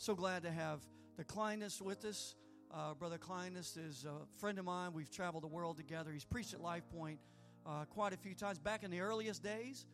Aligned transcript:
So 0.00 0.14
glad 0.14 0.44
to 0.44 0.50
have 0.52 0.78
the 1.16 1.24
Kleinest 1.24 1.82
with 1.82 2.04
us. 2.04 2.36
Uh, 2.72 2.94
Brother 2.94 3.18
Kleinest 3.18 3.76
is 3.84 4.06
a 4.08 4.26
friend 4.38 4.56
of 4.60 4.64
mine. 4.64 4.92
We've 4.92 5.10
traveled 5.10 5.42
the 5.42 5.48
world 5.48 5.76
together. 5.76 6.12
He's 6.12 6.24
preached 6.24 6.54
at 6.54 6.60
Life 6.60 6.84
Point 6.96 7.18
uh, 7.66 7.84
quite 7.86 8.12
a 8.12 8.16
few 8.16 8.32
times. 8.32 8.60
Back 8.60 8.84
in 8.84 8.92
the 8.92 9.00
earliest 9.00 9.42
days, 9.42 9.86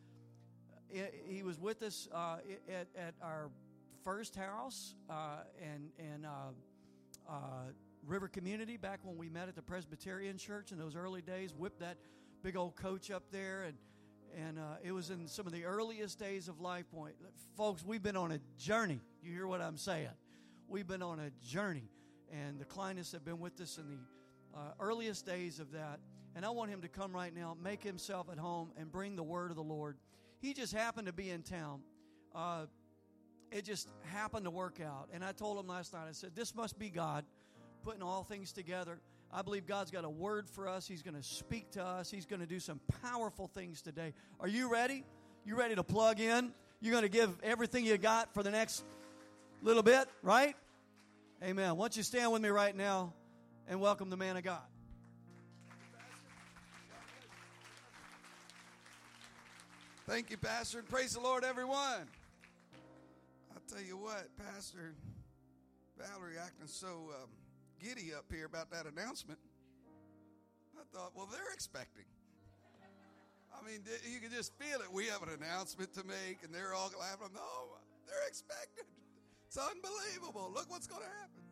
he 1.27 1.41
was 1.41 1.59
with 1.59 1.81
us 1.81 2.07
uh, 2.13 2.37
at, 2.69 2.87
at, 2.95 3.15
our 3.19 3.49
first 4.03 4.35
house 4.35 4.93
uh, 5.09 5.37
and, 5.59 5.89
and 5.97 6.27
uh, 6.27 6.29
uh, 7.27 7.33
River 8.05 8.27
Community 8.27 8.77
back 8.77 8.99
when 9.01 9.17
we 9.17 9.27
met 9.27 9.47
at 9.47 9.55
the 9.55 9.63
Presbyterian 9.63 10.37
Church 10.37 10.71
in 10.71 10.77
those 10.77 10.95
early 10.95 11.23
days. 11.23 11.51
Whipped 11.51 11.79
that 11.79 11.97
big 12.43 12.55
old 12.55 12.75
coach 12.75 13.09
up 13.09 13.23
there 13.31 13.63
and 13.63 13.75
and 14.37 14.59
uh, 14.59 14.75
it 14.83 14.91
was 14.91 15.09
in 15.09 15.27
some 15.27 15.47
of 15.47 15.53
the 15.53 15.63
earliest 15.63 16.19
days 16.19 16.47
of 16.49 16.59
Life 16.59 16.85
Point. 16.91 17.15
Folks, 17.55 17.85
we've 17.85 18.03
been 18.03 18.17
on 18.17 18.33
a 18.33 18.39
journey. 18.59 18.99
You 19.25 19.33
hear 19.33 19.47
what 19.47 19.59
I'm 19.59 19.77
saying? 19.77 20.09
We've 20.67 20.85
been 20.85 21.01
on 21.01 21.19
a 21.19 21.31
journey, 21.43 21.89
and 22.31 22.59
the 22.59 22.65
Kleinists 22.65 23.11
have 23.13 23.25
been 23.25 23.39
with 23.39 23.59
us 23.59 23.79
in 23.79 23.89
the 23.89 24.59
uh, 24.59 24.73
earliest 24.79 25.25
days 25.25 25.59
of 25.59 25.71
that. 25.71 25.99
And 26.35 26.45
I 26.45 26.51
want 26.51 26.69
him 26.69 26.81
to 26.81 26.87
come 26.87 27.11
right 27.11 27.33
now, 27.33 27.57
make 27.59 27.83
himself 27.83 28.27
at 28.31 28.37
home, 28.37 28.71
and 28.77 28.91
bring 28.91 29.15
the 29.15 29.23
word 29.23 29.49
of 29.49 29.57
the 29.57 29.63
Lord. 29.63 29.97
He 30.41 30.53
just 30.53 30.73
happened 30.73 31.07
to 31.07 31.13
be 31.13 31.31
in 31.31 31.41
town. 31.41 31.79
Uh, 32.35 32.67
it 33.51 33.65
just 33.65 33.89
happened 34.13 34.45
to 34.45 34.51
work 34.51 34.79
out. 34.79 35.09
And 35.11 35.25
I 35.25 35.31
told 35.31 35.57
him 35.57 35.67
last 35.67 35.93
night, 35.93 36.05
I 36.07 36.11
said, 36.11 36.35
This 36.35 36.53
must 36.53 36.77
be 36.77 36.91
God 36.91 37.25
putting 37.83 38.03
all 38.03 38.23
things 38.23 38.51
together. 38.51 38.99
I 39.33 39.41
believe 39.41 39.65
God's 39.65 39.89
got 39.89 40.05
a 40.05 40.09
word 40.09 40.47
for 40.47 40.67
us. 40.67 40.87
He's 40.87 41.01
going 41.01 41.15
to 41.15 41.23
speak 41.23 41.71
to 41.71 41.83
us. 41.83 42.11
He's 42.11 42.27
going 42.27 42.41
to 42.41 42.45
do 42.45 42.59
some 42.59 42.79
powerful 43.01 43.47
things 43.47 43.81
today. 43.81 44.13
Are 44.39 44.47
you 44.47 44.71
ready? 44.71 45.03
You 45.45 45.55
ready 45.57 45.73
to 45.73 45.83
plug 45.83 46.19
in? 46.19 46.53
You're 46.79 46.91
going 46.91 47.01
to 47.01 47.09
give 47.09 47.35
everything 47.41 47.85
you 47.85 47.97
got 47.97 48.31
for 48.35 48.43
the 48.43 48.51
next 48.51 48.83
little 49.61 49.83
bit, 49.83 50.07
right? 50.21 50.55
Amen. 51.43 51.75
Why 51.75 51.85
don't 51.85 51.97
you 51.97 52.03
stand 52.03 52.31
with 52.31 52.41
me 52.41 52.49
right 52.49 52.75
now 52.75 53.13
and 53.67 53.79
welcome 53.79 54.09
the 54.09 54.17
man 54.17 54.37
of 54.37 54.43
God? 54.43 54.61
Thank 60.07 60.29
you, 60.29 60.37
Pastor, 60.37 60.79
and 60.79 60.87
praise 60.87 61.13
the 61.13 61.19
Lord, 61.19 61.43
everyone. 61.43 62.07
I'll 63.51 63.61
tell 63.67 63.83
you 63.83 63.97
what, 63.97 64.27
Pastor 64.37 64.93
Valerie 65.97 66.37
acting 66.37 66.67
so 66.67 67.09
um, 67.21 67.29
giddy 67.81 68.13
up 68.13 68.25
here 68.31 68.45
about 68.45 68.69
that 68.69 68.85
announcement. 68.85 69.39
I 70.77 70.83
thought, 70.95 71.11
well, 71.15 71.27
they're 71.31 71.53
expecting. 71.53 72.05
I 73.55 73.65
mean, 73.65 73.79
you 74.11 74.19
can 74.19 74.29
just 74.29 74.53
feel 74.59 74.79
it. 74.81 74.91
We 74.91 75.07
have 75.07 75.23
an 75.23 75.29
announcement 75.41 75.93
to 75.95 76.03
make, 76.03 76.43
and 76.43 76.53
they're 76.53 76.73
all 76.73 76.91
laughing. 76.99 77.29
No, 77.33 77.79
they're 78.05 78.27
expecting. 78.27 78.85
It's 79.55 79.63
unbelievable. 79.63 80.51
Look 80.53 80.69
what's 80.69 80.85
going 80.85 81.03
to 81.03 81.07
happen. 81.07 81.43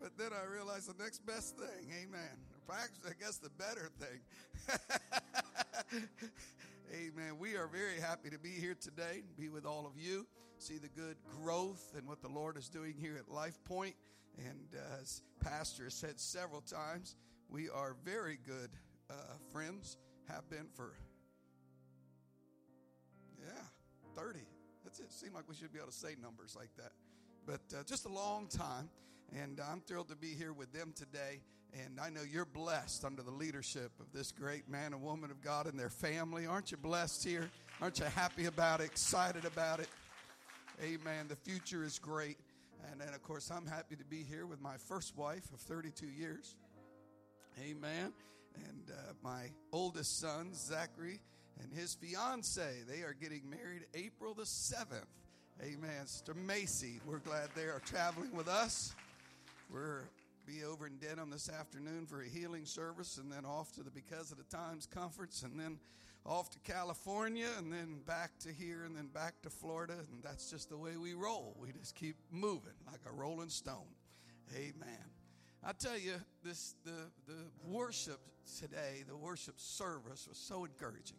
But 0.00 0.16
then 0.16 0.30
I 0.32 0.48
realized 0.48 0.88
the 0.88 1.02
next 1.02 1.26
best 1.26 1.56
thing, 1.56 1.90
amen. 1.90 2.30
Actually, 2.70 3.10
I 3.10 3.14
guess 3.20 3.38
the 3.38 3.50
better 3.50 3.90
thing. 3.98 4.20
amen. 6.94 7.38
We 7.40 7.56
are 7.56 7.66
very 7.66 7.98
happy 8.00 8.30
to 8.30 8.38
be 8.38 8.50
here 8.50 8.76
today, 8.80 9.22
be 9.36 9.48
with 9.48 9.66
all 9.66 9.84
of 9.84 10.00
you, 10.00 10.28
see 10.58 10.78
the 10.78 10.88
good 10.88 11.16
growth 11.42 11.92
and 11.96 12.06
what 12.06 12.22
the 12.22 12.28
Lord 12.28 12.56
is 12.56 12.68
doing 12.68 12.94
here 12.96 13.16
at 13.18 13.28
Life 13.28 13.58
Point. 13.64 13.96
And 14.36 14.68
uh, 14.76 15.00
as 15.02 15.22
Pastor 15.42 15.84
has 15.84 15.94
said 15.94 16.20
several 16.20 16.60
times, 16.60 17.16
we 17.50 17.68
are 17.68 17.96
very 18.04 18.38
good 18.46 18.70
uh, 19.10 19.14
friends, 19.50 19.96
have 20.28 20.48
been 20.48 20.68
for, 20.76 20.92
yeah, 23.40 23.64
30. 24.14 24.38
That's 24.84 25.00
it. 25.00 25.12
Seems 25.12 25.34
like 25.34 25.48
we 25.48 25.56
should 25.56 25.72
be 25.72 25.80
able 25.80 25.90
to 25.90 25.96
say 25.96 26.14
numbers 26.22 26.54
like 26.56 26.70
that. 26.76 26.92
But 27.48 27.62
uh, 27.74 27.82
just 27.82 28.04
a 28.04 28.10
long 28.10 28.46
time. 28.46 28.90
And 29.34 29.58
I'm 29.58 29.80
thrilled 29.80 30.08
to 30.10 30.16
be 30.16 30.34
here 30.34 30.52
with 30.52 30.70
them 30.74 30.92
today. 30.94 31.40
And 31.72 31.98
I 31.98 32.10
know 32.10 32.20
you're 32.20 32.44
blessed 32.44 33.06
under 33.06 33.22
the 33.22 33.30
leadership 33.30 33.90
of 34.00 34.12
this 34.12 34.32
great 34.32 34.68
man 34.68 34.92
and 34.92 35.00
woman 35.00 35.30
of 35.30 35.40
God 35.40 35.66
and 35.66 35.80
their 35.80 35.88
family. 35.88 36.44
Aren't 36.44 36.72
you 36.72 36.76
blessed 36.76 37.24
here? 37.24 37.48
Aren't 37.80 38.00
you 38.00 38.04
happy 38.04 38.46
about 38.46 38.80
it, 38.80 38.84
excited 38.84 39.46
about 39.46 39.80
it? 39.80 39.88
Amen. 40.82 41.26
The 41.28 41.36
future 41.36 41.84
is 41.84 41.98
great. 41.98 42.36
And 42.90 43.00
then, 43.00 43.14
of 43.14 43.22
course, 43.22 43.50
I'm 43.50 43.66
happy 43.66 43.96
to 43.96 44.04
be 44.04 44.24
here 44.28 44.46
with 44.46 44.60
my 44.60 44.76
first 44.76 45.16
wife 45.16 45.50
of 45.54 45.60
32 45.60 46.06
years. 46.06 46.54
Amen. 47.62 48.12
And 48.56 48.90
uh, 48.90 49.12
my 49.22 49.44
oldest 49.72 50.20
son, 50.20 50.52
Zachary, 50.52 51.20
and 51.62 51.72
his 51.72 51.94
fiance, 51.94 52.82
they 52.86 53.02
are 53.04 53.14
getting 53.18 53.48
married 53.48 53.86
April 53.94 54.34
the 54.34 54.42
7th. 54.42 55.06
Amen. 55.60 56.06
Sister 56.06 56.34
Macy, 56.34 57.00
we're 57.04 57.18
glad 57.18 57.48
they 57.56 57.64
are 57.64 57.82
traveling 57.84 58.32
with 58.32 58.46
us. 58.46 58.94
We're 59.72 60.02
be 60.46 60.62
over 60.64 60.86
in 60.86 60.96
Denham 60.96 61.30
this 61.30 61.50
afternoon 61.50 62.06
for 62.06 62.22
a 62.22 62.28
healing 62.28 62.64
service 62.64 63.18
and 63.18 63.30
then 63.30 63.44
off 63.44 63.72
to 63.72 63.82
the 63.82 63.90
Because 63.90 64.30
of 64.30 64.38
the 64.38 64.44
Times 64.44 64.86
conference 64.86 65.42
and 65.42 65.58
then 65.58 65.78
off 66.24 66.48
to 66.50 66.58
California 66.60 67.48
and 67.58 67.72
then 67.72 67.98
back 68.06 68.30
to 68.38 68.52
here 68.52 68.84
and 68.84 68.96
then 68.96 69.08
back 69.08 69.42
to 69.42 69.50
Florida. 69.50 69.94
And 69.94 70.22
that's 70.22 70.48
just 70.48 70.70
the 70.70 70.76
way 70.76 70.96
we 70.96 71.14
roll. 71.14 71.56
We 71.60 71.72
just 71.72 71.96
keep 71.96 72.16
moving 72.30 72.72
like 72.86 73.00
a 73.10 73.12
rolling 73.12 73.50
stone. 73.50 73.92
Amen. 74.54 75.04
I 75.64 75.72
tell 75.72 75.98
you, 75.98 76.14
this 76.44 76.76
the 76.84 77.10
the 77.26 77.42
worship 77.66 78.20
today, 78.60 79.02
the 79.08 79.16
worship 79.16 79.58
service 79.58 80.28
was 80.28 80.38
so 80.38 80.64
encouraging. 80.64 81.18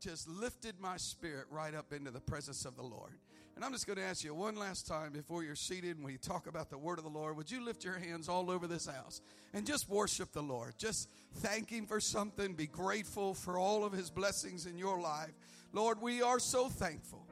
Just 0.00 0.26
lifted 0.26 0.80
my 0.80 0.96
spirit 0.96 1.46
right 1.50 1.74
up 1.74 1.92
into 1.92 2.10
the 2.10 2.20
presence 2.20 2.64
of 2.64 2.76
the 2.76 2.82
Lord. 2.82 3.12
And 3.58 3.64
I'm 3.64 3.72
just 3.72 3.88
going 3.88 3.96
to 3.96 4.04
ask 4.04 4.22
you 4.22 4.32
one 4.34 4.54
last 4.54 4.86
time 4.86 5.10
before 5.10 5.42
you're 5.42 5.56
seated 5.56 5.96
and 5.96 6.06
we 6.06 6.16
talk 6.16 6.46
about 6.46 6.70
the 6.70 6.78
word 6.78 6.98
of 6.98 7.02
the 7.02 7.10
Lord. 7.10 7.36
Would 7.36 7.50
you 7.50 7.60
lift 7.60 7.82
your 7.82 7.98
hands 7.98 8.28
all 8.28 8.52
over 8.52 8.68
this 8.68 8.86
house 8.86 9.20
and 9.52 9.66
just 9.66 9.88
worship 9.88 10.30
the 10.30 10.44
Lord? 10.44 10.74
Just 10.78 11.10
thank 11.38 11.68
Him 11.68 11.84
for 11.84 11.98
something. 11.98 12.54
Be 12.54 12.68
grateful 12.68 13.34
for 13.34 13.58
all 13.58 13.84
of 13.84 13.92
His 13.92 14.10
blessings 14.10 14.66
in 14.66 14.78
your 14.78 15.00
life. 15.00 15.32
Lord, 15.72 16.00
we 16.00 16.22
are 16.22 16.38
so 16.38 16.68
thankful. 16.68 17.26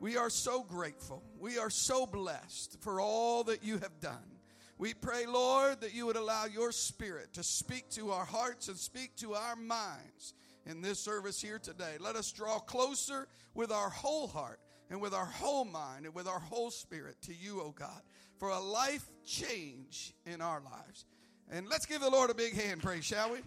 We 0.00 0.18
are 0.18 0.28
so 0.28 0.62
grateful. 0.62 1.22
We 1.38 1.56
are 1.56 1.70
so 1.70 2.04
blessed 2.04 2.76
for 2.82 3.00
all 3.00 3.44
that 3.44 3.64
you 3.64 3.78
have 3.78 4.00
done. 4.02 4.36
We 4.76 4.92
pray, 4.92 5.24
Lord, 5.24 5.80
that 5.80 5.94
you 5.94 6.04
would 6.04 6.16
allow 6.16 6.44
your 6.44 6.72
spirit 6.72 7.32
to 7.32 7.42
speak 7.42 7.88
to 7.92 8.10
our 8.10 8.26
hearts 8.26 8.68
and 8.68 8.76
speak 8.76 9.16
to 9.16 9.32
our 9.32 9.56
minds 9.56 10.34
in 10.66 10.82
this 10.82 10.98
service 10.98 11.40
here 11.40 11.58
today. 11.58 11.94
Let 11.98 12.16
us 12.16 12.32
draw 12.32 12.58
closer 12.58 13.28
with 13.54 13.72
our 13.72 13.88
whole 13.88 14.28
heart 14.28 14.60
and 14.90 15.00
with 15.00 15.14
our 15.14 15.26
whole 15.26 15.64
mind 15.64 16.04
and 16.04 16.14
with 16.14 16.26
our 16.26 16.40
whole 16.40 16.70
spirit 16.70 17.16
to 17.22 17.34
you, 17.34 17.60
oh 17.60 17.70
God, 17.70 18.02
for 18.38 18.48
a 18.48 18.60
life 18.60 19.08
change 19.24 20.12
in 20.26 20.40
our 20.40 20.60
lives. 20.60 21.06
And 21.50 21.68
let's 21.68 21.86
give 21.86 22.00
the 22.00 22.10
Lord 22.10 22.30
a 22.30 22.34
big 22.34 22.54
hand 22.54 22.82
praise, 22.82 23.04
shall 23.04 23.30
we? 23.30 23.38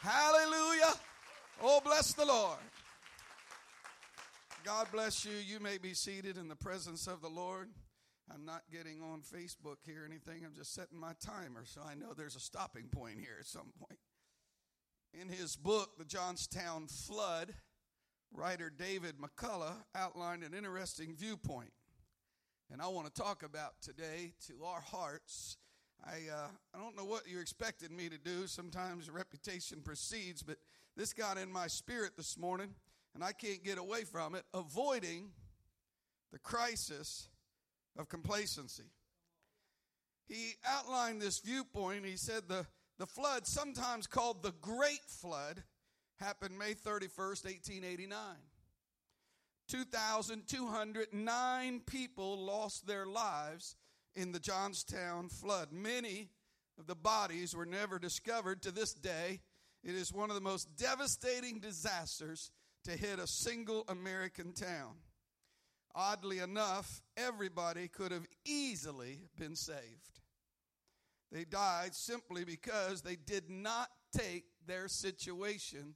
Hallelujah. 0.00 0.94
Oh, 1.62 1.80
bless 1.84 2.12
the 2.12 2.24
Lord. 2.24 2.58
God 4.64 4.88
bless 4.92 5.24
you. 5.24 5.32
You 5.32 5.60
may 5.60 5.78
be 5.78 5.94
seated 5.94 6.36
in 6.36 6.48
the 6.48 6.56
presence 6.56 7.06
of 7.06 7.22
the 7.22 7.28
Lord. 7.28 7.68
I'm 8.32 8.44
not 8.44 8.62
getting 8.72 9.02
on 9.02 9.20
Facebook 9.20 9.76
here 9.84 10.02
or 10.02 10.06
anything. 10.06 10.44
I'm 10.44 10.54
just 10.54 10.74
setting 10.74 10.98
my 10.98 11.12
timer 11.20 11.62
so 11.64 11.80
I 11.86 11.94
know 11.94 12.14
there's 12.16 12.36
a 12.36 12.40
stopping 12.40 12.84
point 12.90 13.18
here 13.18 13.36
at 13.38 13.46
some 13.46 13.72
point. 13.78 13.98
In 15.12 15.28
his 15.28 15.56
book, 15.56 15.98
The 15.98 16.04
Johnstown 16.04 16.86
Flood, 16.86 17.52
writer 18.32 18.70
David 18.70 19.16
McCullough 19.18 19.76
outlined 19.94 20.42
an 20.42 20.54
interesting 20.54 21.14
viewpoint. 21.16 21.72
And 22.72 22.80
I 22.80 22.88
want 22.88 23.12
to 23.12 23.22
talk 23.22 23.42
about 23.42 23.80
today 23.82 24.32
to 24.46 24.64
our 24.64 24.80
hearts. 24.80 25.56
I, 26.04 26.32
uh, 26.32 26.48
I 26.74 26.78
don't 26.78 26.96
know 26.96 27.04
what 27.04 27.28
you 27.28 27.40
expected 27.40 27.90
me 27.90 28.08
to 28.08 28.18
do. 28.18 28.46
Sometimes 28.46 29.10
reputation 29.10 29.80
precedes, 29.82 30.42
but 30.42 30.56
this 30.96 31.12
got 31.12 31.36
in 31.36 31.50
my 31.50 31.66
spirit 31.66 32.12
this 32.16 32.38
morning, 32.38 32.74
and 33.14 33.24
I 33.24 33.32
can't 33.32 33.64
get 33.64 33.78
away 33.78 34.04
from 34.04 34.34
it. 34.34 34.44
Avoiding 34.54 35.30
the 36.32 36.38
crisis 36.38 37.28
of 37.98 38.08
complacency. 38.08 38.84
He 40.28 40.52
outlined 40.64 41.20
this 41.20 41.40
viewpoint. 41.40 42.06
He 42.06 42.16
said 42.16 42.44
the, 42.48 42.66
the 42.98 43.06
flood, 43.06 43.46
sometimes 43.46 44.06
called 44.06 44.42
the 44.42 44.54
Great 44.60 45.04
Flood, 45.08 45.64
happened 46.20 46.58
May 46.58 46.74
31st, 46.74 47.44
1889. 47.44 48.18
2,209 49.68 51.80
people 51.86 52.44
lost 52.44 52.86
their 52.86 53.06
lives 53.06 53.76
in 54.14 54.32
the 54.32 54.40
Johnstown 54.40 55.28
flood. 55.28 55.68
Many 55.72 56.30
of 56.78 56.86
the 56.86 56.94
bodies 56.94 57.54
were 57.54 57.66
never 57.66 57.98
discovered 57.98 58.62
to 58.62 58.70
this 58.70 58.92
day. 58.92 59.40
It 59.82 59.94
is 59.94 60.12
one 60.12 60.28
of 60.28 60.34
the 60.34 60.42
most 60.42 60.76
devastating 60.76 61.60
disasters 61.60 62.50
to 62.84 62.92
hit 62.92 63.18
a 63.18 63.26
single 63.26 63.84
American 63.88 64.52
town. 64.52 64.96
Oddly 65.94 66.40
enough, 66.40 67.00
everybody 67.16 67.88
could 67.88 68.12
have 68.12 68.26
easily 68.44 69.22
been 69.38 69.56
saved. 69.56 70.20
They 71.32 71.44
died 71.44 71.94
simply 71.94 72.44
because 72.44 73.02
they 73.02 73.16
did 73.16 73.48
not 73.48 73.88
take 74.12 74.44
their 74.66 74.88
situation 74.88 75.94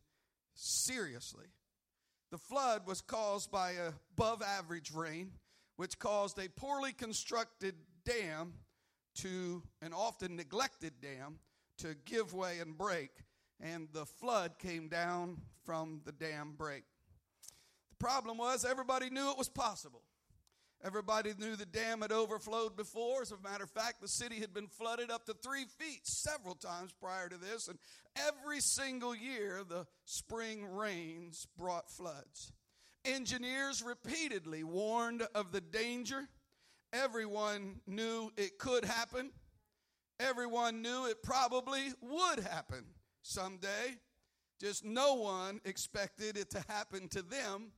seriously. 0.55 1.47
The 2.31 2.39
flood 2.39 2.87
was 2.87 3.01
caused 3.01 3.51
by 3.51 3.75
above 4.17 4.43
average 4.43 4.93
rain, 4.93 5.33
which 5.77 5.99
caused 5.99 6.39
a 6.39 6.49
poorly 6.49 6.93
constructed 6.93 7.75
dam 8.05 8.55
to 9.17 9.63
an 9.83 9.93
often 9.93 10.37
neglected 10.37 10.95
dam 11.01 11.39
to 11.79 11.95
give 12.05 12.35
way 12.35 12.59
and 12.59 12.77
break, 12.77 13.11
and 13.61 13.89
the 13.93 14.07
flood 14.07 14.59
came 14.59 14.89
down 14.89 15.39
from 15.65 16.01
the 16.05 16.13
dam 16.13 16.55
break. 16.57 16.85
The 17.91 17.97
problem 17.97 18.39
was 18.39 18.65
everybody 18.65 19.11
knew 19.11 19.31
it 19.31 19.39
was 19.39 19.49
possible. 19.49 20.03
Everybody 20.85 21.33
knew 21.39 21.57
the 21.57 21.65
dam 21.65 22.03
had 22.03 22.13
overflowed 22.13 22.77
before. 22.77 23.23
As 23.23 23.33
a 23.33 23.39
matter 23.43 23.65
of 23.65 23.71
fact, 23.71 24.03
the 24.03 24.09
city 24.09 24.41
had 24.41 24.53
been 24.53 24.67
flooded 24.67 25.11
up 25.11 25.25
to 25.25 25.33
three 25.33 25.65
feet 25.65 26.07
several 26.07 26.55
times 26.55 26.93
prior 27.01 27.27
to 27.31 27.39
this, 27.39 27.69
and 27.69 27.79
every 28.15 28.61
single 28.61 29.17
year 29.17 29.63
the 29.67 29.87
spring 30.05 30.63
rains 30.67 31.47
brought 31.57 31.91
floods. 31.91 32.53
Engineers 33.07 33.83
repeatedly 33.83 34.63
warned 34.63 35.23
of 35.35 35.53
the 35.53 35.63
danger. 35.63 36.29
Everyone 36.93 37.81
knew 37.87 38.31
it 38.37 38.59
could 38.59 38.85
happen. 38.85 39.31
Everyone 40.21 40.83
knew 40.83 41.07
it 41.07 41.23
probably 41.23 41.93
would 42.03 42.41
happen 42.41 42.85
someday. 43.23 43.97
Just 44.61 44.85
no 44.85 45.15
one 45.15 45.63
expected 45.65 46.37
it 46.37 46.51
to 46.51 46.63
happen 46.69 47.09
to 47.09 47.23
them 47.23 47.73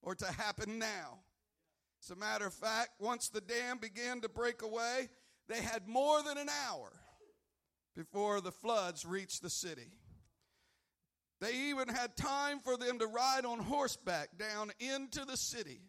or 0.00 0.14
to 0.14 0.26
happen 0.26 0.78
now. 0.78 1.18
As 2.06 2.12
a 2.12 2.16
matter 2.16 2.46
of 2.46 2.54
fact, 2.54 2.90
once 3.00 3.28
the 3.28 3.40
dam 3.40 3.78
began 3.78 4.20
to 4.20 4.28
break 4.28 4.62
away, 4.62 5.08
they 5.48 5.60
had 5.60 5.88
more 5.88 6.22
than 6.22 6.38
an 6.38 6.48
hour 6.68 6.92
before 7.96 8.40
the 8.40 8.52
floods 8.52 9.04
reached 9.04 9.42
the 9.42 9.50
city. 9.50 9.90
They 11.40 11.52
even 11.52 11.88
had 11.88 12.16
time 12.16 12.60
for 12.60 12.76
them 12.76 13.00
to 13.00 13.08
ride 13.08 13.44
on 13.44 13.58
horseback 13.58 14.38
down 14.38 14.70
into 14.78 15.24
the 15.24 15.36
city 15.36 15.80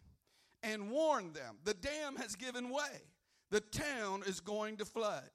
and 0.64 0.90
warn 0.90 1.34
them 1.34 1.58
the 1.64 1.76
dam 1.76 2.16
has 2.16 2.36
given 2.36 2.72
way. 2.72 3.04
The 3.52 3.62
town 3.62 4.24
is 4.26 4.40
going 4.40 4.78
to 4.78 4.86
flood. 4.86 5.30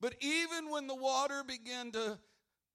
But 0.00 0.16
even 0.20 0.70
when 0.70 0.88
the 0.88 0.96
water 0.96 1.44
began 1.46 1.92
to 1.92 2.18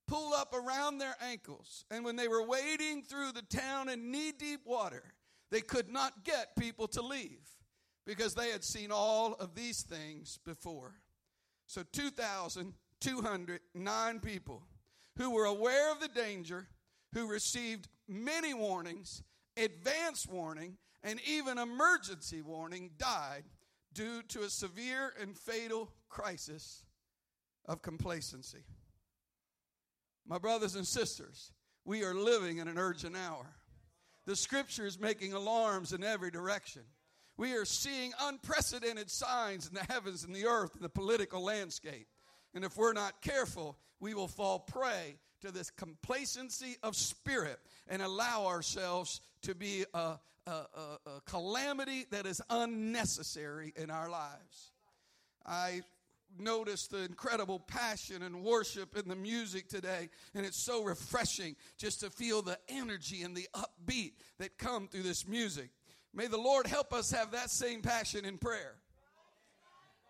pull 0.07 0.33
up 0.33 0.53
around 0.53 0.99
their 0.99 1.17
ankles, 1.21 1.83
and 1.91 2.05
when 2.05 2.15
they 2.15 2.29
were 2.29 2.47
wading 2.47 3.03
through 3.03 3.33
the 3.33 3.41
town 3.41 3.89
in 3.89 4.09
knee 4.09 4.31
deep 4.31 4.61
water, 4.65 5.03
they 5.51 5.61
could 5.61 5.89
not 5.89 6.23
get 6.23 6.55
people 6.57 6.87
to 6.87 7.01
leave 7.01 7.49
because 8.05 8.33
they 8.33 8.49
had 8.49 8.63
seen 8.63 8.91
all 8.91 9.33
of 9.33 9.53
these 9.53 9.83
things 9.83 10.39
before. 10.45 10.95
So 11.67 11.83
2,209 11.91 14.19
people 14.21 14.63
who 15.17 15.31
were 15.31 15.43
aware 15.45 15.91
of 15.91 15.99
the 15.99 16.07
danger, 16.07 16.69
who 17.13 17.27
received 17.27 17.89
many 18.07 18.53
warnings, 18.53 19.21
advance 19.57 20.25
warning, 20.25 20.77
and 21.03 21.19
even 21.27 21.57
emergency 21.57 22.41
warning 22.41 22.91
died 22.97 23.43
due 23.93 24.21
to 24.23 24.43
a 24.43 24.49
severe 24.49 25.13
and 25.19 25.37
fatal 25.37 25.91
crisis 26.09 26.85
of 27.65 27.81
complacency. 27.81 28.63
My 30.25 30.37
brothers 30.37 30.75
and 30.75 30.87
sisters, 30.87 31.51
we 31.83 32.03
are 32.03 32.13
living 32.13 32.59
in 32.59 32.67
an 32.67 32.77
urgent 32.77 33.15
hour. 33.17 33.55
The 34.25 34.35
scripture 34.35 34.85
is 34.85 34.99
making 34.99 35.33
alarms 35.33 35.93
in 35.93 36.03
every 36.03 36.31
direction. 36.31 36.83
We 37.37 37.53
are 37.53 37.65
seeing 37.65 38.11
unprecedented 38.21 39.09
signs 39.09 39.67
in 39.67 39.73
the 39.73 39.91
heavens 39.91 40.23
and 40.23 40.35
the 40.35 40.45
earth 40.45 40.75
and 40.75 40.83
the 40.83 40.89
political 40.89 41.43
landscape. 41.43 42.07
And 42.53 42.63
if 42.63 42.77
we're 42.77 42.93
not 42.93 43.21
careful, 43.21 43.77
we 43.99 44.13
will 44.13 44.27
fall 44.27 44.59
prey 44.59 45.15
to 45.41 45.51
this 45.51 45.71
complacency 45.71 46.77
of 46.83 46.95
spirit 46.95 47.59
and 47.87 48.01
allow 48.01 48.45
ourselves 48.45 49.21
to 49.41 49.55
be 49.55 49.85
a, 49.93 50.19
a, 50.45 50.51
a, 50.51 50.65
a 51.07 51.21
calamity 51.25 52.05
that 52.11 52.25
is 52.25 52.41
unnecessary 52.49 53.73
in 53.75 53.89
our 53.89 54.09
lives. 54.09 54.71
I 55.45 55.81
notice 56.39 56.87
the 56.87 57.03
incredible 57.03 57.59
passion 57.59 58.23
and 58.23 58.43
worship 58.43 58.97
in 58.97 59.07
the 59.07 59.15
music 59.15 59.67
today. 59.67 60.09
And 60.33 60.45
it's 60.45 60.61
so 60.61 60.83
refreshing 60.83 61.55
just 61.77 61.99
to 62.01 62.09
feel 62.09 62.41
the 62.41 62.57
energy 62.69 63.23
and 63.23 63.35
the 63.35 63.47
upbeat 63.53 64.13
that 64.39 64.57
come 64.57 64.87
through 64.87 65.03
this 65.03 65.27
music. 65.27 65.69
May 66.13 66.27
the 66.27 66.37
lord 66.37 66.67
help 66.67 66.93
us 66.93 67.11
have 67.11 67.31
that 67.31 67.49
same 67.49 67.81
passion 67.81 68.25
in 68.25 68.37
prayer. 68.37 68.75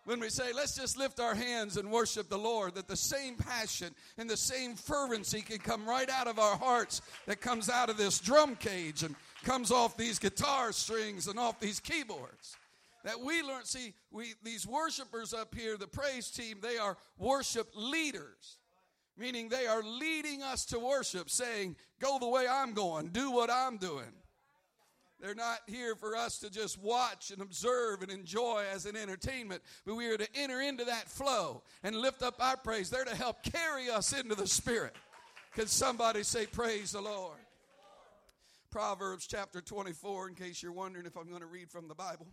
When 0.04 0.18
we 0.18 0.30
say 0.30 0.52
let's 0.52 0.74
just 0.74 0.98
lift 0.98 1.20
our 1.20 1.34
hands 1.34 1.76
and 1.76 1.90
worship 1.90 2.28
the 2.28 2.38
lord 2.38 2.74
that 2.74 2.88
the 2.88 2.96
same 2.96 3.36
passion 3.36 3.94
and 4.18 4.28
the 4.28 4.36
same 4.36 4.74
fervency 4.74 5.42
can 5.42 5.58
come 5.58 5.86
right 5.86 6.10
out 6.10 6.26
of 6.26 6.40
our 6.40 6.56
hearts 6.56 7.02
that 7.26 7.40
comes 7.40 7.70
out 7.70 7.88
of 7.88 7.96
this 7.96 8.18
drum 8.18 8.56
cage 8.56 9.04
and 9.04 9.14
comes 9.44 9.70
off 9.70 9.96
these 9.96 10.18
guitar 10.18 10.72
strings 10.72 11.28
and 11.28 11.38
off 11.38 11.60
these 11.60 11.78
keyboards 11.78 12.56
that 13.04 13.20
we 13.20 13.42
learn. 13.42 13.64
See, 13.64 13.94
we 14.10 14.34
these 14.42 14.66
worshipers 14.66 15.34
up 15.34 15.54
here, 15.54 15.76
the 15.76 15.86
praise 15.86 16.30
team, 16.30 16.58
they 16.60 16.78
are 16.78 16.96
worship 17.18 17.70
leaders, 17.74 18.58
meaning 19.16 19.48
they 19.48 19.66
are 19.66 19.82
leading 19.82 20.42
us 20.42 20.64
to 20.66 20.78
worship, 20.78 21.30
saying, 21.30 21.76
"Go 22.00 22.18
the 22.18 22.28
way 22.28 22.46
I'm 22.46 22.72
going, 22.72 23.08
do 23.08 23.30
what 23.30 23.50
I'm 23.50 23.76
doing." 23.76 24.12
They're 25.20 25.34
not 25.36 25.60
here 25.68 25.94
for 25.94 26.16
us 26.16 26.38
to 26.40 26.50
just 26.50 26.78
watch 26.78 27.30
and 27.30 27.40
observe 27.40 28.02
and 28.02 28.10
enjoy 28.10 28.64
as 28.72 28.86
an 28.86 28.96
entertainment, 28.96 29.62
but 29.86 29.94
we 29.94 30.08
are 30.08 30.16
to 30.16 30.28
enter 30.34 30.60
into 30.60 30.84
that 30.86 31.08
flow 31.08 31.62
and 31.84 31.94
lift 31.94 32.24
up 32.24 32.42
our 32.42 32.56
praise. 32.56 32.90
They're 32.90 33.04
to 33.04 33.14
help 33.14 33.44
carry 33.44 33.88
us 33.88 34.12
into 34.12 34.34
the 34.34 34.48
Spirit. 34.48 34.96
Can 35.54 35.68
somebody 35.68 36.24
say, 36.24 36.46
Praise 36.46 36.90
the 36.90 37.00
Lord? 37.00 37.38
Proverbs 38.72 39.28
chapter 39.28 39.60
24, 39.60 40.30
in 40.30 40.34
case 40.34 40.60
you're 40.60 40.72
wondering 40.72 41.06
if 41.06 41.16
I'm 41.16 41.28
going 41.28 41.42
to 41.42 41.46
read 41.46 41.70
from 41.70 41.86
the 41.86 41.94
Bible 41.94 42.26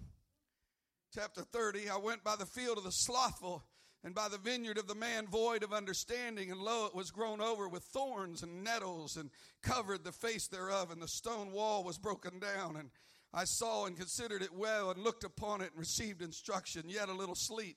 chapter 1.13 1.41
30 1.41 1.89
I 1.89 1.97
went 1.97 2.23
by 2.23 2.35
the 2.35 2.45
field 2.45 2.77
of 2.77 2.83
the 2.83 2.91
slothful 2.91 3.63
and 4.03 4.13
by 4.13 4.29
the 4.29 4.37
vineyard 4.37 4.77
of 4.77 4.87
the 4.87 4.95
man 4.95 5.27
void 5.27 5.63
of 5.63 5.73
understanding, 5.73 6.51
and 6.51 6.61
lo, 6.61 6.85
it 6.85 6.95
was 6.95 7.11
grown 7.11 7.41
over 7.41 7.67
with 7.67 7.83
thorns 7.83 8.43
and 8.43 8.63
nettles, 8.63 9.17
and 9.17 9.29
covered 9.61 10.05
the 10.05 10.13
face 10.13 10.47
thereof, 10.47 10.89
and 10.89 11.01
the 11.01 11.07
stone 11.07 11.51
wall 11.51 11.83
was 11.83 11.97
broken 11.97 12.39
down. 12.39 12.77
And 12.77 12.91
I 13.33 13.43
saw 13.43 13.87
and 13.87 13.97
considered 13.97 14.41
it 14.41 14.53
well, 14.53 14.89
and 14.89 15.03
looked 15.03 15.25
upon 15.25 15.59
it, 15.59 15.71
and 15.71 15.79
received 15.79 16.21
instruction. 16.21 16.83
Yet 16.87 17.09
a 17.09 17.13
little 17.13 17.35
sleep, 17.35 17.75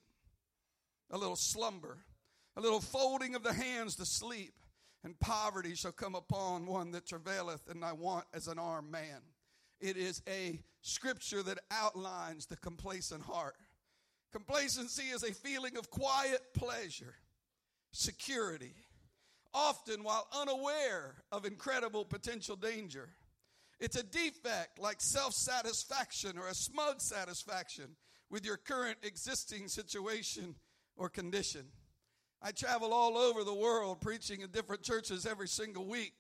a 1.10 1.18
little 1.18 1.34
slumber, 1.36 2.04
a 2.56 2.60
little 2.60 2.80
folding 2.80 3.34
of 3.34 3.42
the 3.42 3.52
hands 3.52 3.96
to 3.96 4.06
sleep, 4.06 4.54
and 5.02 5.18
poverty 5.18 5.74
shall 5.74 5.90
come 5.90 6.14
upon 6.14 6.66
one 6.66 6.92
that 6.92 7.08
travaileth, 7.08 7.68
and 7.68 7.84
I 7.84 7.94
want 7.94 8.26
as 8.32 8.46
an 8.46 8.60
armed 8.60 8.92
man. 8.92 9.22
It 9.82 9.96
is 9.96 10.22
a 10.28 10.60
scripture 10.80 11.42
that 11.42 11.58
outlines 11.72 12.46
the 12.46 12.56
complacent 12.56 13.22
heart. 13.22 13.56
Complacency 14.30 15.02
is 15.02 15.24
a 15.24 15.34
feeling 15.34 15.76
of 15.76 15.90
quiet 15.90 16.40
pleasure, 16.54 17.16
security, 17.90 18.74
often 19.52 20.04
while 20.04 20.28
unaware 20.32 21.16
of 21.32 21.44
incredible 21.44 22.04
potential 22.04 22.54
danger. 22.54 23.08
It's 23.80 23.96
a 23.96 24.04
defect 24.04 24.78
like 24.78 25.00
self 25.00 25.34
satisfaction 25.34 26.38
or 26.38 26.46
a 26.46 26.54
smug 26.54 27.00
satisfaction 27.00 27.96
with 28.30 28.46
your 28.46 28.58
current 28.58 28.98
existing 29.02 29.66
situation 29.66 30.54
or 30.96 31.08
condition. 31.08 31.66
I 32.40 32.52
travel 32.52 32.92
all 32.94 33.18
over 33.18 33.42
the 33.42 33.52
world 33.52 34.00
preaching 34.00 34.42
in 34.42 34.50
different 34.50 34.82
churches 34.82 35.26
every 35.26 35.48
single 35.48 35.86
week. 35.86 36.12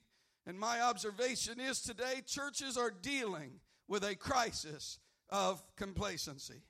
And 0.46 0.58
my 0.58 0.80
observation 0.80 1.60
is 1.60 1.80
today 1.80 2.22
churches 2.26 2.76
are 2.76 2.90
dealing 2.90 3.60
with 3.88 4.04
a 4.04 4.14
crisis 4.14 4.98
of 5.30 5.62
complacency. 5.76 6.62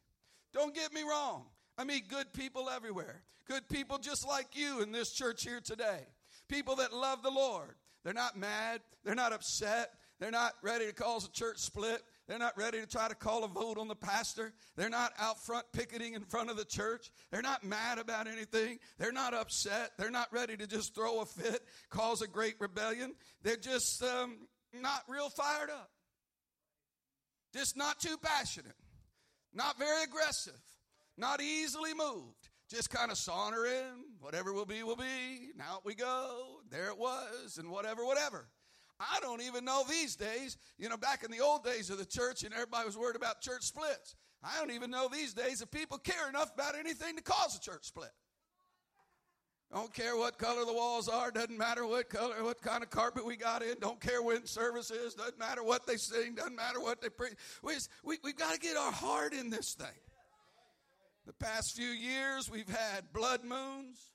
Don't 0.52 0.74
get 0.74 0.92
me 0.92 1.02
wrong. 1.02 1.46
I 1.78 1.84
meet 1.84 2.08
good 2.08 2.32
people 2.32 2.68
everywhere. 2.68 3.22
Good 3.48 3.68
people 3.68 3.98
just 3.98 4.26
like 4.26 4.54
you 4.54 4.82
in 4.82 4.92
this 4.92 5.12
church 5.12 5.42
here 5.44 5.60
today. 5.60 6.06
People 6.48 6.76
that 6.76 6.92
love 6.92 7.22
the 7.22 7.30
Lord. 7.30 7.74
They're 8.04 8.12
not 8.12 8.36
mad. 8.36 8.80
They're 9.04 9.14
not 9.14 9.32
upset. 9.32 9.92
They're 10.20 10.30
not 10.30 10.52
ready 10.62 10.86
to 10.86 10.92
cause 10.92 11.26
a 11.26 11.30
church 11.30 11.58
split. 11.58 12.02
They're 12.28 12.38
not 12.38 12.56
ready 12.56 12.80
to 12.80 12.86
try 12.86 13.08
to 13.08 13.14
call 13.14 13.44
a 13.44 13.48
vote 13.48 13.78
on 13.78 13.88
the 13.88 13.96
pastor. 13.96 14.52
They're 14.76 14.88
not 14.88 15.12
out 15.18 15.44
front 15.44 15.66
picketing 15.72 16.14
in 16.14 16.22
front 16.22 16.50
of 16.50 16.56
the 16.56 16.64
church. 16.64 17.10
They're 17.30 17.42
not 17.42 17.64
mad 17.64 17.98
about 17.98 18.28
anything. 18.28 18.78
They're 18.98 19.12
not 19.12 19.34
upset. 19.34 19.92
They're 19.98 20.10
not 20.10 20.32
ready 20.32 20.56
to 20.56 20.66
just 20.66 20.94
throw 20.94 21.20
a 21.20 21.26
fit, 21.26 21.62
cause 21.90 22.22
a 22.22 22.28
great 22.28 22.54
rebellion. 22.60 23.14
They're 23.42 23.56
just 23.56 24.02
um, 24.02 24.48
not 24.80 25.02
real 25.08 25.30
fired 25.30 25.70
up. 25.70 25.90
Just 27.52 27.76
not 27.76 28.00
too 28.00 28.16
passionate. 28.22 28.76
Not 29.52 29.78
very 29.78 30.04
aggressive. 30.04 30.60
Not 31.18 31.42
easily 31.42 31.92
moved. 31.92 32.48
Just 32.70 32.88
kind 32.88 33.10
of 33.10 33.18
sauntering. 33.18 34.06
Whatever 34.20 34.52
will 34.52 34.64
be, 34.64 34.82
will 34.82 34.96
be. 34.96 35.50
Now 35.56 35.80
we 35.84 35.94
go. 35.94 36.60
There 36.70 36.86
it 36.86 36.96
was. 36.96 37.58
And 37.58 37.70
whatever, 37.70 38.06
whatever. 38.06 38.48
I 39.10 39.20
don't 39.20 39.42
even 39.42 39.64
know 39.64 39.84
these 39.88 40.16
days. 40.16 40.56
You 40.78 40.88
know, 40.88 40.96
back 40.96 41.24
in 41.24 41.30
the 41.30 41.40
old 41.40 41.64
days 41.64 41.90
of 41.90 41.98
the 41.98 42.06
church, 42.06 42.44
and 42.44 42.54
everybody 42.54 42.86
was 42.86 42.96
worried 42.96 43.16
about 43.16 43.40
church 43.40 43.62
splits. 43.62 44.14
I 44.42 44.58
don't 44.58 44.72
even 44.72 44.90
know 44.90 45.08
these 45.12 45.34
days 45.34 45.62
if 45.62 45.70
people 45.70 45.98
care 45.98 46.28
enough 46.28 46.52
about 46.54 46.74
anything 46.76 47.16
to 47.16 47.22
cause 47.22 47.56
a 47.56 47.60
church 47.60 47.84
split. 47.84 48.10
Don't 49.72 49.92
care 49.94 50.16
what 50.16 50.36
color 50.36 50.66
the 50.66 50.72
walls 50.72 51.08
are. 51.08 51.30
Doesn't 51.30 51.56
matter 51.56 51.86
what 51.86 52.10
color, 52.10 52.44
what 52.44 52.60
kind 52.60 52.82
of 52.82 52.90
carpet 52.90 53.24
we 53.24 53.36
got 53.36 53.62
in. 53.62 53.76
Don't 53.80 54.00
care 54.00 54.20
when 54.20 54.44
service 54.44 54.90
is. 54.90 55.14
Doesn't 55.14 55.38
matter 55.38 55.64
what 55.64 55.86
they 55.86 55.96
sing. 55.96 56.34
Doesn't 56.34 56.56
matter 56.56 56.78
what 56.78 57.00
they 57.00 57.08
preach. 57.08 57.32
We, 57.62 57.74
we, 58.04 58.18
we've 58.22 58.36
got 58.36 58.52
to 58.52 58.60
get 58.60 58.76
our 58.76 58.92
heart 58.92 59.32
in 59.32 59.48
this 59.48 59.74
thing. 59.74 59.86
The 61.26 61.32
past 61.32 61.74
few 61.74 61.88
years, 61.88 62.50
we've 62.50 62.68
had 62.68 63.12
blood 63.14 63.44
moons, 63.44 64.10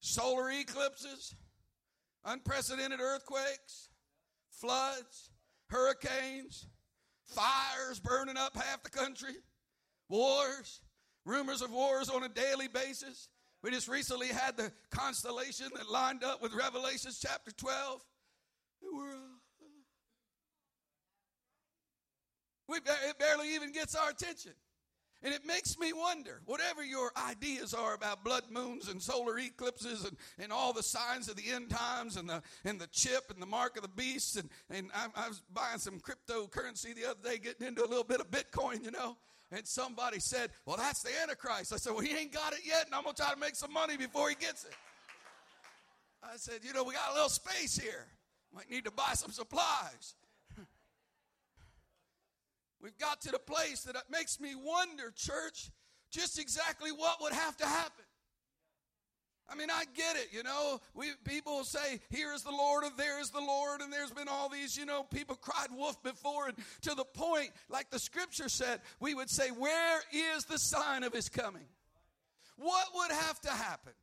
solar 0.00 0.50
eclipses, 0.50 1.34
unprecedented 2.24 3.00
earthquakes, 3.00 3.90
floods, 4.50 5.30
hurricanes, 5.68 6.66
fires 7.24 8.00
burning 8.00 8.36
up 8.36 8.56
half 8.56 8.82
the 8.82 8.90
country, 8.90 9.34
wars, 10.08 10.80
rumors 11.24 11.62
of 11.62 11.70
wars 11.70 12.08
on 12.08 12.24
a 12.24 12.28
daily 12.28 12.68
basis. 12.68 13.28
We 13.62 13.70
just 13.70 13.88
recently 13.88 14.28
had 14.28 14.56
the 14.56 14.72
constellation 14.90 15.68
that 15.76 15.90
lined 15.90 16.24
up 16.24 16.42
with 16.42 16.54
Revelations 16.54 17.20
chapter 17.20 17.50
12. 17.50 18.04
We're, 18.82 19.10
uh, 19.10 19.14
we, 22.68 22.76
it 22.76 23.18
barely 23.18 23.54
even 23.54 23.72
gets 23.72 23.94
our 23.94 24.10
attention. 24.10 24.52
And 25.22 25.34
it 25.34 25.44
makes 25.44 25.78
me 25.78 25.92
wonder, 25.92 26.40
whatever 26.46 26.82
your 26.82 27.12
ideas 27.28 27.74
are 27.74 27.94
about 27.94 28.24
blood 28.24 28.44
moons 28.50 28.88
and 28.88 29.02
solar 29.02 29.38
eclipses 29.38 30.04
and, 30.04 30.16
and 30.38 30.50
all 30.50 30.72
the 30.72 30.82
signs 30.82 31.28
of 31.28 31.36
the 31.36 31.50
end 31.50 31.68
times 31.68 32.16
and 32.16 32.26
the, 32.28 32.42
and 32.64 32.80
the 32.80 32.86
chip 32.86 33.30
and 33.30 33.40
the 33.40 33.46
mark 33.46 33.76
of 33.76 33.82
the 33.82 33.88
beast, 33.88 34.36
and, 34.36 34.48
and 34.70 34.90
I, 34.94 35.08
I 35.14 35.28
was 35.28 35.42
buying 35.52 35.78
some 35.78 36.00
cryptocurrency 36.00 36.94
the 36.94 37.10
other 37.10 37.20
day, 37.22 37.36
getting 37.36 37.66
into 37.66 37.84
a 37.84 37.88
little 37.88 38.04
bit 38.04 38.20
of 38.20 38.30
Bitcoin, 38.30 38.82
you 38.82 38.90
know, 38.90 39.18
and 39.52 39.66
somebody 39.66 40.20
said, 40.20 40.50
Well, 40.64 40.76
that's 40.76 41.02
the 41.02 41.10
Antichrist. 41.22 41.72
I 41.72 41.76
said, 41.76 41.92
Well, 41.92 42.02
he 42.02 42.16
ain't 42.16 42.32
got 42.32 42.54
it 42.54 42.60
yet, 42.64 42.86
and 42.86 42.94
I'm 42.94 43.02
going 43.02 43.14
to 43.14 43.22
try 43.22 43.32
to 43.32 43.38
make 43.38 43.56
some 43.56 43.72
money 43.72 43.96
before 43.96 44.28
he 44.30 44.36
gets 44.36 44.64
it. 44.64 44.74
I 46.22 46.36
said, 46.36 46.60
You 46.62 46.72
know, 46.72 46.84
we 46.84 46.94
got 46.94 47.10
a 47.10 47.14
little 47.14 47.28
space 47.28 47.76
here. 47.78 48.06
Might 48.54 48.70
need 48.70 48.84
to 48.84 48.90
buy 48.90 49.12
some 49.14 49.32
supplies. 49.32 50.14
We've 52.80 52.96
got 52.98 53.20
to 53.22 53.30
the 53.30 53.38
place 53.38 53.82
that 53.82 53.96
it 53.96 54.04
makes 54.10 54.40
me 54.40 54.54
wonder, 54.54 55.12
church, 55.14 55.70
just 56.10 56.38
exactly 56.38 56.90
what 56.90 57.20
would 57.20 57.32
have 57.32 57.56
to 57.58 57.66
happen. 57.66 58.04
I 59.48 59.56
mean, 59.56 59.68
I 59.68 59.84
get 59.96 60.16
it, 60.16 60.28
you 60.32 60.44
know. 60.44 60.80
We 60.94 61.12
people 61.24 61.64
say, 61.64 62.00
"Here 62.08 62.32
is 62.32 62.42
the 62.42 62.52
Lord," 62.52 62.84
or 62.84 62.90
"There 62.90 63.18
is 63.20 63.30
the 63.30 63.40
Lord," 63.40 63.80
and 63.80 63.92
there's 63.92 64.12
been 64.12 64.28
all 64.28 64.48
these, 64.48 64.76
you 64.76 64.86
know, 64.86 65.02
people 65.02 65.34
cried 65.34 65.72
wolf 65.72 66.00
before, 66.04 66.48
and 66.48 66.56
to 66.82 66.94
the 66.94 67.04
point, 67.04 67.50
like 67.68 67.90
the 67.90 67.98
Scripture 67.98 68.48
said, 68.48 68.80
we 69.00 69.12
would 69.12 69.28
say, 69.28 69.50
"Where 69.50 70.02
is 70.12 70.44
the 70.44 70.58
sign 70.58 71.02
of 71.02 71.12
His 71.12 71.28
coming?" 71.28 71.68
What 72.56 72.94
would 72.94 73.10
have 73.10 73.40
to 73.40 73.50
happen? 73.50 73.94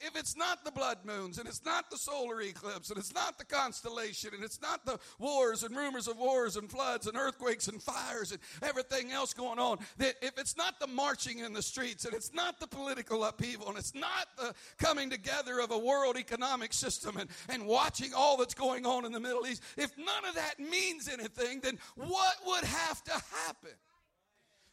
If 0.00 0.16
it's 0.16 0.36
not 0.36 0.64
the 0.64 0.70
blood 0.70 0.98
moons 1.04 1.38
and 1.38 1.48
it's 1.48 1.64
not 1.64 1.90
the 1.90 1.96
solar 1.96 2.40
eclipse 2.42 2.90
and 2.90 2.98
it's 2.98 3.14
not 3.14 3.38
the 3.38 3.44
constellation 3.44 4.30
and 4.34 4.42
it's 4.42 4.60
not 4.60 4.84
the 4.84 4.98
wars 5.18 5.62
and 5.62 5.76
rumors 5.76 6.08
of 6.08 6.18
wars 6.18 6.56
and 6.56 6.70
floods 6.70 7.06
and 7.06 7.16
earthquakes 7.16 7.68
and 7.68 7.82
fires 7.82 8.32
and 8.32 8.40
everything 8.62 9.12
else 9.12 9.32
going 9.32 9.58
on, 9.58 9.78
that 9.98 10.14
if 10.22 10.38
it's 10.38 10.56
not 10.56 10.78
the 10.80 10.86
marching 10.86 11.38
in 11.38 11.52
the 11.52 11.62
streets 11.62 12.04
and 12.04 12.14
it's 12.14 12.32
not 12.34 12.60
the 12.60 12.66
political 12.66 13.24
upheaval 13.24 13.68
and 13.68 13.78
it's 13.78 13.94
not 13.94 14.26
the 14.36 14.54
coming 14.78 15.08
together 15.10 15.60
of 15.60 15.70
a 15.70 15.78
world 15.78 16.16
economic 16.16 16.72
system 16.72 17.16
and, 17.16 17.30
and 17.48 17.66
watching 17.66 18.12
all 18.14 18.36
that's 18.36 18.54
going 18.54 18.86
on 18.86 19.04
in 19.04 19.12
the 19.12 19.20
Middle 19.20 19.46
East, 19.46 19.62
if 19.76 19.96
none 19.96 20.24
of 20.28 20.34
that 20.34 20.58
means 20.58 21.08
anything, 21.08 21.60
then 21.60 21.78
what 21.94 22.36
would 22.46 22.64
have 22.64 23.02
to 23.04 23.12
happen? 23.12 23.70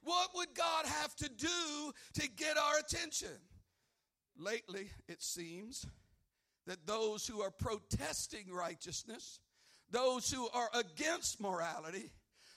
What 0.04 0.30
would 0.36 0.54
God 0.56 0.86
have 0.86 1.16
to 1.18 1.30
do 1.30 1.92
to 2.16 2.30
get 2.30 2.58
our 2.58 2.80
attention? 2.80 3.38
Lately, 4.42 4.90
it 5.08 5.22
seems 5.22 5.86
that 6.66 6.88
those 6.88 7.28
who 7.28 7.42
are 7.42 7.52
protesting 7.52 8.52
righteousness, 8.52 9.40
those 9.92 10.32
who 10.32 10.50
are 10.50 10.70
against 10.74 11.40
morality, 11.40 12.12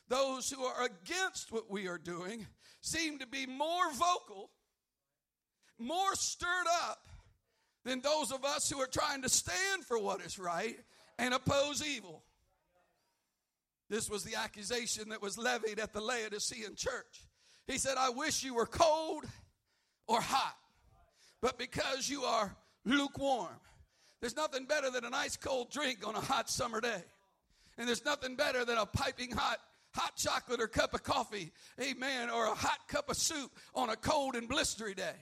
those 0.09 0.51
who 0.51 0.65
are 0.65 0.87
against 0.87 1.53
what 1.53 1.71
we 1.71 1.87
are 1.87 1.99
doing, 1.99 2.47
seem 2.81 3.19
to 3.19 3.27
be 3.27 3.45
more 3.45 3.93
vocal, 3.93 4.51
more 5.79 6.15
stirred 6.15 6.67
up 6.85 7.07
than 7.85 8.01
those 8.01 8.33
of 8.33 8.47
us 8.47 8.71
who 8.71 8.81
are 8.81 8.87
trying 8.87 9.21
to 9.21 9.29
stand 9.29 9.85
for 9.85 9.99
what 9.99 10.23
is 10.23 10.39
right 10.39 10.79
and 11.19 11.35
oppose 11.35 11.87
evil. 11.87 12.23
This 13.91 14.09
was 14.09 14.25
the 14.25 14.37
accusation 14.37 15.11
that 15.11 15.21
was 15.21 15.37
levied 15.37 15.79
at 15.79 15.93
the 15.93 16.01
Laodicean 16.01 16.77
church. 16.77 17.27
He 17.67 17.77
said, 17.77 17.97
I 17.99 18.09
wish 18.09 18.43
you 18.43 18.55
were 18.55 18.65
cold 18.65 19.27
or 20.09 20.23
hot 20.23 20.57
but 21.45 21.59
because 21.59 22.09
you 22.09 22.23
are 22.23 22.57
lukewarm. 22.87 23.61
There's 24.23 24.35
nothing 24.35 24.65
better 24.65 24.91
than 24.91 25.05
an 25.05 25.13
ice 25.13 25.37
cold 25.37 25.71
drink 25.71 25.99
on 26.09 26.15
a 26.15 26.21
hot 26.21 26.49
summer 26.49 26.81
day. 26.81 27.03
And 27.77 27.87
there's 27.87 28.03
nothing 28.03 28.35
better 28.35 28.65
than 28.65 28.79
a 28.79 28.87
piping 28.87 29.31
hot 29.31 29.59
hot 29.95 30.17
chocolate 30.17 30.63
or 30.63 30.67
cup 30.67 30.95
of 30.95 31.03
coffee, 31.03 31.53
amen, 31.79 32.31
or 32.31 32.47
a 32.47 32.55
hot 32.55 32.79
cup 32.89 33.11
of 33.11 33.19
soup 33.19 33.51
on 33.75 33.91
a 33.91 33.97
cold 33.97 34.37
and 34.37 34.49
blistery 34.49 34.97
day. 34.97 35.17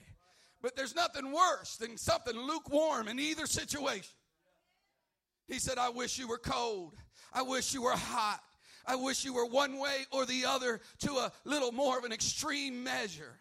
But 0.61 0.77
there's 0.77 0.95
nothing 0.95 1.29
worse 1.29 1.75
than 1.75 1.97
something 1.97 2.37
lukewarm 2.37 3.09
in 3.09 3.19
either 3.19 3.45
situation. 3.45 4.15
He 5.49 5.59
said, 5.59 5.77
I 5.77 5.89
wish 5.89 6.17
you 6.17 6.29
were 6.29 6.37
cold. 6.37 6.93
I 7.33 7.41
wish 7.41 7.73
you 7.73 7.81
were 7.81 7.91
hot. 7.91 8.39
I 8.85 8.95
wish 8.95 9.25
you 9.25 9.33
were 9.33 9.45
one 9.45 9.77
way 9.77 10.05
or 10.09 10.25
the 10.25 10.45
other 10.45 10.79
to 10.99 11.11
a 11.15 11.33
little 11.43 11.73
more 11.73 11.97
of 11.97 12.05
an 12.05 12.13
extreme 12.13 12.81
measure. 12.81 13.37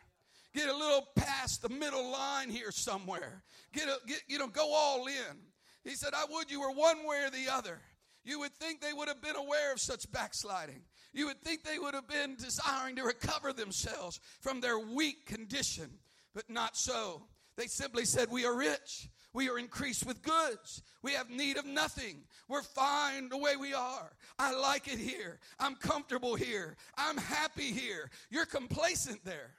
Get 0.54 0.68
a 0.68 0.76
little 0.76 1.08
past 1.16 1.62
the 1.62 1.68
middle 1.68 2.10
line 2.10 2.50
here 2.50 2.70
somewhere. 2.70 3.42
Get, 3.72 3.88
a, 3.88 3.96
get 4.06 4.20
you 4.28 4.38
know, 4.38 4.48
go 4.48 4.72
all 4.74 5.06
in. 5.06 5.38
He 5.84 5.94
said, 5.94 6.10
I 6.14 6.24
would 6.30 6.50
you 6.50 6.60
were 6.60 6.70
one 6.70 7.06
way 7.06 7.24
or 7.24 7.30
the 7.30 7.50
other. 7.50 7.80
You 8.24 8.38
would 8.40 8.52
think 8.54 8.80
they 8.80 8.92
would 8.92 9.08
have 9.08 9.22
been 9.22 9.36
aware 9.36 9.72
of 9.72 9.80
such 9.80 10.10
backsliding. 10.12 10.82
You 11.12 11.26
would 11.26 11.40
think 11.42 11.64
they 11.64 11.78
would 11.78 11.94
have 11.94 12.06
been 12.06 12.36
desiring 12.36 12.96
to 12.96 13.02
recover 13.02 13.52
themselves 13.52 14.20
from 14.40 14.60
their 14.60 14.78
weak 14.78 15.26
condition, 15.26 15.90
but 16.34 16.48
not 16.48 16.76
so. 16.76 17.22
They 17.56 17.66
simply 17.66 18.04
said, 18.04 18.30
We 18.30 18.46
are 18.46 18.56
rich. 18.56 19.08
We 19.34 19.48
are 19.48 19.58
increased 19.58 20.06
with 20.06 20.22
goods. 20.22 20.82
We 21.02 21.12
have 21.12 21.30
need 21.30 21.56
of 21.56 21.64
nothing. 21.64 22.24
We're 22.48 22.62
fine 22.62 23.30
the 23.30 23.38
way 23.38 23.56
we 23.56 23.72
are. 23.72 24.12
I 24.38 24.52
like 24.52 24.88
it 24.88 24.98
here. 24.98 25.38
I'm 25.58 25.74
comfortable 25.74 26.34
here. 26.34 26.76
I'm 26.98 27.16
happy 27.16 27.72
here. 27.72 28.10
You're 28.30 28.44
complacent 28.44 29.24
there. 29.24 29.54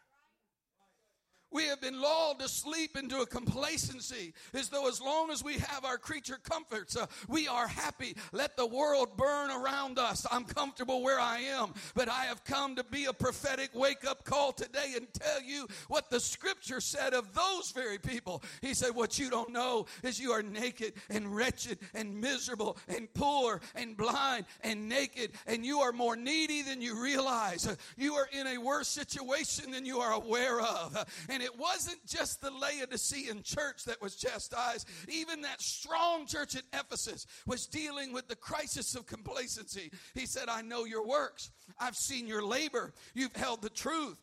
We 1.54 1.66
have 1.66 1.80
been 1.80 2.02
lulled 2.02 2.40
to 2.40 2.48
sleep 2.48 2.98
into 2.98 3.22
a 3.22 3.28
complacency 3.28 4.34
as 4.56 4.70
though 4.70 4.88
as 4.88 5.00
long 5.00 5.30
as 5.30 5.44
we 5.44 5.54
have 5.60 5.86
our 5.86 6.00
creature 6.00 6.40
comforts, 6.44 6.98
uh, 6.98 7.06
we 7.28 7.48
are 7.48 7.68
happy. 7.68 8.16
Let 8.32 8.58
the 8.58 8.66
world 8.66 9.16
burn 9.16 9.52
around 9.52 10.00
us. 10.00 10.26
I'm 10.32 10.46
comfortable 10.46 11.04
where 11.04 11.20
I 11.20 11.40
am, 11.40 11.74
but 11.94 12.10
I 12.10 12.26
have 12.26 12.44
come 12.44 12.76
to 12.76 12.84
be 12.84 13.06
a 13.06 13.14
prophetic 13.14 13.70
wake 13.76 14.04
up 14.04 14.26
call 14.26 14.52
today 14.52 14.94
and 14.96 15.08
tell 15.14 15.44
you 15.44 15.68
what 15.88 16.10
the 16.10 16.20
scripture 16.20 16.82
said 16.82 17.14
of 17.14 17.34
those 17.36 17.72
very 17.72 18.00
people. 18.00 18.42
He 18.62 18.74
said, 18.74 18.96
What 18.96 19.20
you 19.20 19.30
don't 19.30 19.52
know 19.52 19.86
is 20.02 20.20
you 20.20 20.32
are 20.32 20.42
naked 20.42 20.94
and 21.10 21.36
wretched 21.36 21.78
and 21.94 22.20
miserable 22.20 22.78
and 22.88 23.14
poor 23.14 23.62
and 23.76 23.96
blind 23.96 24.46
and 24.62 24.90
naked, 24.90 25.32
and 25.46 25.64
you 25.64 25.82
are 25.82 25.92
more 25.92 26.16
needy 26.16 26.64
than 26.64 26.82
you 26.82 27.00
realize. 27.02 27.78
You 27.96 28.16
are 28.16 28.28
in 28.32 28.48
a 28.48 28.58
worse 28.58 28.88
situation 28.88 29.72
than 29.72 29.86
you 29.86 30.00
are 30.00 30.14
aware 30.14 30.60
of. 30.60 30.98
And 31.30 31.43
it 31.44 31.60
wasn't 31.60 32.06
just 32.08 32.42
the 32.42 32.52
Laodicean 32.52 33.44
church 33.44 33.84
that 33.86 34.02
was 34.02 34.16
chastised, 34.16 34.88
even 35.10 35.42
that 35.42 35.62
strong 35.62 36.26
church 36.26 36.56
at 36.56 36.64
Ephesus 36.74 37.28
was 37.46 37.68
dealing 37.68 38.14
with 38.14 38.28
the 38.28 38.36
crisis 38.36 38.96
of 38.96 39.06
complacency. 39.06 39.92
He 40.14 40.26
said, 40.26 40.50
I 40.50 40.62
know 40.62 40.86
your 40.86 41.06
works. 41.06 41.52
I've 41.80 41.96
seen 41.96 42.28
your 42.28 42.46
labor. 42.46 42.94
You've 43.14 43.36
held 43.36 43.62
the 43.62 43.70
truth, 43.70 44.20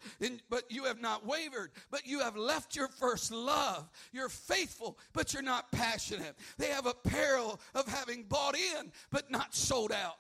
but 0.49 0.65
you 0.71 0.85
have 0.85 1.01
not 1.01 1.27
wavered. 1.27 1.71
But 1.91 2.07
you 2.07 2.21
have 2.21 2.37
left 2.37 2.75
your 2.75 2.89
first 2.89 3.31
love. 3.33 3.91
You're 4.13 4.29
faithful, 4.29 4.99
but 5.13 5.35
you're 5.35 5.43
not 5.43 5.71
passionate. 5.73 6.37
They 6.59 6.69
have 6.69 6.87
a 6.87 6.95
peril 6.95 7.61
of 7.75 7.87
having 7.87 8.25
bought 8.25 8.57
in, 8.57 8.93
but 9.11 9.31
not 9.31 9.55
sold 9.55 9.93
out. 9.93 10.17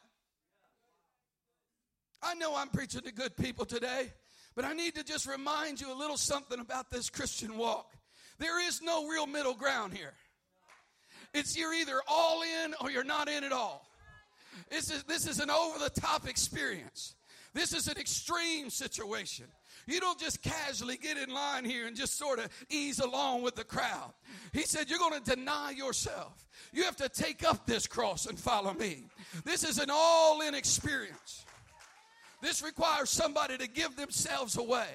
I 2.23 2.35
know 2.35 2.55
I'm 2.55 2.69
preaching 2.69 3.01
to 3.03 3.13
good 3.13 3.35
people 3.37 3.65
today. 3.65 4.13
But 4.55 4.65
I 4.65 4.73
need 4.73 4.95
to 4.97 5.05
just 5.05 5.27
remind 5.27 5.81
you 5.81 5.93
a 5.93 5.97
little 5.97 6.17
something 6.17 6.61
about 6.61 6.91
this 6.91 7.09
Christian 7.09 7.57
walk. 7.57 7.93
There 8.39 8.67
is 8.67 8.83
no 8.83 9.09
real 9.09 9.27
middle 9.27 9.55
ground 9.55 9.95
here. 9.95 10.15
It's 11.33 11.57
you're 11.57 11.75
either 11.75 12.01
all 12.09 12.43
in 12.43 12.75
or 12.81 12.91
you're 12.91 13.05
not 13.05 13.29
in 13.29 13.45
at 13.45 13.53
all. 13.53 13.87
This 14.71 14.91
is, 14.91 15.05
this 15.05 15.27
is 15.27 15.39
an 15.39 15.51
over 15.51 15.79
the 15.79 15.91
top 15.91 16.29
experience. 16.29 17.15
This 17.53 17.73
is 17.73 17.89
an 17.89 17.99
extreme 17.99 18.71
situation. 18.71 19.47
You 19.87 20.01
don't 20.01 20.19
just 20.19 20.43
casually 20.43 20.97
get 20.97 21.17
in 21.17 21.33
line 21.35 21.65
here 21.65 21.87
and 21.87 21.97
just 21.97 22.17
sort 22.17 22.39
of 22.39 22.49
ease 22.69 23.01
along 23.01 23.43
with 23.43 23.57
the 23.57 23.65
crowd. 23.65 24.13
He 24.53 24.63
said, 24.63 24.89
You're 24.89 24.99
going 24.99 25.21
to 25.21 25.37
deny 25.37 25.73
yourself. 25.73 26.47
You 26.73 26.85
have 26.85 26.97
to 26.97 27.09
take 27.09 27.45
up 27.45 27.67
this 27.67 27.87
cross 27.87 28.27
and 28.27 28.39
follow 28.39 28.73
me. 28.73 29.05
This 29.45 29.65
is 29.65 29.79
an 29.79 29.89
all 29.91 30.43
in 30.43 30.55
experience. 30.55 31.45
This 32.41 32.63
requires 32.63 33.11
somebody 33.11 33.57
to 33.59 33.69
give 33.69 33.97
themselves 33.97 34.57
away. 34.57 34.87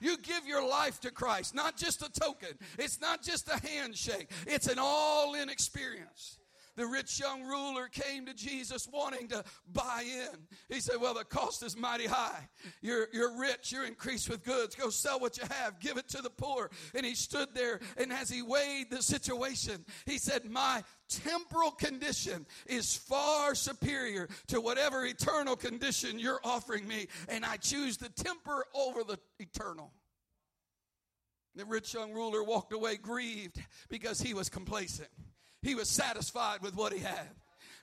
You 0.00 0.16
give 0.18 0.46
your 0.46 0.66
life 0.66 1.00
to 1.00 1.10
Christ, 1.10 1.54
not 1.54 1.76
just 1.76 2.02
a 2.02 2.10
token. 2.10 2.58
It's 2.78 3.00
not 3.00 3.22
just 3.22 3.48
a 3.48 3.66
handshake. 3.66 4.30
It's 4.46 4.66
an 4.66 4.78
all 4.78 5.34
in 5.34 5.48
experience 5.48 6.38
the 6.76 6.86
rich 6.86 7.20
young 7.20 7.42
ruler 7.44 7.88
came 7.88 8.26
to 8.26 8.34
Jesus 8.34 8.88
wanting 8.90 9.28
to 9.28 9.44
buy 9.72 10.04
in. 10.06 10.38
He 10.68 10.80
said, 10.80 10.96
Well, 11.00 11.14
the 11.14 11.24
cost 11.24 11.62
is 11.62 11.76
mighty 11.76 12.06
high. 12.06 12.48
You're, 12.80 13.08
you're 13.12 13.38
rich, 13.38 13.72
you're 13.72 13.84
increased 13.84 14.30
with 14.30 14.42
goods. 14.42 14.74
Go 14.74 14.90
sell 14.90 15.20
what 15.20 15.36
you 15.36 15.44
have, 15.50 15.78
give 15.80 15.98
it 15.98 16.08
to 16.08 16.22
the 16.22 16.30
poor. 16.30 16.70
And 16.94 17.04
he 17.04 17.14
stood 17.14 17.48
there, 17.54 17.80
and 17.96 18.12
as 18.12 18.30
he 18.30 18.42
weighed 18.42 18.90
the 18.90 19.02
situation, 19.02 19.84
he 20.06 20.18
said, 20.18 20.50
My 20.50 20.82
temporal 21.08 21.72
condition 21.72 22.46
is 22.66 22.96
far 22.96 23.54
superior 23.54 24.28
to 24.48 24.60
whatever 24.60 25.04
eternal 25.04 25.56
condition 25.56 26.18
you're 26.18 26.40
offering 26.42 26.86
me, 26.88 27.08
and 27.28 27.44
I 27.44 27.56
choose 27.58 27.98
the 27.98 28.08
temper 28.08 28.64
over 28.74 29.04
the 29.04 29.18
eternal. 29.38 29.92
The 31.54 31.66
rich 31.66 31.92
young 31.92 32.12
ruler 32.12 32.42
walked 32.42 32.72
away 32.72 32.96
grieved 32.96 33.62
because 33.90 34.22
he 34.22 34.32
was 34.32 34.48
complacent. 34.48 35.10
He 35.62 35.74
was 35.74 35.88
satisfied 35.88 36.60
with 36.60 36.76
what 36.76 36.92
he 36.92 36.98
had. 36.98 37.28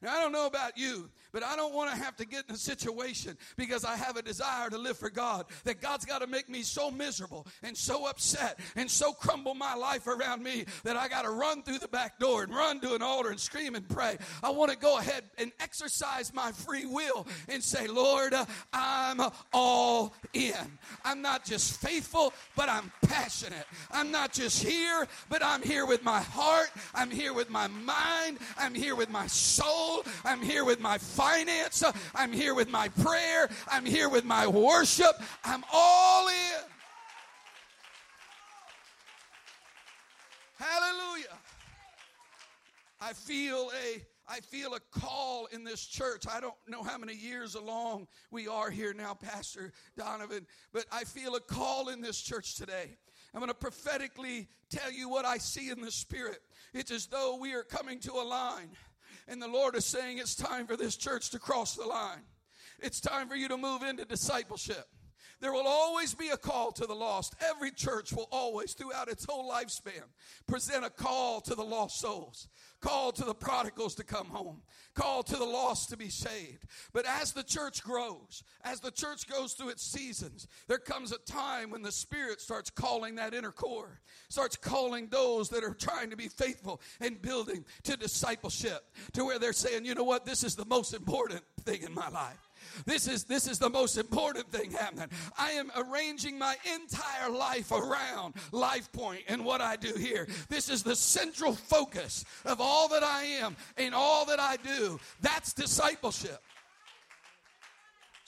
Now, 0.02 0.16
I 0.16 0.22
don't 0.22 0.32
know 0.32 0.48
about 0.48 0.78
you, 0.78 1.10
but 1.34 1.44
I 1.44 1.58
don't 1.58 1.74
want 1.74 1.92
to 1.92 1.98
have 1.98 2.16
to 2.18 2.26
get 2.26 2.46
in 2.48 2.56
a 2.56 2.58
situation 2.58 3.38
because 3.58 3.84
I 3.84 3.98
have 3.98 4.16
a 4.16 4.22
desire 4.22 4.70
to 4.70 4.78
live 4.78 4.98
for 4.98 5.10
God 5.10 5.46
that 5.66 5.82
God's 5.82 6.06
got 6.06 6.22
to 6.22 6.28
make 6.28 6.48
me 6.48 6.62
so 6.62 6.90
miserable 6.90 7.46
and 7.64 7.76
so 7.76 8.08
upset 8.08 8.60
and 8.78 8.90
so 8.90 9.12
crumble 9.12 9.56
my 9.56 9.76
life 9.76 10.08
around 10.08 10.42
me 10.42 10.64
that 10.84 10.96
I 10.96 11.10
got 11.10 11.24
to 11.24 11.32
run 11.32 11.64
through 11.64 11.80
the 11.80 11.90
back 11.90 12.18
door 12.18 12.44
and 12.44 12.56
run 12.56 12.80
to 12.80 12.96
an 12.96 13.02
altar 13.02 13.30
and 13.30 13.40
scream 13.40 13.76
and 13.76 13.88
pray. 13.90 14.18
I 14.42 14.52
want 14.52 14.72
to 14.72 14.78
go 14.78 14.98
ahead 15.00 15.26
and 15.38 15.52
exercise 15.60 16.34
my 16.34 16.54
free 16.54 16.86
will 16.86 17.28
and 17.50 17.62
say, 17.62 17.88
Lord, 17.88 18.34
I'm 18.72 19.20
all 19.52 20.14
in. 20.34 20.54
I'm 21.04 21.22
not 21.22 21.44
just 21.44 21.82
faithful, 21.82 22.34
but 22.56 22.70
I'm 22.70 22.90
passionate. 23.02 23.66
I'm 23.92 24.12
not 24.12 24.32
just 24.32 24.64
here, 24.64 25.08
but 25.28 25.44
I'm 25.44 25.62
here 25.62 25.86
with 25.86 26.04
my 26.06 26.22
heart. 26.22 26.70
I'm 26.96 27.12
here 27.12 27.34
with 27.34 27.50
my 27.50 27.68
mind. 27.68 28.40
I'm 28.58 28.74
here 28.74 28.96
with 28.96 29.10
my 29.10 29.28
soul. 29.28 29.89
I'm 30.26 30.42
here 30.42 30.66
with 30.66 30.80
my 30.80 30.98
finance. 30.98 31.84
I'm 32.16 32.32
here 32.32 32.56
with 32.56 32.70
my 32.70 32.90
prayer. 32.90 33.50
I'm 33.72 33.86
here 33.86 34.10
with 34.10 34.26
my 34.26 34.48
worship. 34.48 35.22
I'm 35.44 35.64
all 35.72 36.28
in. 36.28 36.64
Hallelujah. 40.58 41.38
I 43.02 43.14
feel 43.14 43.72
a 43.86 44.02
I 44.32 44.42
feel 44.42 44.76
a 44.76 44.80
call 44.92 45.48
in 45.48 45.64
this 45.64 45.84
church. 45.88 46.26
I 46.30 46.40
don't 46.40 46.54
know 46.68 46.84
how 46.84 47.00
many 47.00 47.16
years 47.16 47.56
along 47.56 48.08
we 48.30 48.48
are 48.48 48.70
here 48.70 48.94
now, 48.94 49.16
Pastor 49.16 49.74
Donovan, 49.98 50.46
but 50.72 50.86
I 50.92 51.04
feel 51.04 51.36
a 51.36 51.40
call 51.40 51.90
in 51.90 52.00
this 52.00 52.22
church 52.22 52.56
today. 52.56 52.98
I'm 53.34 53.40
going 53.40 53.50
to 53.50 53.56
prophetically 53.56 54.48
tell 54.70 54.92
you 54.92 55.10
what 55.10 55.26
I 55.26 55.40
see 55.40 55.72
in 55.72 55.82
the 55.82 55.92
Spirit. 55.92 56.42
It's 56.76 56.92
as 56.92 57.08
though 57.08 57.38
we 57.38 57.54
are 57.54 57.64
coming 57.64 58.00
to 58.02 58.12
a 58.14 58.24
line. 58.24 58.70
And 59.30 59.40
the 59.40 59.48
Lord 59.48 59.76
is 59.76 59.86
saying 59.86 60.18
it's 60.18 60.36
time 60.36 60.66
for 60.66 60.76
this 60.76 60.98
church 60.98 61.30
to 61.30 61.40
cross 61.40 61.76
the 61.76 61.86
line. 61.86 62.24
It's 62.80 63.00
time 63.00 63.30
for 63.30 63.36
you 63.36 63.48
to 63.48 63.58
move 63.58 63.84
into 63.84 64.04
discipleship. 64.04 64.88
There 65.42 65.54
will 65.54 65.68
always 65.68 66.14
be 66.14 66.30
a 66.30 66.38
call 66.38 66.72
to 66.74 66.86
the 66.86 66.94
lost. 66.94 67.36
Every 67.42 67.72
church 67.72 68.12
will 68.12 68.28
always, 68.32 68.74
throughout 68.74 69.08
its 69.08 69.26
whole 69.26 69.50
lifespan, 69.50 70.04
present 70.48 70.84
a 70.84 70.90
call 70.90 71.40
to 71.42 71.56
the 71.56 71.64
lost 71.64 72.00
souls, 72.00 72.50
call 72.82 73.14
to 73.14 73.24
the 73.24 73.34
prodigals 73.34 73.96
to 73.96 74.04
come 74.04 74.28
home, 74.28 74.62
call 74.96 75.24
to 75.24 75.38
the 75.38 75.46
lost 75.46 75.90
to 75.90 75.98
be 75.98 76.10
saved. 76.10 76.66
But 76.92 77.06
as 77.06 77.32
the 77.32 77.44
church 77.44 77.84
grows, 77.84 78.44
as 78.66 78.82
the 78.82 78.92
church 78.92 79.28
goes 79.28 79.54
through 79.54 79.70
its 79.70 79.84
seasons, 79.84 80.48
there 80.68 80.78
comes 80.78 81.14
a 81.14 81.18
time 81.20 81.70
when 81.70 81.84
the 81.84 81.92
Spirit 81.92 82.42
starts 82.42 82.70
calling 82.70 83.16
that 83.16 83.34
inner 83.34 83.52
core, 83.52 84.02
starts 84.28 84.58
calling 84.58 85.08
those 85.08 85.48
that 85.50 85.64
are 85.64 85.74
trying 85.74 86.10
to 86.10 86.18
be 86.18 86.28
faithful 86.28 86.82
and 87.00 87.22
building 87.22 87.64
to 87.84 87.96
discipleship, 87.96 88.94
to 89.14 89.24
where 89.24 89.40
they're 89.40 89.54
saying, 89.54 89.86
you 89.86 89.96
know 89.96 90.04
what, 90.04 90.26
this 90.26 90.44
is 90.44 90.56
the 90.56 90.66
most 90.66 90.94
important 90.94 91.44
thing 91.62 91.84
in 91.84 91.94
my 91.94 92.10
life. 92.10 92.49
This 92.86 93.08
is 93.08 93.24
this 93.24 93.48
is 93.48 93.60
the 93.60 93.70
most 93.70 93.98
important 93.98 94.52
thing 94.52 94.72
happening. 94.72 95.10
I 95.38 95.52
am 95.52 95.72
arranging 95.76 96.38
my 96.38 96.56
entire 96.74 97.30
life 97.30 97.72
around 97.72 98.36
Life 98.52 98.92
Point 98.92 99.24
and 99.28 99.46
what 99.46 99.62
I 99.62 99.76
do 99.76 99.94
here. 99.96 100.28
This 100.50 100.70
is 100.70 100.84
the 100.84 100.96
central 100.96 101.54
focus 101.54 102.26
of 102.46 102.62
all 102.62 102.88
that 102.90 103.04
I 103.04 103.24
am 103.24 103.56
and 103.78 103.94
all 103.94 104.26
that 104.26 104.40
I 104.40 104.58
do. 104.58 105.00
That's 105.22 105.54
discipleship. 105.54 106.42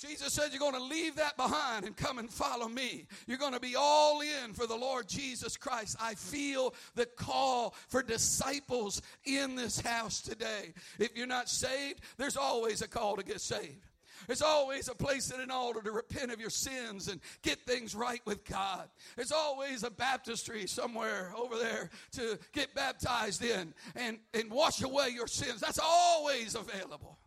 Jesus 0.02 0.34
said, 0.34 0.50
You're 0.52 0.60
going 0.60 0.74
to 0.74 0.84
leave 0.84 1.16
that 1.18 1.38
behind 1.38 1.86
and 1.86 1.96
come 1.96 2.18
and 2.18 2.30
follow 2.30 2.68
me. 2.68 3.06
You're 3.28 3.38
going 3.38 3.54
to 3.54 3.60
be 3.60 3.76
all 3.76 4.22
in 4.22 4.54
for 4.54 4.66
the 4.66 4.76
Lord 4.76 5.08
Jesus 5.08 5.58
Christ. 5.58 5.96
I 6.02 6.16
feel 6.16 6.74
the 6.96 7.06
call 7.06 7.76
for 7.88 8.02
disciples 8.02 9.04
in 9.26 9.56
this 9.56 9.80
house 9.80 10.20
today. 10.22 10.74
If 10.98 11.16
you're 11.16 11.28
not 11.28 11.50
saved, 11.50 12.02
there's 12.18 12.38
always 12.38 12.82
a 12.82 12.88
call 12.88 13.16
to 13.18 13.24
get 13.24 13.42
saved. 13.42 13.91
There's 14.32 14.42
always 14.42 14.88
a 14.88 14.96
place 14.96 15.30
at 15.30 15.42
an 15.42 15.52
altar 15.52 15.82
to 15.82 15.92
repent 15.92 16.32
of 16.32 16.40
your 16.40 16.50
sins 16.50 17.10
and 17.10 17.20
get 17.42 17.60
things 17.66 17.94
right 17.94 18.22
with 18.24 18.46
God. 18.46 18.88
There's 19.18 19.34
always 19.34 19.84
a 19.84 19.92
baptistry 19.92 20.68
somewhere 20.68 21.34
over 21.36 21.58
there 21.58 21.90
to 22.14 22.40
get 22.54 22.74
baptized 22.74 23.44
in 23.44 23.74
and, 23.94 24.20
and 24.34 24.50
wash 24.50 24.84
away 24.84 25.10
your 25.10 25.28
sins. 25.28 25.60
That's 25.60 25.82
always 25.84 26.56
available. 26.56 27.18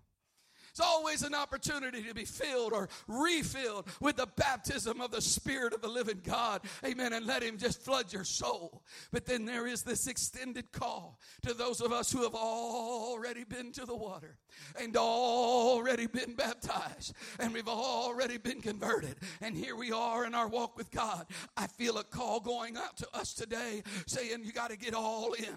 It's 0.74 0.80
always 0.80 1.22
an 1.22 1.36
opportunity 1.36 2.02
to 2.02 2.14
be 2.14 2.24
filled 2.24 2.72
or 2.72 2.88
refilled 3.06 3.86
with 4.00 4.16
the 4.16 4.26
baptism 4.34 5.00
of 5.00 5.12
the 5.12 5.22
Spirit 5.22 5.72
of 5.72 5.80
the 5.80 5.88
living 5.88 6.20
God. 6.24 6.62
Amen. 6.84 7.12
And 7.12 7.26
let 7.26 7.44
Him 7.44 7.58
just 7.58 7.80
flood 7.80 8.12
your 8.12 8.24
soul. 8.24 8.82
But 9.12 9.24
then 9.24 9.44
there 9.44 9.68
is 9.68 9.84
this 9.84 10.08
extended 10.08 10.72
call 10.72 11.20
to 11.42 11.54
those 11.54 11.80
of 11.80 11.92
us 11.92 12.10
who 12.10 12.24
have 12.24 12.34
already 12.34 13.44
been 13.44 13.70
to 13.70 13.86
the 13.86 13.94
water 13.94 14.36
and 14.76 14.96
already 14.96 16.08
been 16.08 16.34
baptized 16.34 17.14
and 17.38 17.54
we've 17.54 17.68
already 17.68 18.38
been 18.38 18.60
converted. 18.60 19.14
And 19.40 19.56
here 19.56 19.76
we 19.76 19.92
are 19.92 20.24
in 20.24 20.34
our 20.34 20.48
walk 20.48 20.76
with 20.76 20.90
God. 20.90 21.26
I 21.56 21.68
feel 21.68 21.98
a 21.98 22.04
call 22.04 22.40
going 22.40 22.76
out 22.76 22.96
to 22.96 23.06
us 23.14 23.32
today 23.32 23.84
saying 24.08 24.42
you 24.42 24.50
got 24.50 24.70
to 24.70 24.76
get 24.76 24.92
all 24.92 25.34
in. 25.34 25.56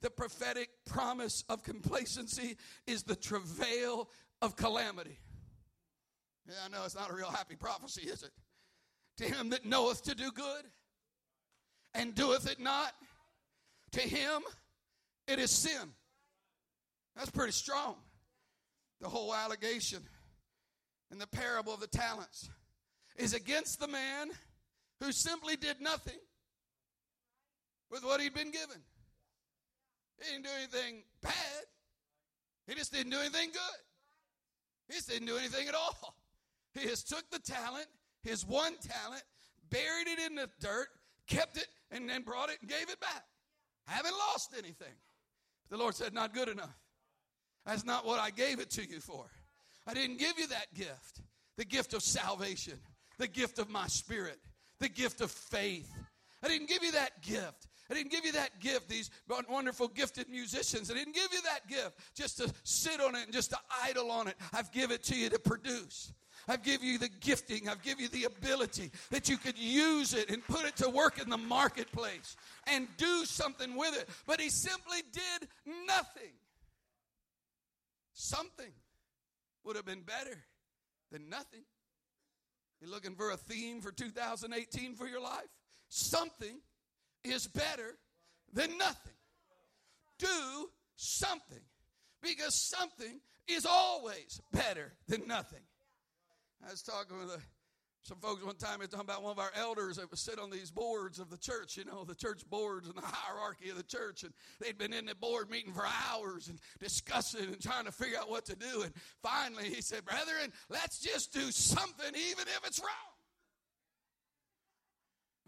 The 0.00 0.10
prophetic 0.10 0.70
promise 0.86 1.44
of 1.48 1.62
complacency 1.62 2.56
is 2.88 3.04
the 3.04 3.14
travail 3.14 4.08
of 4.42 4.56
calamity. 4.56 5.18
Yeah, 6.46 6.54
I 6.64 6.68
know 6.68 6.84
it's 6.84 6.94
not 6.94 7.10
a 7.10 7.14
real 7.14 7.30
happy 7.30 7.56
prophecy, 7.56 8.08
is 8.08 8.22
it? 8.22 8.30
To 9.18 9.24
him 9.24 9.50
that 9.50 9.64
knoweth 9.64 10.04
to 10.04 10.14
do 10.14 10.30
good 10.30 10.64
and 11.94 12.14
doeth 12.14 12.50
it 12.50 12.60
not, 12.60 12.92
to 13.92 14.00
him 14.00 14.42
it 15.26 15.38
is 15.38 15.50
sin. 15.50 15.92
That's 17.16 17.30
pretty 17.30 17.52
strong. 17.52 17.96
The 19.00 19.08
whole 19.08 19.34
allegation 19.34 20.02
in 21.10 21.18
the 21.18 21.26
parable 21.26 21.74
of 21.74 21.80
the 21.80 21.86
talents 21.86 22.48
is 23.16 23.34
against 23.34 23.80
the 23.80 23.88
man 23.88 24.28
who 25.00 25.12
simply 25.12 25.56
did 25.56 25.80
nothing 25.80 26.18
with 27.90 28.04
what 28.04 28.20
he'd 28.20 28.34
been 28.34 28.50
given. 28.50 28.82
He 30.18 30.30
didn't 30.30 30.44
do 30.44 30.50
anything 30.56 31.02
bad, 31.22 31.32
he 32.66 32.74
just 32.74 32.92
didn't 32.92 33.10
do 33.10 33.18
anything 33.18 33.50
good. 33.50 33.80
He 34.88 34.98
didn't 35.08 35.26
do 35.26 35.36
anything 35.36 35.68
at 35.68 35.74
all. 35.74 36.16
He 36.74 36.86
just 36.86 37.08
took 37.08 37.28
the 37.30 37.38
talent, 37.38 37.86
his 38.22 38.44
one 38.44 38.74
talent, 38.76 39.22
buried 39.70 40.06
it 40.06 40.30
in 40.30 40.34
the 40.36 40.48
dirt, 40.60 40.88
kept 41.26 41.56
it, 41.56 41.68
and 41.90 42.08
then 42.08 42.22
brought 42.22 42.50
it 42.50 42.58
and 42.60 42.68
gave 42.68 42.90
it 42.90 43.00
back. 43.00 43.24
I 43.88 43.92
haven't 43.92 44.14
lost 44.30 44.52
anything. 44.52 44.94
But 45.68 45.76
The 45.76 45.82
Lord 45.82 45.94
said, 45.94 46.12
Not 46.12 46.34
good 46.34 46.48
enough. 46.48 46.76
That's 47.64 47.84
not 47.84 48.06
what 48.06 48.20
I 48.20 48.30
gave 48.30 48.60
it 48.60 48.70
to 48.70 48.86
you 48.86 49.00
for. 49.00 49.24
I 49.86 49.94
didn't 49.94 50.18
give 50.18 50.38
you 50.38 50.46
that 50.48 50.72
gift 50.74 51.20
the 51.56 51.64
gift 51.64 51.94
of 51.94 52.02
salvation, 52.02 52.78
the 53.18 53.26
gift 53.26 53.58
of 53.58 53.70
my 53.70 53.86
spirit, 53.86 54.38
the 54.78 54.90
gift 54.90 55.22
of 55.22 55.30
faith. 55.30 55.90
I 56.42 56.48
didn't 56.48 56.68
give 56.68 56.82
you 56.82 56.92
that 56.92 57.22
gift. 57.22 57.66
I 57.90 57.94
didn't 57.94 58.10
give 58.10 58.24
you 58.24 58.32
that 58.32 58.60
gift, 58.60 58.88
these 58.88 59.10
wonderful 59.48 59.88
gifted 59.88 60.28
musicians. 60.28 60.90
I 60.90 60.94
didn't 60.94 61.14
give 61.14 61.32
you 61.32 61.42
that 61.42 61.68
gift 61.68 61.98
just 62.14 62.38
to 62.38 62.52
sit 62.64 63.00
on 63.00 63.14
it 63.14 63.24
and 63.24 63.32
just 63.32 63.50
to 63.50 63.58
idle 63.82 64.10
on 64.10 64.28
it. 64.28 64.34
I've 64.52 64.72
given 64.72 64.96
it 64.96 65.04
to 65.04 65.16
you 65.16 65.28
to 65.30 65.38
produce. 65.38 66.12
I've 66.48 66.62
given 66.62 66.86
you 66.86 66.98
the 66.98 67.08
gifting. 67.20 67.68
I've 67.68 67.82
given 67.82 68.04
you 68.04 68.08
the 68.08 68.24
ability 68.24 68.90
that 69.10 69.28
you 69.28 69.36
could 69.36 69.58
use 69.58 70.14
it 70.14 70.30
and 70.30 70.44
put 70.46 70.64
it 70.64 70.76
to 70.76 70.88
work 70.88 71.20
in 71.20 71.28
the 71.28 71.36
marketplace 71.36 72.36
and 72.66 72.86
do 72.96 73.24
something 73.24 73.76
with 73.76 73.96
it. 74.00 74.08
But 74.26 74.40
he 74.40 74.48
simply 74.48 74.98
did 75.12 75.48
nothing. 75.86 76.32
Something 78.12 78.72
would 79.64 79.76
have 79.76 79.84
been 79.84 80.02
better 80.02 80.38
than 81.10 81.28
nothing. 81.28 81.62
You're 82.80 82.90
looking 82.90 83.14
for 83.14 83.30
a 83.30 83.36
theme 83.36 83.80
for 83.80 83.90
2018 83.90 84.94
for 84.94 85.06
your 85.06 85.20
life? 85.20 85.48
Something 85.88 86.60
is 87.30 87.46
better 87.46 87.98
than 88.52 88.76
nothing. 88.78 89.12
Do 90.18 90.70
something 90.96 91.60
because 92.22 92.54
something 92.54 93.20
is 93.46 93.66
always 93.66 94.40
better 94.52 94.92
than 95.08 95.26
nothing. 95.26 95.60
I 96.66 96.70
was 96.70 96.82
talking 96.82 97.18
with 97.18 97.28
a 97.28 97.40
Some 98.02 98.18
folks 98.18 98.44
one 98.44 98.56
time 98.56 98.78
were 98.78 98.86
talking 98.86 99.04
about 99.04 99.22
one 99.22 99.32
of 99.32 99.38
our 99.38 99.50
elders 99.56 99.96
that 99.96 100.10
would 100.10 100.18
sit 100.18 100.38
on 100.38 100.50
these 100.50 100.70
boards 100.70 101.18
of 101.18 101.28
the 101.28 101.36
church, 101.36 101.76
you 101.76 101.84
know, 101.84 102.04
the 102.04 102.14
church 102.14 102.48
boards 102.48 102.88
and 102.88 102.96
the 102.96 103.02
hierarchy 103.04 103.68
of 103.70 103.76
the 103.76 103.82
church. 103.82 104.22
And 104.22 104.32
they'd 104.60 104.78
been 104.78 104.92
in 104.92 105.06
the 105.06 105.14
board 105.14 105.50
meeting 105.50 105.72
for 105.72 105.84
hours 106.12 106.48
and 106.48 106.58
discussing 106.80 107.46
and 107.46 107.60
trying 107.60 107.84
to 107.84 107.92
figure 107.92 108.18
out 108.18 108.30
what 108.30 108.46
to 108.46 108.56
do. 108.56 108.82
And 108.82 108.92
finally 109.22 109.68
he 109.68 109.82
said, 109.82 110.04
Brethren, 110.04 110.52
let's 110.68 110.98
just 110.98 111.32
do 111.32 111.50
something 111.50 112.14
even 112.30 112.44
if 112.46 112.60
it's 112.64 112.80
wrong. 112.80 113.16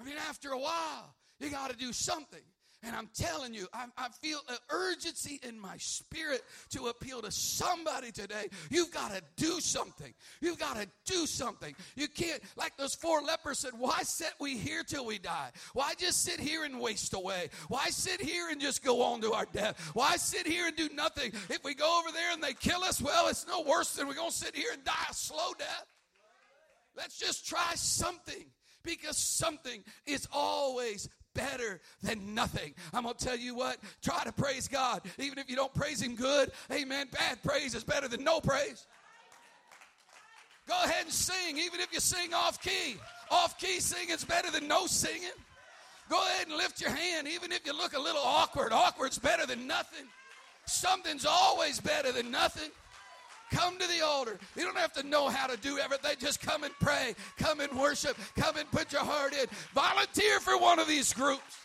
I 0.00 0.04
mean, 0.04 0.16
after 0.28 0.50
a 0.50 0.58
while, 0.58 1.14
you 1.40 1.51
got 1.51 1.70
to 1.70 1.77
do 1.77 1.92
something. 1.92 2.42
And 2.85 2.94
I'm 2.94 3.09
telling 3.12 3.55
you, 3.55 3.66
I, 3.72 3.87
I 3.96 4.09
feel 4.22 4.38
an 4.48 4.57
urgency 4.70 5.40
in 5.42 5.59
my 5.59 5.77
spirit 5.79 6.42
to 6.70 6.87
appeal 6.87 7.20
to 7.22 7.33
somebody 7.33 8.12
today. 8.12 8.46
You've 8.70 8.92
got 8.92 9.12
to 9.12 9.20
do 9.37 9.61
something. 9.61 10.14
You've 10.40 10.61
got 10.61 10.77
to 10.77 10.88
do 11.05 11.27
something. 11.27 11.74
You 11.96 12.07
can't, 12.07 12.40
like 12.57 12.77
those 12.77 12.94
four 12.94 13.20
lepers 13.20 13.59
said, 13.59 13.72
why 13.77 14.03
sit 14.05 14.33
we 14.38 14.57
here 14.57 14.85
till 14.85 15.05
we 15.05 15.18
die? 15.18 15.51
Why 15.72 15.94
just 15.98 16.22
sit 16.22 16.38
here 16.38 16.62
and 16.62 16.79
waste 16.79 17.14
away? 17.14 17.48
Why 17.66 17.87
sit 17.88 18.20
here 18.20 18.48
and 18.48 18.61
just 18.61 18.85
go 18.85 19.03
on 19.03 19.22
to 19.22 19.33
our 19.33 19.46
death? 19.53 19.90
Why 19.94 20.16
sit 20.16 20.46
here 20.46 20.68
and 20.68 20.77
do 20.77 20.88
nothing? 20.94 21.33
If 21.51 21.64
we 21.64 21.74
go 21.74 22.01
over 22.01 22.12
there 22.12 22.33
and 22.33 22.40
they 22.40 22.55
kill 22.55 22.85
us, 22.85 23.03
well, 23.03 23.27
it's 23.27 23.44
no 23.44 23.62
worse 23.62 23.96
than 23.96 24.07
we're 24.07 24.14
going 24.14 24.31
to 24.31 24.37
sit 24.37 24.55
here 24.55 24.70
and 24.72 24.85
die 24.85 24.92
a 25.11 25.14
slow 25.14 25.53
death. 25.59 25.87
Let's 26.96 27.18
just 27.18 27.44
try 27.44 27.72
something 27.74 28.46
because 28.85 29.16
something 29.16 29.83
is 30.07 30.29
always 30.33 31.09
better 31.38 31.81
than 32.03 32.35
nothing. 32.35 32.74
I'm 32.92 33.05
going 33.05 33.14
to 33.14 33.24
tell 33.24 33.38
you 33.38 33.55
what, 33.55 33.79
try 34.03 34.24
to 34.24 34.33
praise 34.33 34.66
God. 34.66 35.03
Even 35.18 35.38
if 35.38 35.48
you 35.48 35.57
don't 35.57 35.72
praise 35.72 36.03
Him 36.03 36.16
good, 36.16 36.51
amen, 36.72 37.07
bad 37.12 37.42
praise 37.42 37.74
is 37.74 37.85
better 37.85 38.09
than 38.09 38.24
no 38.24 38.40
praise. 38.40 38.87
Go 40.66 40.74
ahead 40.85 41.05
and 41.05 41.12
sing, 41.12 41.57
even 41.59 41.81
if 41.81 41.92
you 41.92 42.01
sing 42.01 42.35
off 42.35 42.61
key. 42.61 42.96
Off 43.31 43.59
key 43.59 43.81
singing 43.81 44.14
is 44.14 44.24
better 44.24 44.51
than 44.51 44.66
no 44.66 44.87
singing. 44.87 45.31
Go 46.11 46.20
ahead 46.27 46.48
and 46.48 46.57
lift 46.57 46.81
your 46.81 46.90
hand, 46.90 47.29
even 47.29 47.53
if 47.53 47.64
you 47.64 47.72
look 47.72 47.94
a 47.94 48.01
little 48.01 48.22
awkward. 48.22 48.72
Awkward's 48.72 49.18
better 49.18 49.46
than 49.46 49.66
nothing. 49.66 50.07
Something's 50.66 51.24
always 51.24 51.81
better 51.81 52.12
than 52.12 52.31
nothing. 52.31 52.70
Come 53.50 53.78
to 53.78 53.87
the 53.87 54.04
altar. 54.04 54.38
You 54.56 54.64
don't 54.64 54.76
have 54.76 54.92
to 54.94 55.06
know 55.06 55.28
how 55.28 55.46
to 55.46 55.56
do 55.56 55.78
everything. 55.78 56.16
Just 56.18 56.40
come 56.40 56.64
and 56.64 56.72
pray. 56.80 57.14
Come 57.38 57.61
and 57.61 57.72
worship. 57.78 58.16
Come 58.37 58.56
and 58.56 58.70
put 58.70 58.92
your 58.92 59.04
heart 59.04 59.32
in. 59.32 59.46
Volunteer 59.74 60.40
for 60.40 60.58
one 60.58 60.78
of 60.78 60.87
these 60.87 61.12
groups. 61.12 61.56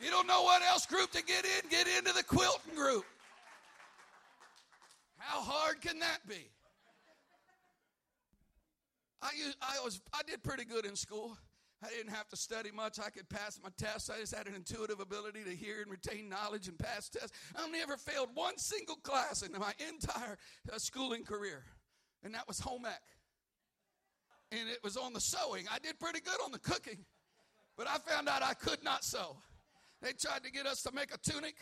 You 0.00 0.10
don't 0.10 0.26
know 0.26 0.42
what 0.42 0.62
else 0.62 0.86
group 0.86 1.12
to 1.12 1.22
get 1.22 1.44
in? 1.44 1.70
Get 1.70 1.86
into 1.98 2.12
the 2.12 2.24
quilting 2.24 2.74
group. 2.74 3.04
How 5.18 5.40
hard 5.40 5.80
can 5.80 5.98
that 6.00 6.18
be? 6.28 6.50
I, 9.22 9.30
used, 9.34 9.56
I 9.62 9.82
was 9.82 10.00
I 10.12 10.20
did 10.26 10.42
pretty 10.42 10.66
good 10.66 10.84
in 10.84 10.96
school. 10.96 11.38
I 11.84 11.88
didn't 11.88 12.12
have 12.14 12.28
to 12.28 12.36
study 12.36 12.70
much. 12.74 12.98
I 12.98 13.10
could 13.10 13.28
pass 13.28 13.60
my 13.62 13.68
tests. 13.76 14.08
I 14.08 14.18
just 14.18 14.34
had 14.34 14.46
an 14.46 14.54
intuitive 14.54 15.00
ability 15.00 15.44
to 15.44 15.54
hear 15.54 15.82
and 15.82 15.90
retain 15.90 16.28
knowledge 16.28 16.68
and 16.68 16.78
pass 16.78 17.08
tests. 17.08 17.32
I 17.54 17.68
never 17.68 17.96
failed 17.96 18.30
one 18.34 18.56
single 18.56 18.96
class 18.96 19.42
in 19.42 19.52
my 19.52 19.72
entire 19.88 20.38
uh, 20.72 20.78
schooling 20.78 21.24
career, 21.24 21.64
and 22.22 22.34
that 22.34 22.48
was 22.48 22.58
home 22.58 22.86
ec. 22.86 23.02
And 24.52 24.68
it 24.68 24.78
was 24.82 24.96
on 24.96 25.12
the 25.12 25.20
sewing. 25.20 25.66
I 25.70 25.78
did 25.78 25.98
pretty 25.98 26.20
good 26.20 26.40
on 26.44 26.52
the 26.52 26.58
cooking, 26.58 27.04
but 27.76 27.86
I 27.86 27.98
found 27.98 28.28
out 28.28 28.42
I 28.42 28.54
could 28.54 28.82
not 28.82 29.04
sew. 29.04 29.36
They 30.00 30.12
tried 30.12 30.44
to 30.44 30.52
get 30.52 30.66
us 30.66 30.82
to 30.82 30.92
make 30.92 31.12
a 31.12 31.18
tunic, 31.18 31.56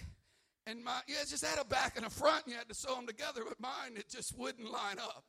and 0.66 0.84
my 0.84 1.00
yeah, 1.08 1.22
it 1.22 1.28
just 1.28 1.44
had 1.44 1.58
a 1.58 1.64
back 1.64 1.96
and 1.96 2.06
a 2.06 2.10
front. 2.10 2.44
And 2.44 2.52
you 2.52 2.58
had 2.58 2.68
to 2.68 2.74
sew 2.74 2.94
them 2.94 3.06
together, 3.06 3.42
but 3.48 3.58
mine 3.60 3.96
it 3.96 4.08
just 4.08 4.38
wouldn't 4.38 4.70
line 4.70 4.98
up. 5.00 5.24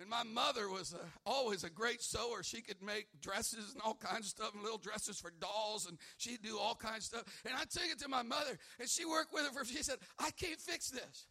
And 0.00 0.08
my 0.08 0.22
mother 0.24 0.68
was 0.68 0.94
a, 0.94 1.04
always 1.28 1.64
a 1.64 1.70
great 1.70 2.02
sewer. 2.02 2.42
She 2.42 2.62
could 2.62 2.82
make 2.82 3.06
dresses 3.20 3.72
and 3.72 3.82
all 3.82 3.94
kinds 3.94 4.26
of 4.26 4.30
stuff, 4.30 4.54
and 4.54 4.62
little 4.62 4.78
dresses 4.78 5.20
for 5.20 5.30
dolls, 5.30 5.86
and 5.86 5.98
she'd 6.16 6.42
do 6.42 6.58
all 6.58 6.74
kinds 6.74 7.12
of 7.12 7.20
stuff. 7.20 7.42
And 7.44 7.54
I'd 7.54 7.70
take 7.70 7.92
it 7.92 7.98
to 8.00 8.08
my 8.08 8.22
mother, 8.22 8.58
and 8.80 8.88
she 8.88 9.04
worked 9.04 9.32
with 9.32 9.44
her 9.44 9.52
for. 9.52 9.64
She 9.64 9.82
said, 9.82 9.98
"I 10.18 10.30
can't 10.30 10.60
fix 10.60 10.90
this." 10.90 11.26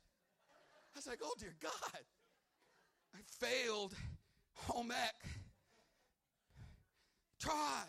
I 0.94 0.98
was 0.98 1.08
like, 1.08 1.20
"Oh 1.24 1.34
dear 1.40 1.56
God!" 1.60 2.02
I 3.14 3.20
failed 3.40 3.96
home 4.54 4.92
ec. 4.92 5.30
Try, 7.40 7.84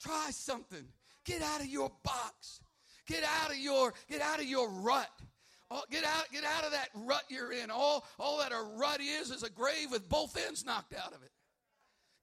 try 0.00 0.30
something. 0.30 0.86
Get 1.24 1.42
out 1.42 1.60
of 1.60 1.66
your 1.66 1.90
box. 2.02 2.60
Get 3.06 3.24
out 3.24 3.50
of 3.50 3.56
your 3.56 3.94
get 4.08 4.20
out 4.20 4.38
of 4.38 4.46
your 4.46 4.68
rut. 4.68 5.10
Oh, 5.76 5.82
get 5.90 6.04
out, 6.04 6.30
get 6.32 6.44
out 6.44 6.64
of 6.64 6.70
that 6.70 6.88
rut 6.94 7.24
you're 7.28 7.52
in. 7.52 7.68
All, 7.68 8.06
all 8.20 8.38
that 8.38 8.52
a 8.52 8.78
rut 8.78 9.00
is 9.00 9.32
is 9.32 9.42
a 9.42 9.50
grave 9.50 9.90
with 9.90 10.08
both 10.08 10.38
ends 10.46 10.64
knocked 10.64 10.94
out 10.94 11.12
of 11.12 11.22
it. 11.24 11.30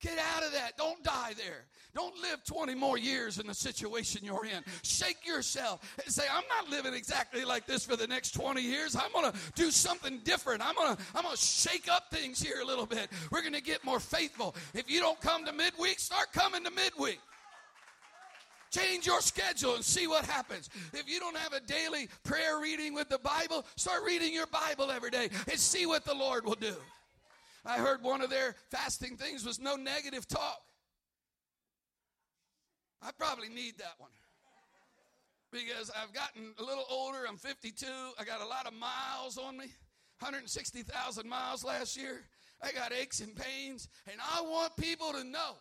Get 0.02 0.18
out 0.18 0.44
of 0.44 0.54
that. 0.54 0.78
Don't 0.78 1.04
die 1.04 1.34
there. 1.38 1.66
Don't 1.94 2.16
live 2.22 2.44
20 2.46 2.74
more 2.76 2.98
years 2.98 3.40
in 3.40 3.46
the 3.46 3.54
situation 3.54 4.22
you're 4.24 4.46
in. 4.46 4.64
Shake 4.84 5.28
yourself 5.28 5.82
and 6.04 6.12
say, 6.12 6.24
I'm 6.34 6.44
not 6.50 6.72
living 6.72 6.94
exactly 6.94 7.44
like 7.44 7.68
this 7.68 7.86
for 7.86 7.96
the 7.96 8.08
next 8.08 8.32
20 8.32 8.62
years. 8.62 8.96
I'm 8.96 9.12
going 9.12 9.32
to 9.32 9.38
do 9.54 9.70
something 9.70 10.22
different. 10.24 10.66
I'm 10.66 10.74
going 10.74 10.96
to 10.96 11.02
I'm 11.14 11.24
going 11.24 11.36
to 11.36 11.42
shake 11.42 11.88
up 11.92 12.10
things 12.10 12.42
here 12.42 12.62
a 12.62 12.66
little 12.66 12.86
bit. 12.86 13.10
We're 13.32 13.42
going 13.42 13.54
to 13.54 13.62
get 13.62 13.84
more 13.84 14.00
faithful. 14.00 14.56
If 14.74 14.90
you 14.90 15.02
don't 15.02 15.20
come 15.20 15.46
to 15.46 15.52
midweek, 15.52 16.00
start 16.00 16.32
coming 16.32 16.64
to 16.64 16.72
midweek. 16.72 17.20
Change 18.72 19.06
your 19.06 19.20
schedule 19.20 19.76
and 19.76 19.84
see 19.84 20.08
what 20.08 20.26
happens. 20.26 20.70
If 20.94 21.10
you 21.10 21.20
don't 21.20 21.38
have 21.38 21.52
a 21.52 21.60
daily 21.60 22.08
prayer 22.24 22.60
reading 22.62 22.94
with 22.94 23.10
the 23.10 23.20
Bible, 23.20 23.66
start 23.76 24.04
reading 24.06 24.34
your 24.34 24.48
Bible 24.48 24.90
every 24.92 25.10
day 25.10 25.30
and 25.50 25.60
see 25.60 25.86
what 25.86 26.06
the 26.06 26.14
Lord 26.14 26.46
will 26.46 26.56
do. 26.56 26.76
I 27.66 27.78
heard 27.78 28.02
one 28.02 28.22
of 28.22 28.30
their 28.30 28.56
fasting 28.70 29.18
things 29.18 29.46
was 29.46 29.60
no 29.60 29.76
negative 29.76 30.28
talk. 30.28 30.62
I 33.02 33.12
probably 33.12 33.50
need 33.50 33.78
that 33.80 33.96
one 33.98 34.12
because 35.52 35.92
I've 36.02 36.14
gotten 36.14 36.54
a 36.58 36.64
little 36.64 36.86
older. 36.90 37.26
I'm 37.28 37.38
52. 37.38 37.86
I 38.18 38.24
got 38.24 38.42
a 38.42 38.46
lot 38.46 38.68
of 38.68 38.74
miles 38.74 39.38
on 39.38 39.58
me 39.58 39.66
160,000 40.20 41.28
miles 41.28 41.64
last 41.64 41.98
year. 41.98 42.22
I 42.64 42.72
got 42.72 42.94
aches 42.94 43.22
and 43.22 43.36
pains, 43.36 43.90
and 44.10 44.22
I 44.34 44.42
want 44.42 44.78
people 44.78 45.12
to 45.14 45.24
know 45.24 45.56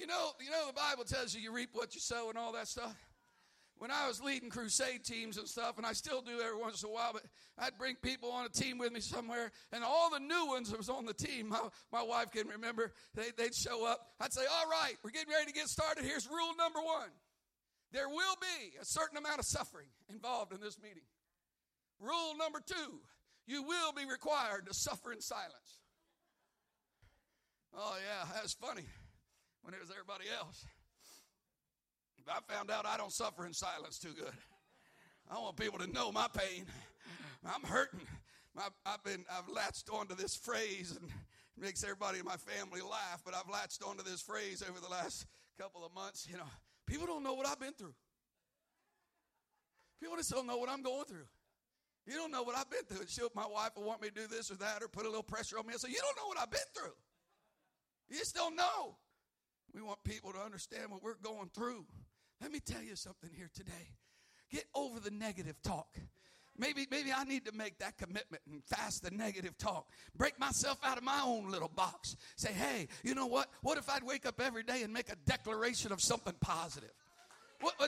you 0.00 0.06
know, 0.06 0.30
you 0.42 0.50
know 0.50 0.66
the 0.66 0.72
Bible 0.72 1.04
tells 1.04 1.34
you 1.34 1.42
you 1.42 1.52
reap 1.52 1.70
what 1.72 1.94
you 1.94 2.00
sow 2.00 2.30
and 2.30 2.38
all 2.38 2.52
that 2.52 2.68
stuff. 2.68 2.96
When 3.76 3.90
I 3.90 4.08
was 4.08 4.22
leading 4.22 4.50
crusade 4.50 5.04
teams 5.04 5.38
and 5.38 5.46
stuff, 5.48 5.78
and 5.78 5.86
I 5.86 5.92
still 5.92 6.20
do 6.20 6.40
every 6.44 6.58
once 6.58 6.82
in 6.82 6.90
a 6.90 6.92
while, 6.92 7.12
but 7.12 7.22
I'd 7.58 7.78
bring 7.78 7.96
people 7.96 8.30
on 8.30 8.44
a 8.44 8.48
team 8.48 8.76
with 8.76 8.92
me 8.92 9.00
somewhere, 9.00 9.50
and 9.72 9.82
all 9.82 10.10
the 10.10 10.18
new 10.18 10.46
ones 10.48 10.70
that 10.70 10.76
was 10.76 10.90
on 10.90 11.06
the 11.06 11.14
team, 11.14 11.48
my, 11.48 11.60
my 11.90 12.02
wife 12.02 12.30
can 12.30 12.46
remember, 12.48 12.92
they, 13.14 13.30
they'd 13.38 13.54
show 13.54 13.86
up. 13.86 14.00
I'd 14.20 14.32
say, 14.32 14.42
all 14.42 14.68
right, 14.68 14.96
we're 15.02 15.10
getting 15.10 15.32
ready 15.32 15.46
to 15.46 15.52
get 15.52 15.68
started. 15.68 16.04
Here's 16.04 16.28
rule 16.28 16.54
number 16.58 16.80
one. 16.80 17.08
There 17.92 18.08
will 18.08 18.36
be 18.40 18.76
a 18.80 18.84
certain 18.84 19.16
amount 19.16 19.38
of 19.38 19.46
suffering 19.46 19.88
involved 20.10 20.52
in 20.52 20.60
this 20.60 20.78
meeting. 20.78 21.04
Rule 22.00 22.36
number 22.38 22.60
two, 22.64 23.00
you 23.46 23.62
will 23.62 23.92
be 23.92 24.04
required 24.04 24.66
to 24.66 24.74
suffer 24.74 25.12
in 25.12 25.20
silence. 25.22 25.80
Oh, 27.74 27.96
yeah, 27.96 28.28
that's 28.34 28.52
funny 28.54 28.84
when 29.62 29.74
it 29.74 29.80
was 29.80 29.90
everybody 29.90 30.24
else. 30.38 30.64
I 32.28 32.38
found 32.52 32.70
out 32.70 32.86
I 32.86 32.96
don't 32.96 33.12
suffer 33.12 33.46
in 33.46 33.52
silence 33.52 33.98
too 33.98 34.12
good. 34.14 34.32
I 35.30 35.38
want 35.38 35.56
people 35.56 35.78
to 35.78 35.86
know 35.90 36.12
my 36.12 36.26
pain. 36.32 36.66
I'm 37.44 37.62
hurting. 37.62 38.00
I've 38.84 39.02
been 39.04 39.24
I've 39.30 39.48
latched 39.48 39.88
onto 39.90 40.14
this 40.14 40.36
phrase 40.36 40.96
and 41.00 41.10
makes 41.56 41.82
everybody 41.82 42.18
in 42.18 42.24
my 42.24 42.36
family 42.36 42.80
laugh, 42.82 43.22
but 43.24 43.34
I've 43.34 43.48
latched 43.50 43.82
onto 43.82 44.02
this 44.02 44.20
phrase 44.20 44.62
over 44.68 44.80
the 44.80 44.88
last 44.88 45.26
couple 45.58 45.84
of 45.84 45.94
months. 45.94 46.26
You 46.30 46.36
know, 46.36 46.48
people 46.86 47.06
don't 47.06 47.22
know 47.22 47.34
what 47.34 47.46
I've 47.46 47.60
been 47.60 47.72
through. 47.72 47.94
People 50.00 50.16
just 50.16 50.30
don't 50.30 50.46
know 50.46 50.56
what 50.56 50.68
I'm 50.68 50.82
going 50.82 51.04
through. 51.04 51.26
You 52.06 52.14
don't 52.14 52.30
know 52.32 52.42
what 52.42 52.56
I've 52.56 52.70
been 52.70 52.84
through. 52.88 53.06
She'll, 53.08 53.28
my 53.34 53.46
wife 53.46 53.70
will 53.76 53.84
want 53.84 54.00
me 54.00 54.08
to 54.08 54.14
do 54.14 54.26
this 54.26 54.50
or 54.50 54.56
that 54.56 54.82
or 54.82 54.88
put 54.88 55.04
a 55.04 55.08
little 55.08 55.22
pressure 55.22 55.58
on 55.58 55.66
me. 55.66 55.74
I 55.74 55.76
say, 55.76 55.90
You 55.90 56.00
don't 56.00 56.16
know 56.16 56.28
what 56.28 56.38
I've 56.40 56.50
been 56.50 56.60
through. 56.74 56.94
You 58.08 58.18
just 58.18 58.34
don't 58.34 58.56
know. 58.56 58.96
We 59.74 59.82
want 59.82 60.02
people 60.04 60.32
to 60.32 60.38
understand 60.38 60.90
what 60.90 61.02
we're 61.02 61.14
going 61.22 61.50
through. 61.54 61.84
Let 62.40 62.52
me 62.52 62.60
tell 62.60 62.82
you 62.82 62.96
something 62.96 63.30
here 63.36 63.50
today. 63.54 63.94
Get 64.50 64.64
over 64.74 64.98
the 64.98 65.10
negative 65.10 65.60
talk. 65.62 65.96
Maybe, 66.58 66.86
maybe 66.90 67.12
I 67.12 67.24
need 67.24 67.46
to 67.46 67.52
make 67.52 67.78
that 67.78 67.96
commitment 67.96 68.42
and 68.50 68.62
fast 68.64 69.02
the 69.02 69.10
negative 69.10 69.56
talk. 69.56 69.88
Break 70.16 70.38
myself 70.38 70.78
out 70.84 70.98
of 70.98 71.04
my 71.04 71.20
own 71.24 71.50
little 71.50 71.70
box. 71.74 72.16
Say, 72.36 72.52
hey, 72.52 72.88
you 73.02 73.14
know 73.14 73.26
what? 73.26 73.48
What 73.62 73.78
if 73.78 73.88
I'd 73.88 74.02
wake 74.02 74.26
up 74.26 74.40
every 74.40 74.62
day 74.62 74.82
and 74.82 74.92
make 74.92 75.10
a 75.10 75.16
declaration 75.24 75.92
of 75.92 76.02
something 76.02 76.34
positive? 76.40 76.90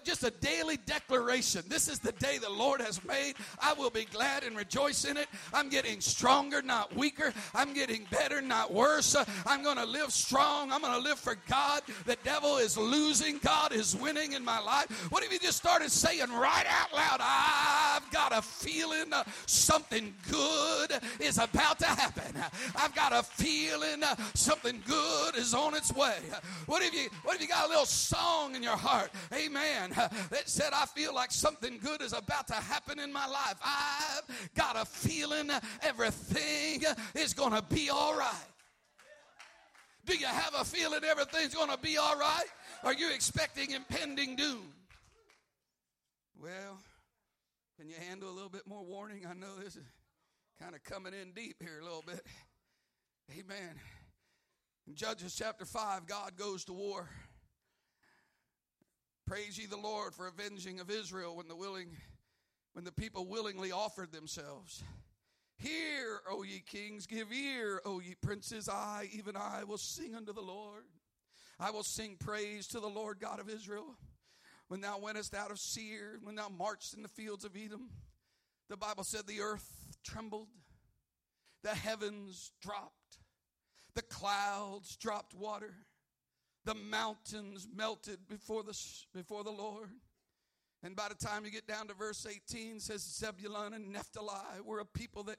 Just 0.04 0.24
a 0.24 0.30
daily 0.30 0.76
declaration. 0.84 1.62
This 1.68 1.88
is 1.88 1.98
the 1.98 2.12
day 2.12 2.38
the 2.38 2.50
Lord 2.50 2.80
has 2.80 3.02
made. 3.04 3.34
I 3.60 3.72
will 3.74 3.90
be 3.90 4.04
glad 4.04 4.44
and 4.44 4.56
rejoice 4.56 5.04
in 5.04 5.16
it. 5.16 5.28
I'm 5.54 5.68
getting 5.68 6.00
stronger, 6.00 6.62
not 6.62 6.94
weaker. 6.94 7.32
I'm 7.54 7.72
getting 7.72 8.06
better, 8.10 8.42
not 8.42 8.72
worse. 8.72 9.16
I'm 9.46 9.62
going 9.62 9.76
to 9.76 9.86
live 9.86 10.12
strong. 10.12 10.72
I'm 10.72 10.80
going 10.80 10.92
to 10.94 11.00
live 11.00 11.18
for 11.18 11.36
God. 11.48 11.82
The 12.04 12.16
devil 12.24 12.58
is 12.58 12.76
losing. 12.76 13.38
God 13.38 13.72
is 13.72 13.96
winning 13.96 14.32
in 14.32 14.44
my 14.44 14.60
life. 14.60 15.10
What 15.10 15.24
if 15.24 15.32
you 15.32 15.38
just 15.38 15.56
started 15.56 15.90
saying 15.90 16.30
right 16.30 16.66
out 16.68 16.94
loud, 16.94 17.20
I've 17.20 18.10
got 18.10 18.36
a 18.36 18.42
feeling 18.42 19.12
uh, 19.12 19.24
something 19.46 20.14
good 20.30 20.92
is 21.20 21.38
about 21.38 21.78
to 21.78 21.86
happen. 21.86 22.42
I've 22.76 22.94
got 22.94 23.12
a 23.12 23.22
feeling 23.22 24.02
uh, 24.02 24.16
something 24.34 24.82
good 24.86 25.36
is 25.36 25.54
on 25.54 25.74
its 25.74 25.92
way. 25.92 26.16
What 26.66 26.82
if 26.82 26.92
you 26.94 27.08
what 27.24 27.36
if 27.36 27.42
you 27.42 27.48
got 27.48 27.66
a 27.66 27.68
little 27.68 27.86
song 27.86 28.54
in 28.54 28.62
your 28.62 28.76
heart? 28.76 29.10
Amen. 29.32 29.61
That 30.30 30.42
said, 30.46 30.70
I 30.72 30.86
feel 30.86 31.14
like 31.14 31.30
something 31.30 31.78
good 31.78 32.02
is 32.02 32.12
about 32.12 32.48
to 32.48 32.54
happen 32.54 32.98
in 32.98 33.12
my 33.12 33.26
life. 33.26 33.54
I've 33.64 34.50
got 34.54 34.76
a 34.76 34.84
feeling 34.84 35.50
everything 35.82 36.82
is 37.14 37.34
going 37.34 37.52
to 37.52 37.62
be 37.62 37.90
all 37.90 38.16
right. 38.16 38.46
Do 40.04 40.16
you 40.16 40.26
have 40.26 40.54
a 40.58 40.64
feeling 40.64 41.04
everything's 41.04 41.54
going 41.54 41.70
to 41.70 41.78
be 41.78 41.96
all 41.96 42.18
right? 42.18 42.46
Are 42.82 42.92
you 42.92 43.12
expecting 43.12 43.70
impending 43.70 44.34
doom? 44.34 44.72
Well, 46.40 46.78
can 47.78 47.88
you 47.88 47.94
handle 48.08 48.28
a 48.28 48.34
little 48.34 48.48
bit 48.48 48.66
more 48.66 48.84
warning? 48.84 49.24
I 49.28 49.34
know 49.34 49.56
this 49.62 49.76
is 49.76 49.84
kind 50.60 50.74
of 50.74 50.82
coming 50.82 51.12
in 51.14 51.32
deep 51.32 51.56
here 51.60 51.78
a 51.80 51.84
little 51.84 52.02
bit. 52.04 52.26
Amen. 53.30 53.78
In 54.88 54.96
Judges 54.96 55.36
chapter 55.36 55.64
5, 55.64 56.06
God 56.06 56.36
goes 56.36 56.64
to 56.64 56.72
war. 56.72 57.08
Praise 59.32 59.56
ye 59.56 59.64
the 59.64 59.78
Lord 59.78 60.12
for 60.14 60.26
avenging 60.26 60.78
of 60.78 60.90
Israel 60.90 61.34
when 61.34 61.48
the 61.48 61.56
willing 61.56 61.96
when 62.74 62.84
the 62.84 62.92
people 62.92 63.26
willingly 63.26 63.72
offered 63.72 64.12
themselves. 64.12 64.84
Hear, 65.56 66.20
O 66.28 66.42
ye 66.42 66.60
kings, 66.60 67.06
give 67.06 67.32
ear, 67.32 67.80
O 67.86 68.00
ye 68.00 68.14
princes, 68.14 68.68
I, 68.68 69.08
even 69.10 69.34
I, 69.34 69.64
will 69.64 69.78
sing 69.78 70.14
unto 70.14 70.34
the 70.34 70.42
Lord. 70.42 70.84
I 71.58 71.70
will 71.70 71.82
sing 71.82 72.18
praise 72.20 72.66
to 72.66 72.80
the 72.80 72.90
Lord 72.90 73.20
God 73.20 73.40
of 73.40 73.48
Israel. 73.48 73.96
When 74.68 74.82
thou 74.82 74.98
wentest 74.98 75.34
out 75.34 75.50
of 75.50 75.58
Seir, 75.58 76.18
when 76.22 76.34
thou 76.34 76.50
marched 76.50 76.92
in 76.92 77.00
the 77.00 77.08
fields 77.08 77.46
of 77.46 77.56
Edom, 77.56 77.88
the 78.68 78.76
Bible 78.76 79.02
said 79.02 79.26
the 79.26 79.40
earth 79.40 79.96
trembled, 80.04 80.48
the 81.62 81.70
heavens 81.70 82.52
dropped, 82.60 83.16
the 83.94 84.02
clouds 84.02 84.94
dropped 84.96 85.32
water, 85.32 85.72
the 86.64 86.74
mountains 86.74 87.68
melted 87.74 88.18
before 88.28 88.62
the, 88.62 88.78
before 89.14 89.44
the 89.44 89.50
Lord. 89.50 89.90
And 90.84 90.96
by 90.96 91.08
the 91.08 91.14
time 91.14 91.44
you 91.44 91.50
get 91.50 91.66
down 91.66 91.88
to 91.88 91.94
verse 91.94 92.26
18, 92.28 92.80
says 92.80 93.02
Zebulun 93.02 93.74
and 93.74 93.92
Naphtali 93.92 94.60
were 94.64 94.80
a 94.80 94.84
people 94.84 95.22
that 95.24 95.38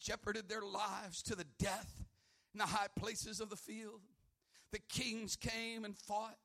jeoparded 0.00 0.48
their 0.48 0.62
lives 0.62 1.22
to 1.24 1.34
the 1.34 1.46
death 1.58 2.04
in 2.54 2.58
the 2.58 2.66
high 2.66 2.86
places 2.96 3.40
of 3.40 3.50
the 3.50 3.56
field. 3.56 4.00
The 4.72 4.78
kings 4.88 5.36
came 5.36 5.84
and 5.84 5.96
fought. 5.96 6.36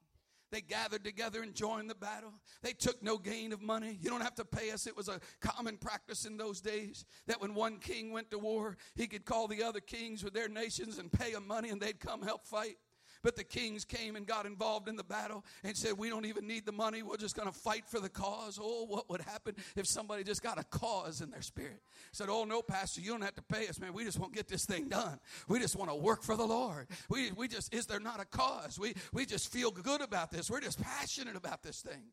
They 0.51 0.61
gathered 0.61 1.03
together 1.03 1.41
and 1.41 1.55
joined 1.55 1.89
the 1.89 1.95
battle. 1.95 2.31
They 2.61 2.73
took 2.73 3.01
no 3.01 3.17
gain 3.17 3.53
of 3.53 3.61
money. 3.61 3.97
You 3.99 4.11
don't 4.11 4.21
have 4.21 4.35
to 4.35 4.45
pay 4.45 4.69
us. 4.69 4.85
It 4.85 4.95
was 4.95 5.09
a 5.09 5.19
common 5.41 5.77
practice 5.77 6.25
in 6.25 6.37
those 6.37 6.61
days 6.61 7.05
that 7.25 7.41
when 7.41 7.55
one 7.55 7.79
king 7.79 8.11
went 8.11 8.29
to 8.29 8.37
war, 8.37 8.77
he 8.93 9.07
could 9.07 9.25
call 9.25 9.47
the 9.47 9.63
other 9.63 9.79
kings 9.79 10.23
with 10.23 10.33
their 10.33 10.47
nations 10.47 10.99
and 10.99 11.11
pay 11.11 11.33
them 11.33 11.47
money 11.47 11.69
and 11.69 11.81
they'd 11.81 11.99
come 11.99 12.21
help 12.21 12.45
fight. 12.45 12.77
But 13.23 13.37
the 13.37 13.43
kings 13.43 13.85
came 13.85 14.15
and 14.15 14.27
got 14.27 14.45
involved 14.45 14.89
in 14.89 14.97
the 14.97 15.03
battle 15.03 15.45
and 15.63 15.75
said, 15.75 15.93
We 15.97 16.09
don't 16.09 16.25
even 16.25 16.45
need 16.45 16.65
the 16.65 16.71
money. 16.71 17.01
We're 17.01 17.17
just 17.17 17.35
going 17.35 17.47
to 17.47 17.57
fight 17.57 17.85
for 17.87 17.99
the 17.99 18.09
cause. 18.09 18.59
Oh, 18.61 18.85
what 18.85 19.09
would 19.09 19.21
happen 19.21 19.55
if 19.75 19.87
somebody 19.87 20.23
just 20.23 20.43
got 20.43 20.59
a 20.59 20.63
cause 20.65 21.21
in 21.21 21.31
their 21.31 21.41
spirit? 21.41 21.81
Said, 22.11 22.27
Oh, 22.29 22.43
no, 22.43 22.61
Pastor, 22.61 23.01
you 23.01 23.11
don't 23.11 23.21
have 23.21 23.35
to 23.35 23.41
pay 23.41 23.67
us, 23.67 23.79
man. 23.79 23.93
We 23.93 24.03
just 24.03 24.19
want 24.19 24.33
to 24.33 24.37
get 24.37 24.49
this 24.49 24.65
thing 24.65 24.89
done. 24.89 25.19
We 25.47 25.59
just 25.59 25.75
want 25.75 25.89
to 25.89 25.95
work 25.95 26.21
for 26.21 26.35
the 26.35 26.45
Lord. 26.45 26.87
We, 27.09 27.31
we 27.31 27.47
just, 27.47 27.73
is 27.73 27.85
there 27.85 28.01
not 28.01 28.19
a 28.19 28.25
cause? 28.25 28.77
We, 28.77 28.93
we 29.13 29.25
just 29.25 29.51
feel 29.51 29.71
good 29.71 30.01
about 30.01 30.29
this. 30.29 30.51
We're 30.51 30.61
just 30.61 30.81
passionate 30.81 31.37
about 31.37 31.63
this 31.63 31.81
thing. 31.81 32.03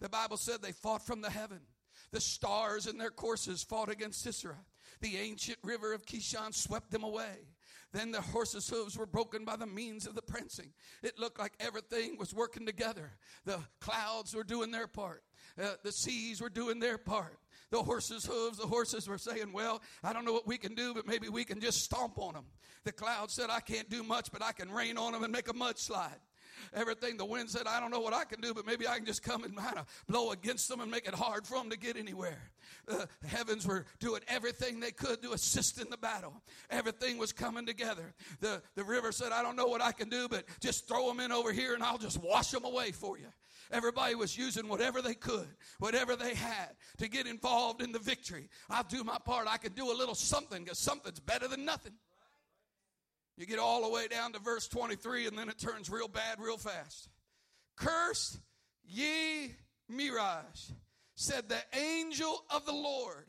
The 0.00 0.08
Bible 0.08 0.36
said 0.36 0.62
they 0.62 0.72
fought 0.72 1.04
from 1.04 1.20
the 1.20 1.30
heaven. 1.30 1.60
The 2.12 2.20
stars 2.20 2.86
in 2.86 2.96
their 2.96 3.10
courses 3.10 3.62
fought 3.62 3.90
against 3.90 4.22
Sisera. 4.22 4.56
The 5.00 5.16
ancient 5.16 5.58
river 5.62 5.92
of 5.92 6.06
Kishon 6.06 6.54
swept 6.54 6.90
them 6.90 7.02
away. 7.04 7.46
Then 7.92 8.12
the 8.12 8.20
horses' 8.20 8.68
hooves 8.68 8.96
were 8.96 9.06
broken 9.06 9.44
by 9.44 9.56
the 9.56 9.66
means 9.66 10.06
of 10.06 10.14
the 10.14 10.22
prancing. 10.22 10.72
It 11.02 11.18
looked 11.18 11.38
like 11.38 11.54
everything 11.58 12.16
was 12.18 12.32
working 12.32 12.64
together. 12.64 13.12
The 13.44 13.58
clouds 13.80 14.34
were 14.34 14.44
doing 14.44 14.70
their 14.70 14.86
part, 14.86 15.22
uh, 15.60 15.74
the 15.82 15.92
seas 15.92 16.40
were 16.40 16.50
doing 16.50 16.78
their 16.78 16.98
part. 16.98 17.38
The 17.70 17.82
horses' 17.82 18.24
hooves, 18.24 18.58
the 18.58 18.66
horses 18.66 19.08
were 19.08 19.18
saying, 19.18 19.52
Well, 19.52 19.80
I 20.02 20.12
don't 20.12 20.24
know 20.24 20.32
what 20.32 20.46
we 20.46 20.58
can 20.58 20.74
do, 20.74 20.92
but 20.92 21.06
maybe 21.06 21.28
we 21.28 21.44
can 21.44 21.60
just 21.60 21.84
stomp 21.84 22.18
on 22.18 22.34
them. 22.34 22.46
The 22.84 22.92
cloud 22.92 23.30
said, 23.30 23.50
I 23.50 23.60
can't 23.60 23.88
do 23.88 24.02
much, 24.02 24.32
but 24.32 24.42
I 24.42 24.52
can 24.52 24.70
rain 24.70 24.98
on 24.98 25.12
them 25.12 25.22
and 25.22 25.32
make 25.32 25.48
a 25.48 25.52
mudslide 25.52 26.18
everything. 26.74 27.16
The 27.16 27.24
wind 27.24 27.50
said, 27.50 27.66
I 27.66 27.80
don't 27.80 27.90
know 27.90 28.00
what 28.00 28.14
I 28.14 28.24
can 28.24 28.40
do, 28.40 28.54
but 28.54 28.66
maybe 28.66 28.86
I 28.86 28.96
can 28.96 29.06
just 29.06 29.22
come 29.22 29.44
and 29.44 29.56
kind 29.70 29.78
of 29.78 29.86
blow 30.06 30.32
against 30.32 30.68
them 30.68 30.80
and 30.80 30.90
make 30.90 31.06
it 31.06 31.14
hard 31.14 31.46
for 31.46 31.58
them 31.58 31.70
to 31.70 31.78
get 31.78 31.96
anywhere. 31.96 32.50
The 32.86 33.08
heavens 33.26 33.66
were 33.66 33.86
doing 33.98 34.20
everything 34.28 34.80
they 34.80 34.90
could 34.90 35.22
to 35.22 35.32
assist 35.32 35.80
in 35.80 35.90
the 35.90 35.96
battle. 35.96 36.42
Everything 36.70 37.18
was 37.18 37.32
coming 37.32 37.66
together. 37.66 38.14
The, 38.40 38.62
the 38.74 38.84
river 38.84 39.12
said, 39.12 39.32
I 39.32 39.42
don't 39.42 39.56
know 39.56 39.66
what 39.66 39.82
I 39.82 39.92
can 39.92 40.08
do, 40.08 40.28
but 40.28 40.44
just 40.60 40.88
throw 40.88 41.08
them 41.08 41.20
in 41.20 41.32
over 41.32 41.52
here 41.52 41.74
and 41.74 41.82
I'll 41.82 41.98
just 41.98 42.22
wash 42.22 42.50
them 42.50 42.64
away 42.64 42.92
for 42.92 43.18
you. 43.18 43.26
Everybody 43.72 44.14
was 44.16 44.36
using 44.36 44.68
whatever 44.68 45.00
they 45.00 45.14
could, 45.14 45.48
whatever 45.78 46.16
they 46.16 46.34
had 46.34 46.70
to 46.98 47.08
get 47.08 47.26
involved 47.26 47.82
in 47.82 47.92
the 47.92 48.00
victory. 48.00 48.48
I'll 48.68 48.82
do 48.82 49.04
my 49.04 49.18
part. 49.24 49.46
I 49.48 49.58
can 49.58 49.72
do 49.72 49.92
a 49.92 49.94
little 49.94 50.16
something 50.16 50.64
because 50.64 50.78
something's 50.78 51.20
better 51.20 51.46
than 51.46 51.64
nothing. 51.64 51.92
You 53.40 53.46
get 53.46 53.58
all 53.58 53.82
the 53.82 53.88
way 53.88 54.06
down 54.06 54.34
to 54.34 54.38
verse 54.38 54.68
23, 54.68 55.26
and 55.26 55.38
then 55.38 55.48
it 55.48 55.58
turns 55.58 55.88
real 55.88 56.08
bad 56.08 56.38
real 56.38 56.58
fast. 56.58 57.08
Curse 57.74 58.38
ye 58.84 59.54
Meroz, 59.90 60.72
said 61.14 61.48
the 61.48 61.62
angel 61.74 62.44
of 62.54 62.66
the 62.66 62.74
Lord. 62.74 63.24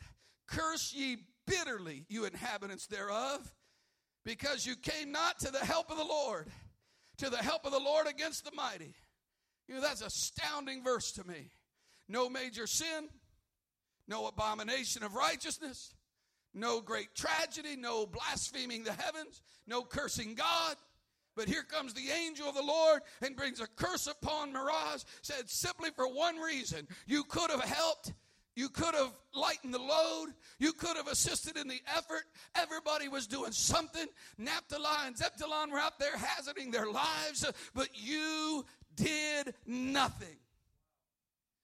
Curse 0.47 0.93
ye 0.93 1.19
bitterly, 1.47 2.03
you 2.09 2.25
inhabitants 2.25 2.87
thereof, 2.87 3.55
because 4.25 4.65
you 4.65 4.75
came 4.75 5.13
not 5.13 5.39
to 5.39 5.49
the 5.49 5.59
help 5.59 5.89
of 5.89 5.95
the 5.95 6.03
Lord, 6.03 6.51
to 7.19 7.29
the 7.29 7.37
help 7.37 7.65
of 7.65 7.71
the 7.71 7.79
Lord 7.79 8.05
against 8.05 8.43
the 8.43 8.51
mighty. 8.53 8.93
You 9.69 9.75
know, 9.75 9.81
that's 9.81 10.01
astounding 10.01 10.83
verse 10.83 11.13
to 11.13 11.25
me. 11.25 11.51
No 12.09 12.27
major 12.27 12.67
sin, 12.67 13.07
no 14.09 14.27
abomination 14.27 15.03
of 15.03 15.15
righteousness, 15.15 15.93
no 16.53 16.81
great 16.81 17.15
tragedy, 17.15 17.75
no 17.75 18.05
blaspheming 18.05 18.83
the 18.83 18.93
heavens, 18.93 19.41
no 19.67 19.83
cursing 19.83 20.35
God. 20.35 20.75
But 21.35 21.47
here 21.47 21.63
comes 21.63 21.93
the 21.93 22.09
angel 22.09 22.49
of 22.49 22.55
the 22.55 22.61
Lord 22.61 23.01
and 23.21 23.37
brings 23.37 23.61
a 23.61 23.67
curse 23.67 24.07
upon 24.07 24.53
Meroz, 24.53 25.05
said 25.21 25.49
simply 25.49 25.89
for 25.95 26.07
one 26.07 26.37
reason 26.37 26.87
you 27.07 27.23
could 27.23 27.49
have 27.49 27.63
helped. 27.63 28.13
You 28.53 28.67
could 28.67 28.93
have 28.95 29.13
lightened 29.33 29.73
the 29.73 29.79
load. 29.79 30.27
You 30.59 30.73
could 30.73 30.97
have 30.97 31.07
assisted 31.07 31.55
in 31.55 31.69
the 31.69 31.81
effort. 31.95 32.23
Everybody 32.53 33.07
was 33.07 33.25
doing 33.25 33.53
something. 33.53 34.05
Naphtali 34.37 35.07
and 35.07 35.17
Zebulun 35.17 35.71
were 35.71 35.79
out 35.79 35.97
there 35.99 36.17
hazarding 36.17 36.69
their 36.69 36.91
lives, 36.91 37.49
but 37.73 37.87
you 37.93 38.65
did 38.95 39.53
nothing. 39.65 40.35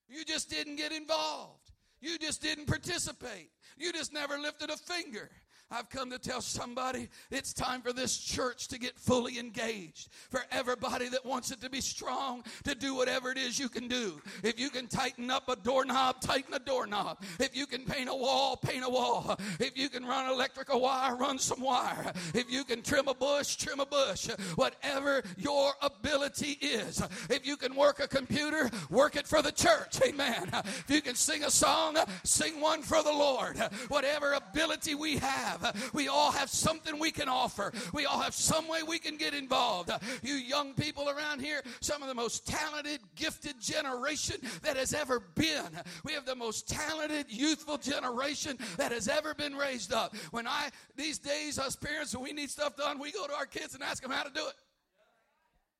You 0.08 0.24
just 0.24 0.48
didn't 0.48 0.76
get 0.76 0.92
involved. 0.92 1.70
You 2.00 2.18
just 2.18 2.40
didn't 2.40 2.66
participate. 2.66 3.50
You 3.78 3.92
just 3.92 4.12
never 4.12 4.38
lifted 4.38 4.70
a 4.70 4.76
finger. 4.76 5.30
I've 5.70 5.90
come 5.90 6.10
to 6.10 6.18
tell 6.18 6.40
somebody 6.40 7.08
it's 7.30 7.52
time 7.52 7.82
for 7.82 7.92
this 7.92 8.16
church 8.16 8.68
to 8.68 8.78
get 8.78 8.98
fully 8.98 9.38
engaged. 9.38 10.08
For 10.30 10.40
everybody 10.50 11.08
that 11.10 11.26
wants 11.26 11.50
it 11.50 11.60
to 11.60 11.68
be 11.68 11.82
strong, 11.82 12.42
to 12.64 12.74
do 12.74 12.94
whatever 12.94 13.30
it 13.30 13.36
is 13.36 13.58
you 13.58 13.68
can 13.68 13.86
do. 13.86 14.20
If 14.42 14.58
you 14.58 14.70
can 14.70 14.86
tighten 14.86 15.30
up 15.30 15.48
a 15.50 15.56
doorknob, 15.56 16.22
tighten 16.22 16.54
a 16.54 16.58
doorknob. 16.58 17.22
If 17.38 17.54
you 17.54 17.66
can 17.66 17.84
paint 17.84 18.08
a 18.08 18.14
wall, 18.14 18.56
paint 18.56 18.82
a 18.82 18.88
wall. 18.88 19.36
If 19.60 19.76
you 19.76 19.90
can 19.90 20.06
run 20.06 20.30
electrical 20.30 20.80
wire, 20.80 21.16
run 21.16 21.38
some 21.38 21.60
wire. 21.60 22.12
If 22.32 22.50
you 22.50 22.64
can 22.64 22.80
trim 22.80 23.08
a 23.08 23.14
bush, 23.14 23.56
trim 23.56 23.80
a 23.80 23.86
bush. 23.86 24.28
Whatever 24.54 25.22
your 25.36 25.72
ability 25.82 26.52
is. 26.62 27.02
If 27.28 27.46
you 27.46 27.58
can 27.58 27.74
work 27.74 28.00
a 28.00 28.08
computer, 28.08 28.70
work 28.88 29.16
it 29.16 29.26
for 29.26 29.42
the 29.42 29.52
church. 29.52 30.00
Amen. 30.02 30.48
If 30.54 30.86
you 30.88 31.02
can 31.02 31.14
sing 31.14 31.44
a 31.44 31.50
song, 31.50 31.98
sing 32.24 32.58
one 32.58 32.80
for 32.80 33.02
the 33.02 33.12
Lord. 33.12 33.58
Whatever 33.88 34.32
ability 34.32 34.94
we 34.94 35.18
have 35.18 35.57
have. 35.58 35.90
We 35.92 36.08
all 36.08 36.32
have 36.32 36.48
something 36.48 36.98
we 36.98 37.10
can 37.10 37.28
offer. 37.28 37.72
We 37.92 38.06
all 38.06 38.20
have 38.20 38.34
some 38.34 38.68
way 38.68 38.82
we 38.82 38.98
can 38.98 39.16
get 39.16 39.34
involved. 39.34 39.90
You 40.22 40.34
young 40.34 40.74
people 40.74 41.08
around 41.08 41.40
here, 41.40 41.62
some 41.80 42.02
of 42.02 42.08
the 42.08 42.14
most 42.14 42.46
talented, 42.46 43.00
gifted 43.16 43.60
generation 43.60 44.36
that 44.62 44.76
has 44.76 44.94
ever 44.94 45.20
been. 45.34 45.68
We 46.04 46.12
have 46.12 46.26
the 46.26 46.36
most 46.36 46.68
talented, 46.68 47.26
youthful 47.28 47.78
generation 47.78 48.58
that 48.76 48.92
has 48.92 49.08
ever 49.08 49.34
been 49.34 49.54
raised 49.54 49.92
up. 49.92 50.16
When 50.30 50.46
I, 50.46 50.70
these 50.96 51.18
days, 51.18 51.58
us 51.58 51.76
parents, 51.76 52.14
when 52.14 52.24
we 52.24 52.32
need 52.32 52.50
stuff 52.50 52.76
done, 52.76 52.98
we 52.98 53.12
go 53.12 53.26
to 53.26 53.34
our 53.34 53.46
kids 53.46 53.74
and 53.74 53.82
ask 53.82 54.02
them 54.02 54.12
how 54.12 54.22
to 54.22 54.32
do 54.32 54.46
it. 54.46 54.54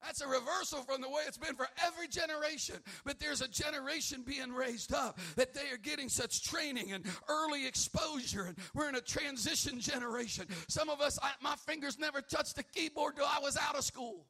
That's 0.02 0.20
a 0.20 0.28
reversal 0.28 0.82
from 0.82 1.00
the 1.00 1.08
way 1.08 1.22
it's 1.26 1.38
been 1.38 1.54
for 1.54 1.68
every 1.84 2.06
generation. 2.06 2.76
But 3.04 3.18
there's 3.18 3.40
a 3.40 3.48
generation 3.48 4.22
being 4.24 4.52
raised 4.52 4.94
up 4.94 5.18
that 5.36 5.54
they 5.54 5.70
are 5.72 5.78
getting 5.82 6.08
such 6.08 6.44
training 6.44 6.92
and 6.92 7.04
early 7.28 7.66
exposure. 7.66 8.44
And 8.44 8.56
we're 8.74 8.88
in 8.88 8.94
a 8.94 9.00
transition 9.00 9.80
generation. 9.80 10.46
Some 10.68 10.88
of 10.88 11.00
us, 11.00 11.18
I, 11.20 11.32
my 11.42 11.56
fingers 11.56 11.98
never 11.98 12.20
touched 12.20 12.56
the 12.56 12.62
keyboard 12.62 13.16
till 13.16 13.26
I 13.26 13.40
was 13.40 13.56
out 13.56 13.76
of 13.76 13.84
school. 13.84 14.26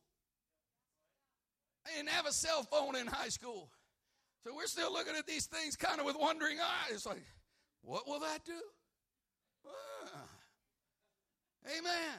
I 1.87 1.97
didn't 1.97 2.11
have 2.11 2.27
a 2.27 2.33
cell 2.33 2.63
phone 2.63 2.97
in 2.97 3.07
high 3.07 3.29
school. 3.29 3.71
So 4.45 4.55
we're 4.55 4.67
still 4.67 4.93
looking 4.93 5.17
at 5.17 5.27
these 5.27 5.47
things 5.47 5.77
kind 5.77 6.01
of 6.01 6.07
with 6.07 6.17
wondering 6.19 6.59
eyes. 6.91 7.05
Like, 7.05 7.23
what 7.83 8.07
will 8.07 8.21
that 8.21 8.45
do? 8.45 8.61
Ah. 9.67 10.21
Amen. 11.67 12.19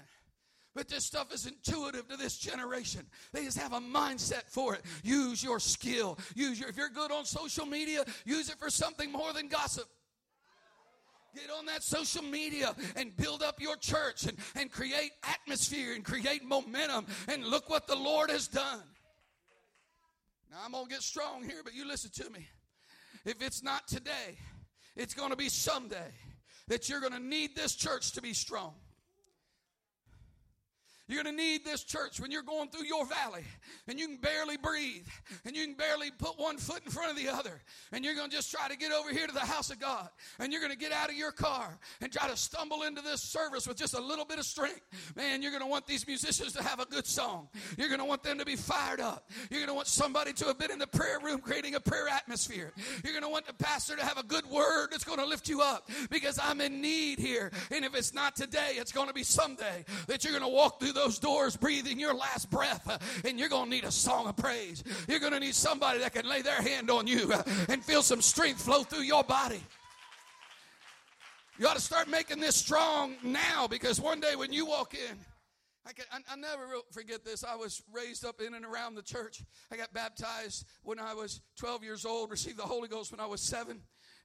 But 0.79 0.87
this 0.87 1.03
stuff 1.03 1.33
is 1.33 1.45
intuitive 1.45 2.07
to 2.07 2.15
this 2.15 2.37
generation. 2.37 3.05
They 3.33 3.43
just 3.43 3.57
have 3.57 3.73
a 3.73 3.81
mindset 3.81 4.43
for 4.47 4.75
it. 4.75 4.81
Use 5.03 5.43
your 5.43 5.59
skill. 5.59 6.17
Use 6.35 6.57
your, 6.57 6.69
if 6.69 6.77
you're 6.77 6.87
good 6.87 7.11
on 7.11 7.25
social 7.25 7.65
media, 7.65 8.05
use 8.23 8.49
it 8.49 8.57
for 8.57 8.69
something 8.69 9.11
more 9.11 9.33
than 9.33 9.49
gossip. 9.49 9.89
Get 11.35 11.49
on 11.49 11.65
that 11.65 11.83
social 11.83 12.23
media 12.23 12.73
and 12.95 13.13
build 13.17 13.43
up 13.43 13.59
your 13.59 13.75
church 13.75 14.23
and, 14.23 14.37
and 14.55 14.71
create 14.71 15.11
atmosphere 15.25 15.95
and 15.95 16.05
create 16.05 16.45
momentum. 16.45 17.07
And 17.27 17.43
look 17.43 17.69
what 17.69 17.85
the 17.85 17.97
Lord 17.97 18.29
has 18.29 18.47
done. 18.47 18.83
Now, 20.49 20.59
I'm 20.63 20.71
going 20.71 20.85
to 20.85 20.89
get 20.89 21.01
strong 21.03 21.43
here, 21.43 21.59
but 21.61 21.73
you 21.73 21.85
listen 21.85 22.11
to 22.23 22.29
me. 22.29 22.47
If 23.25 23.41
it's 23.41 23.61
not 23.61 23.85
today, 23.89 24.37
it's 24.95 25.13
going 25.13 25.31
to 25.31 25.35
be 25.35 25.49
someday 25.49 26.13
that 26.69 26.87
you're 26.87 27.01
going 27.01 27.11
to 27.11 27.19
need 27.19 27.53
this 27.53 27.75
church 27.75 28.13
to 28.13 28.21
be 28.21 28.31
strong. 28.31 28.75
You're 31.09 31.23
going 31.23 31.35
to 31.35 31.41
need 31.41 31.65
this 31.65 31.83
church 31.83 32.19
when 32.19 32.29
you're 32.29 32.43
going 32.43 32.69
through 32.69 32.85
your 32.85 33.03
valley 33.03 33.43
and 33.87 33.99
you 33.99 34.05
can 34.05 34.17
barely 34.17 34.57
breathe 34.57 35.07
and 35.43 35.55
you 35.55 35.65
can 35.65 35.73
barely 35.73 36.11
put 36.11 36.37
one 36.37 36.57
foot 36.57 36.83
in 36.85 36.91
front 36.91 37.09
of 37.09 37.17
the 37.17 37.27
other. 37.29 37.61
And 37.91 38.05
you're 38.05 38.13
going 38.13 38.29
to 38.29 38.35
just 38.35 38.51
try 38.51 38.67
to 38.67 38.77
get 38.77 38.91
over 38.91 39.09
here 39.09 39.25
to 39.25 39.33
the 39.33 39.39
house 39.39 39.71
of 39.71 39.79
God. 39.79 40.07
And 40.37 40.53
you're 40.53 40.61
going 40.61 40.71
to 40.71 40.77
get 40.77 40.91
out 40.91 41.09
of 41.09 41.15
your 41.15 41.31
car 41.31 41.79
and 41.99 42.11
try 42.11 42.29
to 42.29 42.37
stumble 42.37 42.83
into 42.83 43.01
this 43.01 43.21
service 43.21 43.67
with 43.67 43.75
just 43.75 43.95
a 43.95 43.99
little 43.99 44.23
bit 44.23 44.37
of 44.37 44.45
strength. 44.45 44.81
Man, 45.15 45.41
you're 45.41 45.49
going 45.51 45.63
to 45.63 45.67
want 45.69 45.87
these 45.87 46.05
musicians 46.05 46.53
to 46.53 46.61
have 46.61 46.79
a 46.79 46.85
good 46.85 47.07
song. 47.07 47.49
You're 47.75 47.87
going 47.87 48.01
to 48.01 48.05
want 48.05 48.21
them 48.21 48.37
to 48.37 48.45
be 48.45 48.55
fired 48.55 49.01
up. 49.01 49.31
You're 49.49 49.61
going 49.61 49.69
to 49.69 49.73
want 49.73 49.87
somebody 49.87 50.31
to 50.33 50.45
have 50.45 50.59
been 50.59 50.69
in 50.69 50.77
the 50.77 50.87
prayer 50.87 51.17
room 51.23 51.39
creating 51.39 51.73
a 51.73 51.79
prayer 51.79 52.07
atmosphere. 52.07 52.71
You're 53.03 53.13
going 53.13 53.23
to 53.23 53.29
want 53.29 53.47
the 53.47 53.53
pastor 53.53 53.95
to 53.95 54.05
have 54.05 54.19
a 54.19 54.23
good 54.23 54.45
word 54.45 54.89
that's 54.91 55.03
going 55.03 55.19
to 55.19 55.25
lift 55.25 55.49
you 55.49 55.61
up 55.61 55.89
because 56.11 56.37
I'm 56.39 56.61
in 56.61 56.81
need 56.81 57.17
here. 57.17 57.51
And 57.71 57.83
if 57.83 57.95
it's 57.95 58.13
not 58.13 58.35
today, 58.35 58.73
it's 58.73 58.91
going 58.91 59.07
to 59.07 59.13
be 59.13 59.23
someday 59.23 59.85
that 60.05 60.23
you're 60.23 60.33
going 60.33 60.43
to 60.43 60.55
walk 60.55 60.79
through 60.79 60.93
those 60.99 61.17
doors 61.17 61.55
breathing 61.55 61.99
your 61.99 62.13
last 62.13 62.49
breath, 62.49 62.87
uh, 62.89 62.97
and 63.27 63.39
you're 63.39 63.49
going 63.49 63.65
to 63.65 63.69
need 63.69 63.85
a 63.85 63.91
song 63.91 64.27
of 64.27 64.35
praise. 64.35 64.83
You're 65.07 65.19
going 65.19 65.31
to 65.31 65.39
need 65.39 65.55
somebody 65.55 65.99
that 65.99 66.13
can 66.13 66.27
lay 66.27 66.41
their 66.41 66.61
hand 66.61 66.89
on 66.91 67.07
you 67.07 67.31
uh, 67.33 67.43
and 67.69 67.83
feel 67.83 68.01
some 68.01 68.21
strength 68.21 68.61
flow 68.61 68.83
through 68.83 69.03
your 69.03 69.23
body. 69.23 69.61
You 71.57 71.67
ought 71.67 71.75
to 71.75 71.81
start 71.81 72.07
making 72.07 72.39
this 72.39 72.55
strong 72.55 73.15
now 73.23 73.67
because 73.67 73.99
one 73.99 74.19
day 74.19 74.35
when 74.35 74.51
you 74.51 74.65
walk 74.65 74.93
in, 74.93 75.17
I, 75.87 75.93
can, 75.93 76.05
I, 76.11 76.33
I 76.33 76.35
never 76.35 76.67
forget 76.91 77.23
this. 77.23 77.43
I 77.43 77.55
was 77.55 77.81
raised 77.91 78.25
up 78.25 78.41
in 78.41 78.53
and 78.53 78.65
around 78.65 78.95
the 78.95 79.01
church. 79.01 79.41
I 79.71 79.77
got 79.77 79.93
baptized 79.93 80.65
when 80.83 80.99
I 80.99 81.13
was 81.13 81.41
12 81.57 81.83
years 81.83 82.05
old, 82.05 82.29
received 82.29 82.57
the 82.57 82.63
Holy 82.63 82.87
Ghost 82.87 83.11
when 83.11 83.19
I 83.19 83.25
was 83.25 83.41
seven 83.41 83.81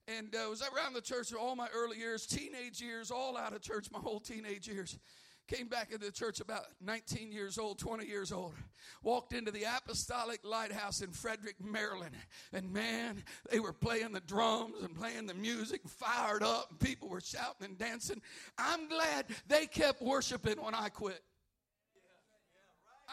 and 0.06 0.34
uh, 0.34 0.50
was 0.50 0.62
around 0.62 0.92
the 0.92 1.00
church 1.00 1.32
all 1.32 1.56
my 1.56 1.68
early 1.74 1.98
years, 1.98 2.26
teenage 2.26 2.80
years, 2.80 3.10
all 3.10 3.36
out 3.36 3.54
of 3.54 3.62
church 3.62 3.88
my 3.92 3.98
whole 3.98 4.20
teenage 4.20 4.68
years. 4.68 4.98
Came 5.46 5.68
back 5.68 5.92
into 5.92 6.06
the 6.06 6.12
church 6.12 6.40
about 6.40 6.64
19 6.80 7.30
years 7.30 7.58
old, 7.58 7.78
20 7.78 8.06
years 8.06 8.32
old. 8.32 8.54
Walked 9.02 9.34
into 9.34 9.50
the 9.50 9.64
Apostolic 9.64 10.40
Lighthouse 10.42 11.02
in 11.02 11.10
Frederick, 11.10 11.56
Maryland. 11.62 12.14
And 12.54 12.72
man, 12.72 13.22
they 13.50 13.60
were 13.60 13.74
playing 13.74 14.12
the 14.12 14.20
drums 14.20 14.82
and 14.82 14.94
playing 14.94 15.26
the 15.26 15.34
music, 15.34 15.82
fired 15.86 16.42
up, 16.42 16.70
and 16.70 16.80
people 16.80 17.10
were 17.10 17.20
shouting 17.20 17.66
and 17.66 17.78
dancing. 17.78 18.22
I'm 18.56 18.88
glad 18.88 19.26
they 19.46 19.66
kept 19.66 20.00
worshiping 20.00 20.62
when 20.62 20.74
I 20.74 20.88
quit. 20.88 21.20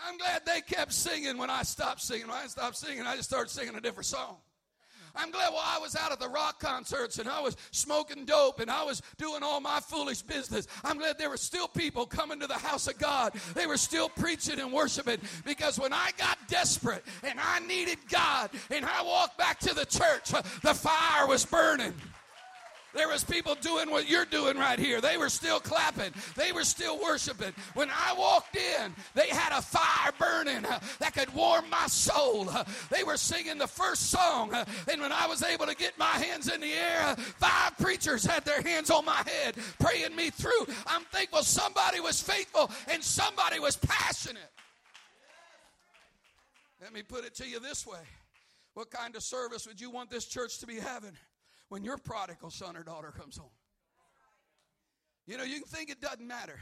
I'm 0.07 0.17
glad 0.17 0.45
they 0.45 0.61
kept 0.61 0.93
singing 0.93 1.37
when 1.37 1.49
I 1.49 1.63
stopped 1.63 2.01
singing. 2.01 2.27
When 2.27 2.37
I 2.37 2.47
stopped 2.47 2.77
singing, 2.77 3.05
I 3.05 3.17
just 3.17 3.29
started 3.29 3.49
singing 3.49 3.75
a 3.75 3.81
different 3.81 4.05
song. 4.05 4.37
I'm 5.15 5.31
glad 5.31 5.53
while 5.53 5.63
I 5.65 5.79
was 5.79 5.95
out 5.95 6.11
at 6.11 6.19
the 6.19 6.29
rock 6.29 6.59
concerts 6.59 7.19
and 7.19 7.27
I 7.27 7.41
was 7.41 7.57
smoking 7.71 8.25
dope 8.25 8.59
and 8.59 8.69
I 8.69 8.83
was 8.83 9.01
doing 9.17 9.43
all 9.43 9.59
my 9.59 9.79
foolish 9.79 10.21
business, 10.21 10.67
I'm 10.83 10.97
glad 10.97 11.17
there 11.17 11.29
were 11.29 11.37
still 11.37 11.67
people 11.67 12.05
coming 12.05 12.39
to 12.39 12.47
the 12.47 12.53
house 12.53 12.87
of 12.87 12.97
God. 12.97 13.33
They 13.53 13.67
were 13.67 13.77
still 13.77 14.09
preaching 14.09 14.59
and 14.59 14.71
worshiping 14.71 15.17
because 15.45 15.79
when 15.79 15.93
I 15.93 16.11
got 16.17 16.37
desperate 16.47 17.03
and 17.23 17.39
I 17.39 17.59
needed 17.59 17.97
God 18.09 18.51
and 18.69 18.85
I 18.85 19.01
walked 19.03 19.37
back 19.37 19.59
to 19.59 19.73
the 19.73 19.85
church, 19.85 20.33
uh, 20.33 20.41
the 20.63 20.73
fire 20.73 21.27
was 21.27 21.45
burning. 21.45 21.93
There 22.93 23.07
was 23.07 23.23
people 23.23 23.55
doing 23.55 23.89
what 23.89 24.09
you're 24.09 24.25
doing 24.25 24.57
right 24.57 24.77
here. 24.77 24.99
They 24.99 25.17
were 25.17 25.29
still 25.29 25.59
clapping. 25.59 26.11
They 26.35 26.51
were 26.51 26.63
still 26.63 26.99
worshiping. 27.01 27.53
When 27.73 27.89
I 27.89 28.13
walked 28.17 28.57
in, 28.57 28.93
they 29.13 29.27
had 29.27 29.57
a 29.57 29.61
fire 29.61 30.11
burning 30.19 30.65
uh, 30.65 30.79
that 30.99 31.13
could 31.13 31.33
warm 31.33 31.69
my 31.69 31.87
soul. 31.87 32.49
Uh, 32.49 32.63
they 32.89 33.03
were 33.03 33.17
singing 33.17 33.57
the 33.57 33.67
first 33.67 34.09
song. 34.09 34.53
Uh, 34.53 34.65
and 34.91 35.01
when 35.01 35.11
I 35.11 35.25
was 35.27 35.43
able 35.43 35.65
to 35.67 35.75
get 35.75 35.97
my 35.97 36.05
hands 36.05 36.51
in 36.51 36.59
the 36.59 36.73
air, 36.73 37.15
five 37.15 37.77
preachers 37.77 38.25
had 38.25 38.43
their 38.43 38.61
hands 38.61 38.89
on 38.89 39.05
my 39.05 39.23
head 39.25 39.55
praying 39.79 40.15
me 40.15 40.29
through. 40.29 40.65
I'm 40.87 41.03
thankful 41.11 41.43
somebody 41.43 41.99
was 41.99 42.21
faithful 42.21 42.69
and 42.89 43.01
somebody 43.03 43.59
was 43.59 43.77
passionate. 43.77 44.51
Let 46.81 46.93
me 46.93 47.03
put 47.03 47.25
it 47.25 47.35
to 47.35 47.47
you 47.47 47.59
this 47.59 47.85
way. 47.85 47.99
What 48.73 48.89
kind 48.89 49.15
of 49.15 49.23
service 49.23 49.67
would 49.67 49.79
you 49.79 49.91
want 49.91 50.09
this 50.09 50.25
church 50.25 50.59
to 50.59 50.67
be 50.67 50.79
having? 50.79 51.11
When 51.71 51.85
your 51.85 51.97
prodigal 51.97 52.49
son 52.49 52.75
or 52.75 52.83
daughter 52.83 53.13
comes 53.17 53.37
home. 53.37 53.55
You 55.25 55.37
know, 55.37 55.45
you 55.45 55.61
can 55.61 55.69
think 55.69 55.89
it 55.89 56.01
doesn't 56.01 56.27
matter. 56.27 56.59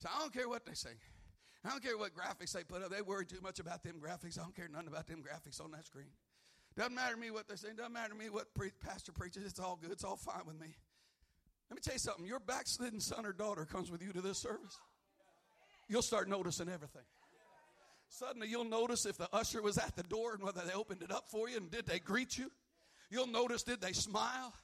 So 0.00 0.10
I 0.14 0.20
don't 0.20 0.34
care 0.34 0.50
what 0.50 0.66
they 0.66 0.74
say. 0.74 0.90
I 1.64 1.70
don't 1.70 1.82
care 1.82 1.96
what 1.96 2.10
graphics 2.14 2.52
they 2.52 2.62
put 2.62 2.82
up. 2.82 2.90
They 2.90 3.00
worry 3.00 3.24
too 3.24 3.40
much 3.42 3.58
about 3.58 3.82
them 3.82 3.94
graphics. 3.98 4.38
I 4.38 4.42
don't 4.42 4.54
care 4.54 4.68
nothing 4.70 4.88
about 4.88 5.06
them 5.06 5.22
graphics 5.22 5.64
on 5.64 5.70
that 5.70 5.86
screen. 5.86 6.10
Doesn't 6.76 6.94
matter 6.94 7.14
to 7.14 7.20
me 7.20 7.30
what 7.30 7.48
they 7.48 7.56
say. 7.56 7.68
Doesn't 7.74 7.94
matter 7.94 8.10
to 8.10 8.14
me 8.14 8.28
what 8.28 8.52
pre- 8.52 8.72
pastor 8.84 9.12
preaches. 9.12 9.46
It's 9.46 9.58
all 9.58 9.78
good. 9.80 9.92
It's 9.92 10.04
all 10.04 10.16
fine 10.16 10.42
with 10.46 10.60
me. 10.60 10.76
Let 11.70 11.76
me 11.76 11.80
tell 11.82 11.94
you 11.94 11.98
something. 11.98 12.26
Your 12.26 12.40
backslidden 12.40 13.00
son 13.00 13.24
or 13.24 13.32
daughter 13.32 13.64
comes 13.64 13.90
with 13.90 14.02
you 14.02 14.12
to 14.12 14.20
this 14.20 14.36
service. 14.36 14.76
You'll 15.88 16.02
start 16.02 16.28
noticing 16.28 16.68
everything. 16.68 17.06
Suddenly, 18.10 18.48
you'll 18.48 18.64
notice 18.64 19.06
if 19.06 19.16
the 19.16 19.28
usher 19.32 19.62
was 19.62 19.78
at 19.78 19.96
the 19.96 20.02
door 20.02 20.34
and 20.34 20.42
whether 20.42 20.60
they 20.66 20.74
opened 20.74 21.00
it 21.00 21.10
up 21.10 21.28
for 21.30 21.48
you 21.48 21.56
and 21.56 21.70
did 21.70 21.86
they 21.86 21.98
greet 21.98 22.36
you. 22.36 22.50
You'll 23.10 23.26
notice, 23.26 23.62
did 23.62 23.80
they 23.80 23.92
smile? 23.92 24.54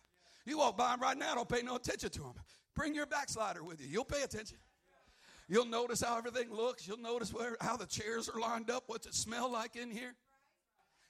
You 0.44 0.59
walk 0.59 0.76
by 0.76 0.90
them 0.90 1.00
right 1.00 1.18
now, 1.18 1.35
don't 1.35 1.48
pay 1.48 1.62
no 1.62 1.76
attention 1.76 2.11
to 2.11 2.20
them. 2.20 2.35
Bring 2.74 2.94
your 2.94 3.06
backslider 3.06 3.64
with 3.64 3.80
you. 3.80 3.88
You'll 3.88 4.04
pay 4.04 4.22
attention. 4.22 4.59
You'll 5.48 5.66
notice 5.66 6.02
how 6.02 6.18
everything 6.18 6.52
looks. 6.52 6.87
You'll 6.87 6.98
notice 6.98 7.32
where, 7.32 7.56
how 7.61 7.76
the 7.76 7.87
chairs 7.87 8.28
are 8.28 8.40
lined 8.40 8.70
up. 8.70 8.85
What's 8.87 9.06
it 9.06 9.14
smell 9.14 9.50
like 9.50 9.76
in 9.76 9.90
here? 9.90 10.14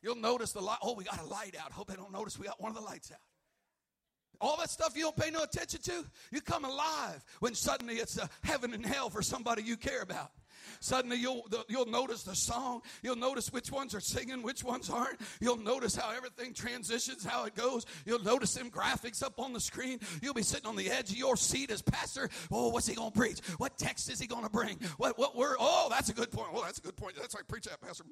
You'll 0.02 0.16
notice 0.16 0.52
the 0.52 0.60
light. 0.60 0.78
Oh, 0.82 0.94
we 0.94 1.04
got 1.04 1.20
a 1.20 1.26
light 1.26 1.56
out. 1.60 1.72
Hope 1.72 1.88
they 1.88 1.96
don't 1.96 2.12
notice 2.12 2.38
we 2.38 2.46
got 2.46 2.60
one 2.60 2.70
of 2.70 2.76
the 2.76 2.84
lights 2.84 3.10
out. 3.10 3.18
All 4.40 4.56
that 4.58 4.68
stuff 4.68 4.94
you 4.94 5.04
don't 5.04 5.16
pay 5.16 5.30
no 5.30 5.42
attention 5.42 5.80
to, 5.82 6.04
you 6.30 6.42
come 6.42 6.64
alive 6.66 7.24
when 7.40 7.54
suddenly 7.54 7.94
it's 7.94 8.18
a 8.18 8.28
heaven 8.42 8.74
and 8.74 8.84
hell 8.84 9.08
for 9.08 9.22
somebody 9.22 9.62
you 9.62 9.76
care 9.78 10.02
about. 10.02 10.30
Suddenly 10.80 11.16
you'll, 11.18 11.46
you'll 11.68 11.86
notice 11.86 12.22
the 12.22 12.34
song. 12.34 12.82
You'll 13.02 13.16
notice 13.16 13.52
which 13.52 13.70
ones 13.70 13.94
are 13.94 14.00
singing, 14.00 14.42
which 14.42 14.64
ones 14.64 14.90
aren't. 14.90 15.20
You'll 15.40 15.58
notice 15.58 15.96
how 15.96 16.14
everything 16.14 16.54
transitions, 16.54 17.24
how 17.24 17.44
it 17.44 17.54
goes. 17.54 17.86
You'll 18.04 18.22
notice 18.22 18.54
them 18.54 18.70
graphics 18.70 19.22
up 19.22 19.38
on 19.38 19.52
the 19.52 19.60
screen. 19.60 20.00
You'll 20.22 20.34
be 20.34 20.42
sitting 20.42 20.66
on 20.66 20.76
the 20.76 20.90
edge 20.90 21.10
of 21.10 21.16
your 21.16 21.36
seat 21.36 21.70
as 21.70 21.82
pastor. 21.82 22.28
Oh, 22.50 22.68
what's 22.68 22.86
he 22.86 22.94
going 22.94 23.12
to 23.12 23.18
preach? 23.18 23.40
What 23.58 23.78
text 23.78 24.10
is 24.10 24.20
he 24.20 24.26
going 24.26 24.44
to 24.44 24.50
bring? 24.50 24.78
What, 24.98 25.18
what 25.18 25.36
word? 25.36 25.56
Oh, 25.58 25.88
that's 25.90 26.08
a 26.08 26.14
good 26.14 26.30
point. 26.30 26.48
Oh, 26.54 26.62
that's 26.62 26.78
a 26.78 26.82
good 26.82 26.96
point. 26.96 27.16
That's 27.16 27.34
like 27.34 27.46
preach 27.48 27.64
that, 27.64 27.80
pastor. 27.80 28.04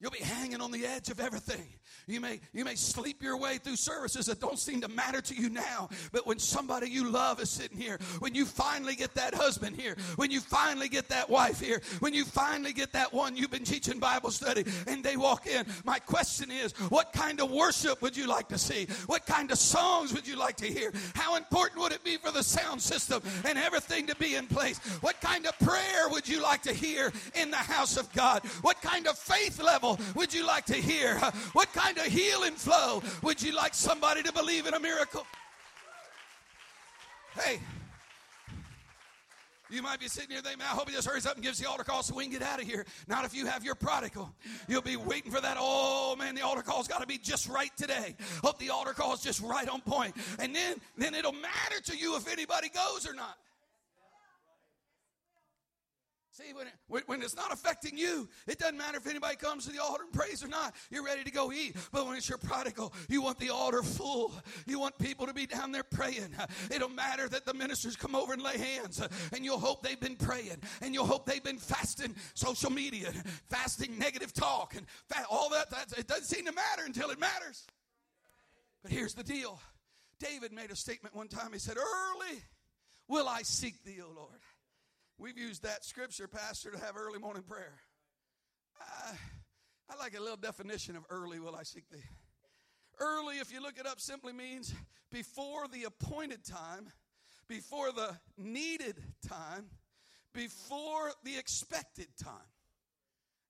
You'll 0.00 0.10
be 0.10 0.18
hanging 0.18 0.62
on 0.62 0.70
the 0.70 0.86
edge 0.86 1.10
of 1.10 1.20
everything. 1.20 1.66
You 2.06 2.20
may, 2.20 2.40
you 2.54 2.64
may 2.64 2.74
sleep 2.74 3.22
your 3.22 3.36
way 3.36 3.58
through 3.58 3.76
services 3.76 4.26
that 4.26 4.40
don't 4.40 4.58
seem 4.58 4.80
to 4.80 4.88
matter 4.88 5.20
to 5.20 5.34
you 5.34 5.50
now. 5.50 5.90
But 6.10 6.26
when 6.26 6.38
somebody 6.38 6.88
you 6.88 7.10
love 7.10 7.38
is 7.40 7.50
sitting 7.50 7.76
here, 7.76 7.98
when 8.18 8.34
you 8.34 8.46
finally 8.46 8.96
get 8.96 9.14
that 9.14 9.34
husband 9.34 9.76
here, 9.76 9.96
when 10.16 10.30
you 10.30 10.40
finally 10.40 10.88
get 10.88 11.10
that 11.10 11.28
wife 11.28 11.60
here, 11.60 11.82
when 11.98 12.14
you 12.14 12.24
finally 12.24 12.72
get 12.72 12.92
that 12.94 13.12
one 13.12 13.36
you've 13.36 13.50
been 13.50 13.64
teaching 13.64 13.98
Bible 13.98 14.30
study 14.30 14.64
and 14.86 15.04
they 15.04 15.18
walk 15.18 15.46
in, 15.46 15.66
my 15.84 15.98
question 15.98 16.50
is, 16.50 16.72
what 16.88 17.12
kind 17.12 17.38
of 17.40 17.50
worship 17.50 18.00
would 18.00 18.16
you 18.16 18.26
like 18.26 18.48
to 18.48 18.58
see? 18.58 18.86
What 19.06 19.26
kind 19.26 19.50
of 19.50 19.58
songs 19.58 20.14
would 20.14 20.26
you 20.26 20.36
like 20.36 20.56
to 20.56 20.66
hear? 20.66 20.92
How 21.14 21.36
important 21.36 21.82
would 21.82 21.92
it 21.92 22.02
be 22.02 22.16
for 22.16 22.32
the 22.32 22.42
sound 22.42 22.80
system 22.80 23.22
and 23.44 23.58
everything 23.58 24.06
to 24.06 24.16
be 24.16 24.34
in 24.36 24.46
place? 24.46 24.78
What 25.02 25.20
kind 25.20 25.46
of 25.46 25.58
prayer 25.58 26.08
would 26.08 26.26
you 26.26 26.42
like 26.42 26.62
to 26.62 26.72
hear 26.72 27.12
in 27.34 27.50
the 27.50 27.56
house 27.58 27.98
of 27.98 28.10
God? 28.14 28.42
What 28.62 28.80
kind 28.80 29.06
of 29.06 29.18
faith 29.18 29.62
level 29.62 29.89
would 30.14 30.32
you 30.34 30.46
like 30.46 30.66
to 30.66 30.74
hear? 30.74 31.16
What 31.52 31.72
kind 31.72 31.96
of 31.98 32.04
healing 32.04 32.54
flow 32.54 33.02
would 33.22 33.42
you 33.42 33.52
like 33.54 33.74
somebody 33.74 34.22
to 34.22 34.32
believe 34.32 34.66
in 34.66 34.74
a 34.74 34.80
miracle? 34.80 35.26
Hey, 37.34 37.60
You 39.70 39.82
might 39.82 40.00
be 40.00 40.08
sitting 40.08 40.30
here 40.30 40.40
thinking, 40.40 40.62
I 40.62 40.64
hope 40.66 40.88
he 40.88 40.94
just 40.94 41.06
hurries 41.06 41.26
up 41.26 41.34
and 41.34 41.44
gives 41.44 41.58
the 41.58 41.68
altar 41.68 41.84
call 41.84 42.02
so 42.02 42.14
we 42.14 42.24
can 42.24 42.32
get 42.32 42.42
out 42.42 42.60
of 42.60 42.66
here. 42.66 42.84
Not 43.06 43.24
if 43.24 43.32
you 43.32 43.46
have 43.46 43.64
your 43.64 43.76
prodigal. 43.76 44.32
You'll 44.66 44.82
be 44.82 44.96
waiting 44.96 45.30
for 45.30 45.40
that. 45.40 45.56
Oh 45.60 46.16
man, 46.16 46.34
the 46.34 46.42
altar 46.42 46.62
call's 46.62 46.88
got 46.88 47.00
to 47.00 47.06
be 47.06 47.18
just 47.18 47.48
right 47.48 47.70
today. 47.76 48.16
Hope 48.42 48.58
the 48.58 48.70
altar 48.70 48.92
call 48.92 49.14
is 49.14 49.20
just 49.20 49.40
right 49.40 49.68
on 49.68 49.80
point. 49.80 50.16
And 50.40 50.54
then, 50.54 50.76
then 50.98 51.14
it'll 51.14 51.32
matter 51.32 51.80
to 51.84 51.96
you 51.96 52.16
if 52.16 52.30
anybody 52.30 52.68
goes 52.68 53.08
or 53.08 53.14
not. 53.14 53.38
See, 56.40 56.54
when, 56.54 56.66
it, 56.68 57.04
when, 57.06 57.22
it's 57.22 57.36
not 57.36 57.52
affecting 57.52 57.98
you, 57.98 58.28
it 58.46 58.58
doesn't 58.58 58.78
matter 58.78 58.96
if 58.96 59.06
anybody 59.06 59.36
comes 59.36 59.66
to 59.66 59.72
the 59.72 59.82
altar 59.82 60.04
and 60.04 60.12
prays 60.12 60.42
or 60.42 60.48
not. 60.48 60.74
You're 60.90 61.04
ready 61.04 61.22
to 61.22 61.30
go 61.30 61.52
eat. 61.52 61.76
But 61.92 62.06
when 62.06 62.16
it's 62.16 62.28
your 62.28 62.38
prodigal, 62.38 62.94
you 63.08 63.20
want 63.20 63.38
the 63.38 63.50
altar 63.50 63.82
full. 63.82 64.32
You 64.66 64.78
want 64.78 64.96
people 64.98 65.26
to 65.26 65.34
be 65.34 65.46
down 65.46 65.70
there 65.70 65.82
praying. 65.82 66.34
It 66.70 66.78
don't 66.78 66.94
matter 66.94 67.28
that 67.28 67.44
the 67.44 67.52
ministers 67.52 67.94
come 67.94 68.14
over 68.14 68.32
and 68.32 68.40
lay 68.40 68.56
hands, 68.56 69.06
and 69.34 69.44
you'll 69.44 69.58
hope 69.58 69.82
they've 69.82 70.00
been 70.00 70.16
praying, 70.16 70.56
and 70.80 70.94
you'll 70.94 71.06
hope 71.06 71.26
they've 71.26 71.44
been 71.44 71.58
fasting 71.58 72.14
social 72.34 72.70
media, 72.70 73.12
fasting 73.50 73.98
negative 73.98 74.32
talk, 74.32 74.74
and 74.76 74.86
all 75.28 75.50
that, 75.50 75.70
that. 75.70 75.92
It 75.98 76.06
doesn't 76.06 76.24
seem 76.24 76.46
to 76.46 76.52
matter 76.52 76.84
until 76.86 77.10
it 77.10 77.20
matters. 77.20 77.66
But 78.82 78.92
here's 78.92 79.14
the 79.14 79.24
deal 79.24 79.60
David 80.18 80.52
made 80.52 80.70
a 80.70 80.76
statement 80.76 81.14
one 81.14 81.28
time. 81.28 81.52
He 81.52 81.58
said, 81.58 81.76
Early 81.76 82.40
will 83.08 83.28
I 83.28 83.42
seek 83.42 83.84
thee, 83.84 83.98
O 84.02 84.10
Lord. 84.14 84.40
We've 85.20 85.36
used 85.36 85.64
that 85.64 85.84
scripture, 85.84 86.26
Pastor, 86.26 86.70
to 86.70 86.78
have 86.78 86.96
early 86.96 87.18
morning 87.18 87.42
prayer. 87.42 87.74
I, 88.80 89.12
I 89.90 89.98
like 89.98 90.16
a 90.16 90.20
little 90.20 90.38
definition 90.38 90.96
of 90.96 91.04
early 91.10 91.38
will 91.38 91.54
I 91.54 91.62
seek 91.62 91.90
thee. 91.90 92.02
Early, 92.98 93.36
if 93.36 93.52
you 93.52 93.60
look 93.60 93.78
it 93.78 93.86
up, 93.86 94.00
simply 94.00 94.32
means 94.32 94.74
before 95.12 95.68
the 95.68 95.84
appointed 95.84 96.42
time, 96.42 96.88
before 97.48 97.92
the 97.92 98.16
needed 98.38 98.96
time, 99.28 99.66
before 100.32 101.12
the 101.22 101.36
expected 101.36 102.08
time. 102.22 102.48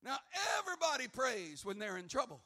Now, 0.03 0.17
everybody 0.59 1.07
prays 1.07 1.63
when 1.63 1.79
they're 1.79 1.97
in 1.97 2.09
trouble. 2.09 2.41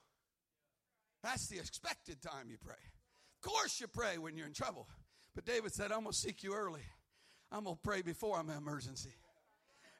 That's 1.24 1.48
the 1.48 1.58
expected 1.58 2.22
time 2.22 2.52
you 2.52 2.58
pray. 2.64 2.76
Of 2.76 3.52
course, 3.52 3.82
you 3.82 3.88
pray 3.88 4.20
when 4.20 4.38
you're 4.38 4.46
in 4.46 4.54
trouble. 4.54 4.88
But 5.34 5.46
David 5.46 5.74
said, 5.74 5.92
I'm 5.92 6.02
going 6.02 6.12
to 6.12 6.18
seek 6.18 6.44
you 6.44 6.54
early. 6.54 6.82
I'm 7.52 7.64
going 7.64 7.76
to 7.76 7.82
pray 7.82 8.02
before 8.02 8.38
I'm 8.38 8.50
in 8.50 8.58
emergency. 8.58 9.14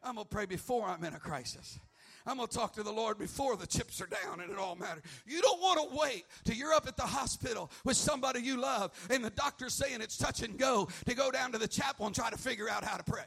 I'm 0.04 0.16
going 0.16 0.26
to 0.26 0.30
pray 0.30 0.46
before 0.46 0.88
I'm 0.88 1.04
in 1.04 1.14
a 1.14 1.20
crisis. 1.20 1.80
I'm 2.28 2.38
going 2.38 2.48
to 2.48 2.56
talk 2.56 2.74
to 2.74 2.84
the 2.84 2.92
Lord 2.92 3.20
before 3.20 3.56
the 3.56 3.68
chips 3.68 4.02
are 4.02 4.08
down 4.08 4.40
and 4.42 4.52
it 4.52 4.58
all 4.58 4.76
matters. 4.76 5.04
You 5.28 5.42
don't 5.42 5.62
want 5.62 5.90
to 5.90 5.98
wait 5.98 6.26
till 6.44 6.56
you're 6.56 6.74
up 6.74 6.88
at 6.88 6.98
the 6.98 7.04
hospital 7.04 7.72
with 7.84 7.98
somebody 7.98 8.42
you 8.42 8.58
love 8.58 8.92
and 9.12 9.24
the 9.24 9.30
doctor's 9.30 9.74
saying 9.74 10.02
it's 10.02 10.18
touch 10.18 10.42
and 10.42 10.58
go 10.58 10.90
to 11.06 11.14
go 11.14 11.30
down 11.30 11.52
to 11.52 11.60
the 11.60 11.68
chapel 11.68 12.08
and 12.08 12.16
try 12.16 12.30
to 12.32 12.38
figure 12.38 12.68
out 12.70 12.84
how 12.84 12.98
to 12.98 13.04
pray. 13.04 13.26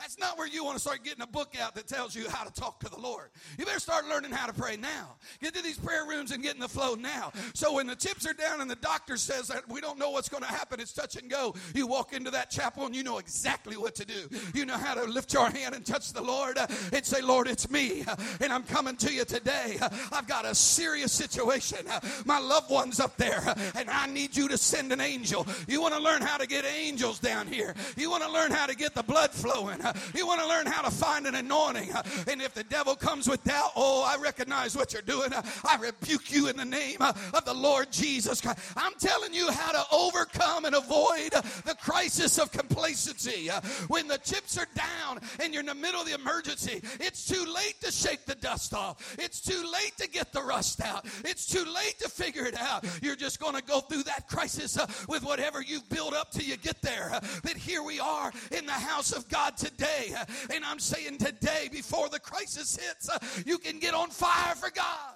That's 0.00 0.18
not 0.18 0.38
where 0.38 0.48
you 0.48 0.64
want 0.64 0.76
to 0.76 0.80
start 0.80 1.04
getting 1.04 1.20
a 1.20 1.26
book 1.26 1.54
out 1.60 1.74
that 1.74 1.86
tells 1.86 2.16
you 2.16 2.26
how 2.30 2.42
to 2.42 2.52
talk 2.52 2.80
to 2.80 2.88
the 2.88 2.98
Lord. 2.98 3.28
You 3.58 3.66
better 3.66 3.78
start 3.78 4.08
learning 4.08 4.30
how 4.30 4.46
to 4.46 4.52
pray 4.54 4.78
now. 4.78 5.16
Get 5.42 5.54
to 5.54 5.62
these 5.62 5.76
prayer 5.76 6.06
rooms 6.06 6.30
and 6.30 6.42
get 6.42 6.54
in 6.54 6.60
the 6.60 6.68
flow 6.68 6.94
now. 6.94 7.32
So 7.52 7.74
when 7.74 7.86
the 7.86 7.94
chips 7.94 8.26
are 8.26 8.32
down 8.32 8.62
and 8.62 8.70
the 8.70 8.76
doctor 8.76 9.18
says 9.18 9.48
that 9.48 9.68
we 9.68 9.82
don't 9.82 9.98
know 9.98 10.08
what's 10.10 10.30
going 10.30 10.42
to 10.42 10.48
happen, 10.48 10.80
it's 10.80 10.94
touch 10.94 11.16
and 11.16 11.30
go. 11.30 11.54
You 11.74 11.86
walk 11.86 12.14
into 12.14 12.30
that 12.30 12.50
chapel 12.50 12.86
and 12.86 12.96
you 12.96 13.02
know 13.02 13.18
exactly 13.18 13.76
what 13.76 13.94
to 13.96 14.06
do. 14.06 14.30
You 14.54 14.64
know 14.64 14.78
how 14.78 14.94
to 14.94 15.04
lift 15.04 15.34
your 15.34 15.50
hand 15.50 15.74
and 15.74 15.84
touch 15.84 16.14
the 16.14 16.22
Lord 16.22 16.56
uh, 16.56 16.66
and 16.94 17.04
say, 17.04 17.20
Lord, 17.20 17.46
it's 17.46 17.70
me. 17.70 18.02
Uh, 18.08 18.16
and 18.40 18.54
I'm 18.54 18.62
coming 18.62 18.96
to 18.96 19.12
you 19.12 19.26
today. 19.26 19.76
Uh, 19.82 19.90
I've 20.12 20.26
got 20.26 20.46
a 20.46 20.54
serious 20.54 21.12
situation. 21.12 21.80
My 22.24 22.38
loved 22.38 22.70
one's 22.70 23.00
up 23.00 23.18
there 23.18 23.42
and 23.76 23.90
I 23.90 24.06
need 24.06 24.34
you 24.34 24.48
to 24.48 24.56
send 24.56 24.92
an 24.92 25.00
angel. 25.02 25.46
You 25.68 25.82
want 25.82 25.92
to 25.92 26.00
learn 26.00 26.22
how 26.22 26.38
to 26.38 26.46
get 26.46 26.64
angels 26.64 27.18
down 27.18 27.48
here. 27.48 27.74
You 27.98 28.10
want 28.10 28.22
to 28.22 28.32
learn 28.32 28.50
how 28.50 28.64
to 28.64 28.74
get 28.74 28.94
the 28.94 29.02
blood 29.02 29.32
flowing. 29.32 29.78
You 30.14 30.26
want 30.26 30.40
to 30.40 30.48
learn 30.48 30.66
how 30.66 30.82
to 30.82 30.90
find 30.90 31.26
an 31.26 31.34
anointing. 31.34 31.90
And 32.28 32.42
if 32.42 32.54
the 32.54 32.64
devil 32.64 32.94
comes 32.94 33.28
with 33.28 33.42
doubt, 33.44 33.72
oh, 33.76 34.04
I 34.06 34.20
recognize 34.20 34.76
what 34.76 34.92
you're 34.92 35.02
doing. 35.02 35.30
I 35.32 35.76
rebuke 35.76 36.32
you 36.32 36.48
in 36.48 36.56
the 36.56 36.64
name 36.64 36.98
of 37.00 37.44
the 37.44 37.54
Lord 37.54 37.90
Jesus 37.90 38.40
Christ. 38.40 38.58
I'm 38.76 38.92
telling 38.98 39.34
you 39.34 39.50
how 39.50 39.72
to 39.72 39.84
overcome 39.92 40.64
and 40.64 40.74
avoid 40.74 41.32
the 41.32 41.76
crisis 41.80 42.38
of 42.38 42.52
complacency. 42.52 43.48
When 43.88 44.08
the 44.08 44.18
chips 44.18 44.58
are 44.58 44.68
down 44.74 45.20
and 45.40 45.52
you're 45.52 45.60
in 45.60 45.66
the 45.66 45.74
middle 45.74 46.00
of 46.00 46.06
the 46.06 46.14
emergency, 46.14 46.82
it's 47.00 47.26
too 47.26 47.44
late 47.52 47.80
to 47.82 47.92
shake 47.92 48.26
the 48.26 48.34
dust 48.36 48.74
off. 48.74 49.16
It's 49.18 49.40
too 49.40 49.62
late 49.72 49.96
to 49.98 50.08
get 50.08 50.32
the 50.32 50.42
rust 50.42 50.82
out. 50.82 51.06
It's 51.24 51.46
too 51.46 51.64
late 51.64 51.98
to 52.00 52.08
figure 52.08 52.46
it 52.46 52.58
out. 52.58 52.84
You're 53.02 53.16
just 53.16 53.40
going 53.40 53.54
to 53.54 53.62
go 53.62 53.80
through 53.80 54.04
that 54.04 54.28
crisis 54.28 54.78
with 55.08 55.24
whatever 55.24 55.62
you've 55.62 55.88
built 55.88 56.14
up 56.14 56.30
till 56.30 56.44
you 56.44 56.56
get 56.56 56.80
there. 56.82 57.18
But 57.42 57.56
here 57.56 57.82
we 57.82 58.00
are 58.00 58.32
in 58.50 58.66
the 58.66 58.72
house 58.72 59.12
of 59.12 59.28
God 59.28 59.56
today 59.56 59.79
today. 59.80 60.14
And 60.54 60.64
I'm 60.64 60.78
saying 60.78 61.18
today, 61.18 61.68
before 61.70 62.08
the 62.08 62.20
crisis 62.20 62.76
hits, 62.76 63.10
you 63.46 63.58
can 63.58 63.78
get 63.78 63.94
on 63.94 64.10
fire 64.10 64.54
for 64.54 64.70
God. 64.70 65.14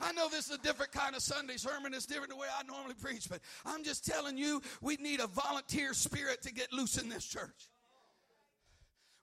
I 0.00 0.12
know 0.12 0.28
this 0.28 0.46
is 0.46 0.52
a 0.52 0.58
different 0.58 0.92
kind 0.92 1.16
of 1.16 1.22
Sunday 1.22 1.56
sermon. 1.56 1.92
It's 1.92 2.06
different 2.06 2.30
the 2.30 2.36
way 2.36 2.46
I 2.56 2.62
normally 2.62 2.94
preach, 2.94 3.28
but 3.28 3.40
I'm 3.66 3.82
just 3.82 4.06
telling 4.06 4.38
you, 4.38 4.62
we 4.80 4.96
need 4.96 5.18
a 5.18 5.26
volunteer 5.26 5.92
spirit 5.92 6.40
to 6.42 6.52
get 6.52 6.72
loose 6.72 6.98
in 6.98 7.08
this 7.08 7.24
church. 7.24 7.68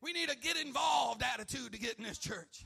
We 0.01 0.11
need 0.11 0.29
a 0.29 0.35
get 0.35 0.57
involved 0.57 1.23
attitude 1.23 1.71
to 1.71 1.79
get 1.79 1.97
in 1.97 2.03
this 2.03 2.17
church. 2.17 2.65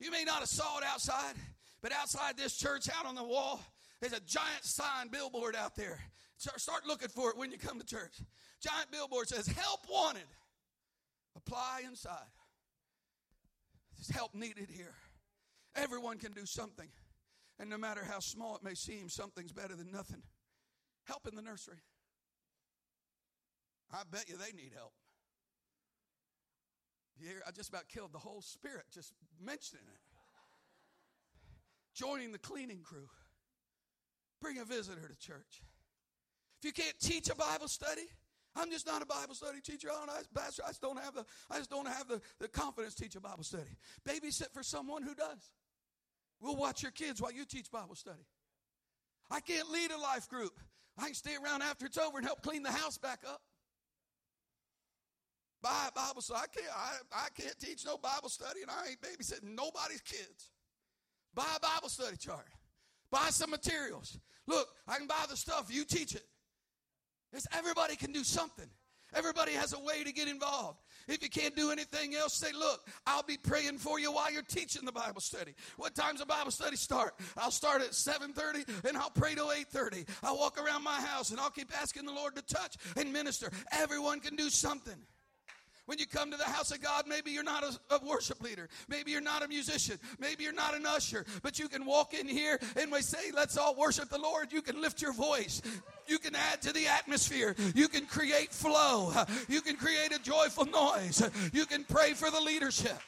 You 0.00 0.10
may 0.10 0.24
not 0.24 0.40
have 0.40 0.48
saw 0.48 0.78
it 0.78 0.84
outside, 0.84 1.34
but 1.80 1.92
outside 1.92 2.36
this 2.36 2.56
church, 2.56 2.88
out 2.98 3.06
on 3.06 3.14
the 3.14 3.24
wall, 3.24 3.60
there's 4.00 4.12
a 4.12 4.20
giant 4.20 4.64
sign 4.64 5.08
billboard 5.08 5.54
out 5.54 5.76
there. 5.76 6.00
Start 6.38 6.86
looking 6.86 7.08
for 7.08 7.30
it 7.30 7.36
when 7.36 7.52
you 7.52 7.58
come 7.58 7.78
to 7.78 7.86
church. 7.86 8.20
Giant 8.60 8.90
billboard 8.90 9.28
says, 9.28 9.46
Help 9.46 9.80
wanted. 9.88 10.26
Apply 11.36 11.82
inside. 11.86 12.32
There's 13.96 14.10
help 14.10 14.34
needed 14.34 14.68
here. 14.70 14.94
Everyone 15.76 16.18
can 16.18 16.32
do 16.32 16.46
something. 16.46 16.88
And 17.60 17.70
no 17.70 17.78
matter 17.78 18.04
how 18.04 18.20
small 18.20 18.56
it 18.56 18.62
may 18.62 18.74
seem, 18.74 19.08
something's 19.08 19.52
better 19.52 19.74
than 19.74 19.90
nothing. 19.90 20.22
Help 21.04 21.26
in 21.26 21.34
the 21.34 21.42
nursery. 21.42 21.78
I 23.92 24.02
bet 24.10 24.28
you 24.28 24.36
they 24.36 24.52
need 24.52 24.72
help. 24.76 24.92
Here, 27.18 27.42
I 27.46 27.50
just 27.50 27.68
about 27.68 27.88
killed 27.88 28.12
the 28.12 28.18
whole 28.18 28.42
spirit 28.42 28.84
just 28.92 29.12
mentioning 29.44 29.84
it. 29.86 30.00
Joining 31.94 32.30
the 32.30 32.38
cleaning 32.38 32.82
crew. 32.82 33.08
Bring 34.40 34.58
a 34.58 34.64
visitor 34.64 35.08
to 35.08 35.16
church. 35.16 35.62
If 36.60 36.64
you 36.64 36.72
can't 36.72 36.98
teach 37.00 37.28
a 37.28 37.34
Bible 37.34 37.66
study, 37.66 38.08
I'm 38.58 38.70
just 38.70 38.86
not 38.86 39.02
a 39.02 39.06
Bible 39.06 39.34
study 39.34 39.60
teacher. 39.60 39.88
I 39.90 39.98
don't, 39.98 40.10
I, 40.10 40.20
pastor, 40.34 40.62
I 40.64 40.68
just 40.68 40.82
don't 40.82 40.98
have 40.98 41.14
the, 41.14 41.24
I 41.50 41.58
just 41.58 41.70
don't 41.70 41.86
have 41.86 42.08
the, 42.08 42.20
the 42.40 42.48
confidence 42.48 42.94
to 42.96 43.04
teach 43.04 43.14
a 43.14 43.20
Bible 43.20 43.44
study. 43.44 43.76
Babysit 44.06 44.52
for 44.52 44.62
someone 44.62 45.02
who 45.02 45.14
does. 45.14 45.52
We'll 46.40 46.56
watch 46.56 46.82
your 46.82 46.92
kids 46.92 47.22
while 47.22 47.32
you 47.32 47.44
teach 47.44 47.70
Bible 47.70 47.94
study. 47.94 48.26
I 49.30 49.40
can't 49.40 49.70
lead 49.70 49.90
a 49.92 49.98
life 49.98 50.28
group. 50.28 50.58
I 50.98 51.06
can 51.06 51.14
stay 51.14 51.36
around 51.42 51.62
after 51.62 51.86
it's 51.86 51.98
over 51.98 52.18
and 52.18 52.26
help 52.26 52.42
clean 52.42 52.62
the 52.62 52.72
house 52.72 52.98
back 52.98 53.20
up. 53.28 53.40
Buy 55.62 55.88
a 55.88 55.92
Bible 55.92 56.22
study. 56.22 56.40
I 56.42 56.60
can't, 56.60 56.72
I, 56.74 57.24
I 57.26 57.28
can't 57.40 57.58
teach 57.58 57.84
no 57.84 57.96
Bible 57.96 58.28
study 58.28 58.62
and 58.62 58.70
I 58.70 58.90
ain't 58.90 59.00
babysitting 59.00 59.54
nobody's 59.54 60.02
kids. 60.02 60.50
Buy 61.34 61.46
a 61.56 61.60
Bible 61.60 61.88
study 61.88 62.16
chart. 62.16 62.46
Buy 63.10 63.28
some 63.30 63.50
materials. 63.50 64.18
Look, 64.46 64.68
I 64.86 64.98
can 64.98 65.06
buy 65.06 65.24
the 65.28 65.36
stuff. 65.36 65.66
You 65.70 65.84
teach 65.84 66.14
it. 66.14 66.24
It's 67.32 67.46
everybody 67.52 67.96
can 67.96 68.12
do 68.12 68.24
something. 68.24 68.68
Everybody 69.14 69.52
has 69.52 69.72
a 69.72 69.78
way 69.78 70.04
to 70.04 70.12
get 70.12 70.28
involved. 70.28 70.80
If 71.08 71.22
you 71.22 71.30
can't 71.30 71.56
do 71.56 71.70
anything 71.70 72.14
else, 72.14 72.34
say, 72.34 72.52
look, 72.52 72.86
I'll 73.06 73.22
be 73.22 73.38
praying 73.38 73.78
for 73.78 73.98
you 73.98 74.12
while 74.12 74.30
you're 74.30 74.42
teaching 74.42 74.84
the 74.84 74.92
Bible 74.92 75.22
study. 75.22 75.54
What 75.78 75.94
time's 75.94 76.20
the 76.20 76.26
Bible 76.26 76.50
study 76.50 76.76
start? 76.76 77.14
I'll 77.36 77.50
start 77.50 77.80
at 77.80 77.92
7.30 77.92 78.84
and 78.86 78.98
I'll 78.98 79.10
pray 79.10 79.34
till 79.34 79.48
8.30. 79.48 80.06
I'll 80.22 80.36
walk 80.36 80.62
around 80.62 80.84
my 80.84 81.00
house 81.00 81.30
and 81.30 81.40
I'll 81.40 81.48
keep 81.48 81.72
asking 81.80 82.04
the 82.04 82.12
Lord 82.12 82.36
to 82.36 82.42
touch 82.42 82.76
and 82.96 83.10
minister. 83.10 83.50
Everyone 83.72 84.20
can 84.20 84.36
do 84.36 84.50
something. 84.50 84.96
When 85.88 85.98
you 85.98 86.06
come 86.06 86.30
to 86.32 86.36
the 86.36 86.44
house 86.44 86.70
of 86.70 86.82
God, 86.82 87.06
maybe 87.08 87.30
you're 87.30 87.42
not 87.42 87.64
a, 87.64 87.94
a, 87.94 88.04
worship 88.04 88.42
leader. 88.42 88.68
Maybe 88.88 89.10
you're 89.10 89.22
not 89.22 89.42
a 89.42 89.48
musician. 89.48 89.98
Maybe 90.18 90.44
you're 90.44 90.52
not 90.52 90.76
an 90.76 90.84
usher. 90.84 91.24
But 91.42 91.58
you 91.58 91.66
can 91.66 91.86
walk 91.86 92.12
in 92.12 92.28
here 92.28 92.60
and 92.76 92.92
we 92.92 93.00
say, 93.00 93.30
let's 93.34 93.56
all 93.56 93.74
worship 93.74 94.10
the 94.10 94.18
Lord. 94.18 94.52
You 94.52 94.60
can 94.60 94.82
lift 94.82 95.00
your 95.00 95.14
voice. 95.14 95.62
You 96.06 96.18
can 96.18 96.34
add 96.34 96.60
to 96.60 96.74
the 96.74 96.88
atmosphere. 96.88 97.56
You 97.74 97.88
can 97.88 98.04
create 98.04 98.52
flow. 98.52 99.14
You 99.48 99.62
can 99.62 99.76
create 99.76 100.14
a 100.14 100.18
joyful 100.18 100.66
noise. 100.66 101.22
You 101.54 101.64
can 101.64 101.84
pray 101.84 102.12
for 102.12 102.30
the 102.30 102.40
leadership. 102.40 103.00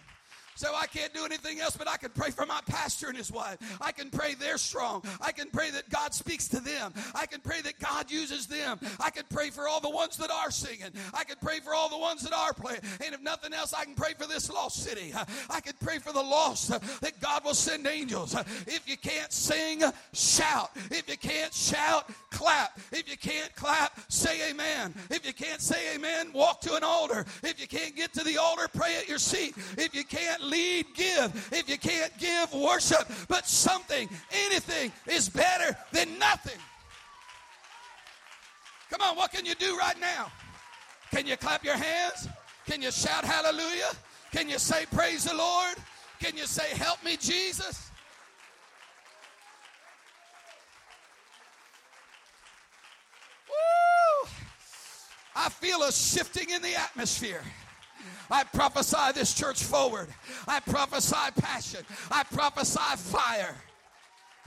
So 0.56 0.74
I 0.74 0.86
can't 0.86 1.14
do 1.14 1.24
anything 1.24 1.60
else, 1.60 1.76
but 1.76 1.88
I 1.88 1.96
can 1.96 2.10
pray 2.10 2.30
for 2.30 2.44
my 2.44 2.60
pastor 2.66 3.08
and 3.08 3.16
his 3.16 3.32
wife. 3.32 3.56
I 3.80 3.92
can 3.92 4.10
pray 4.10 4.34
they're 4.34 4.58
strong. 4.58 5.02
I 5.20 5.32
can 5.32 5.48
pray 5.48 5.70
that 5.70 5.88
God 5.88 6.12
speaks 6.12 6.48
to 6.48 6.60
them. 6.60 6.92
I 7.14 7.26
can 7.26 7.40
pray 7.40 7.60
that 7.62 7.78
God 7.78 8.10
uses 8.10 8.46
them. 8.46 8.78
I 8.98 9.10
can 9.10 9.24
pray 9.30 9.50
for 9.50 9.68
all 9.68 9.80
the 9.80 9.88
ones 9.90 10.16
that 10.18 10.30
are 10.30 10.50
singing. 10.50 10.92
I 11.14 11.24
can 11.24 11.36
pray 11.40 11.60
for 11.60 11.74
all 11.74 11.88
the 11.88 11.98
ones 11.98 12.22
that 12.22 12.32
are 12.34 12.52
playing. 12.52 12.80
And 13.04 13.14
if 13.14 13.22
nothing 13.22 13.54
else, 13.54 13.72
I 13.72 13.84
can 13.84 13.94
pray 13.94 14.12
for 14.18 14.26
this 14.26 14.50
lost 14.50 14.82
city. 14.82 15.14
I 15.48 15.60
can 15.60 15.74
pray 15.80 15.98
for 15.98 16.12
the 16.12 16.22
lost 16.22 16.68
that 17.00 17.20
God 17.20 17.44
will 17.44 17.54
send 17.54 17.86
angels. 17.86 18.34
If 18.66 18.82
you 18.86 18.96
can't 18.96 19.32
sing, 19.32 19.82
shout. 20.12 20.70
If 20.90 21.08
you 21.08 21.16
can't 21.16 21.54
shout, 21.54 22.10
clap. 22.30 22.78
If 22.92 23.10
you 23.10 23.16
can't 23.16 23.54
clap, 23.54 23.98
say 24.08 24.50
amen. 24.50 24.94
If 25.10 25.26
you 25.26 25.32
can't 25.32 25.60
say 25.60 25.94
amen, 25.94 26.32
walk 26.34 26.60
to 26.62 26.74
an 26.74 26.84
altar. 26.84 27.24
If 27.42 27.60
you 27.60 27.66
can't 27.66 27.96
get 27.96 28.12
to 28.14 28.24
the 28.24 28.36
altar, 28.36 28.68
pray 28.68 28.96
at 28.96 29.08
your 29.08 29.18
seat. 29.18 29.54
If 29.78 29.94
you 29.94 30.04
can't 30.04 30.42
lead, 30.50 30.86
give. 30.94 31.48
If 31.52 31.68
you 31.68 31.78
can't 31.78 32.12
give, 32.18 32.52
worship. 32.52 33.10
But 33.28 33.46
something, 33.46 34.08
anything 34.32 34.92
is 35.06 35.28
better 35.28 35.76
than 35.92 36.18
nothing. 36.18 36.58
Come 38.90 39.00
on, 39.02 39.16
what 39.16 39.30
can 39.30 39.46
you 39.46 39.54
do 39.54 39.76
right 39.76 39.98
now? 40.00 40.32
Can 41.12 41.26
you 41.26 41.36
clap 41.36 41.64
your 41.64 41.76
hands? 41.76 42.28
Can 42.66 42.82
you 42.82 42.90
shout 42.90 43.24
hallelujah? 43.24 43.90
Can 44.32 44.48
you 44.48 44.58
say 44.58 44.86
praise 44.92 45.24
the 45.24 45.34
Lord? 45.34 45.76
Can 46.20 46.36
you 46.36 46.46
say 46.46 46.68
help 46.76 47.02
me, 47.04 47.16
Jesus? 47.16 47.90
Woo! 53.48 54.28
I 55.34 55.48
feel 55.48 55.82
a 55.82 55.92
shifting 55.92 56.50
in 56.50 56.62
the 56.62 56.74
atmosphere. 56.74 57.42
I 58.30 58.44
prophesy 58.44 59.12
this 59.14 59.34
church 59.34 59.62
forward. 59.62 60.08
I 60.46 60.60
prophesy 60.60 61.16
passion. 61.36 61.80
I 62.10 62.22
prophesy 62.24 62.96
fire. 62.96 63.56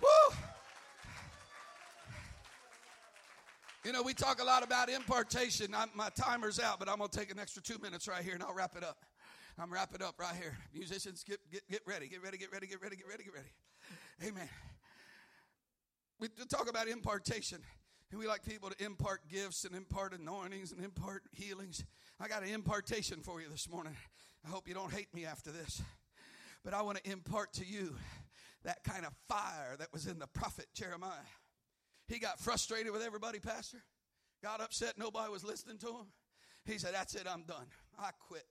Woo! 0.02 0.36
You 3.84 3.92
know, 3.92 4.02
we 4.02 4.14
talk 4.14 4.42
a 4.42 4.46
lot 4.46 4.64
about 4.64 4.90
impartation. 4.90 5.76
I'm, 5.76 5.90
my 5.94 6.10
timer's 6.10 6.60
out, 6.60 6.80
but 6.80 6.88
I'm 6.88 6.98
going 6.98 7.10
to 7.10 7.20
take 7.20 7.32
an 7.32 7.40
extra 7.40 7.62
two 7.62 7.78
minutes 7.80 8.08
right 8.08 8.24
here 8.24 8.34
and 8.34 8.42
I'll 8.42 8.54
wrap 8.54 8.78
it 8.78 8.84
up. 8.84 8.98
I'm 9.60 9.72
wrapping 9.72 10.02
up 10.02 10.16
right 10.18 10.36
here. 10.36 10.58
Musicians, 10.74 11.24
get, 11.24 11.40
get, 11.52 11.62
get 11.70 11.82
ready, 11.86 12.08
get 12.08 12.24
ready, 12.24 12.38
get 12.38 12.52
ready, 12.52 12.66
get 12.66 12.82
ready, 12.82 12.96
get 12.96 13.08
ready, 13.08 13.24
get 13.24 13.34
ready. 13.34 13.50
Amen. 14.26 14.50
We 16.20 16.30
talk 16.48 16.70
about 16.70 16.88
impartation. 16.88 17.60
And 18.14 18.20
we 18.20 18.28
like 18.28 18.46
people 18.46 18.70
to 18.70 18.86
impart 18.86 19.28
gifts 19.28 19.66
and 19.66 19.76
impart 19.76 20.14
anointings 20.14 20.72
and 20.72 20.86
impart 20.86 21.24
healings. 21.32 21.84
I 22.20 22.28
got 22.28 22.44
an 22.44 22.50
impartation 22.50 23.22
for 23.22 23.42
you 23.42 23.50
this 23.50 23.68
morning. 23.68 23.98
I 24.46 24.50
hope 24.50 24.68
you 24.68 24.76
don't 24.76 24.94
hate 24.94 25.12
me 25.16 25.26
after 25.26 25.50
this. 25.50 25.82
But 26.64 26.76
I 26.76 26.84
want 26.84 27.04
to 27.04 27.12
impart 27.12 27.54
to 27.54 27.66
you 27.66 27.96
that 28.66 28.84
kind 28.84 29.04
of 29.08 29.14
fire 29.28 29.76
that 29.80 29.92
was 29.92 30.06
in 30.06 30.20
the 30.20 30.28
prophet 30.28 30.68
Jeremiah. 30.76 31.26
He 32.08 32.20
got 32.20 32.40
frustrated 32.40 32.92
with 32.92 33.02
everybody, 33.02 33.40
Pastor. 33.40 33.80
Got 34.44 34.62
upset, 34.62 34.94
nobody 34.96 35.32
was 35.32 35.44
listening 35.44 35.80
to 35.80 35.88
him. 35.88 36.06
He 36.66 36.78
said, 36.78 36.94
That's 36.94 37.16
it, 37.16 37.26
I'm 37.28 37.42
done. 37.42 37.66
I 37.98 38.12
quit. 38.20 38.46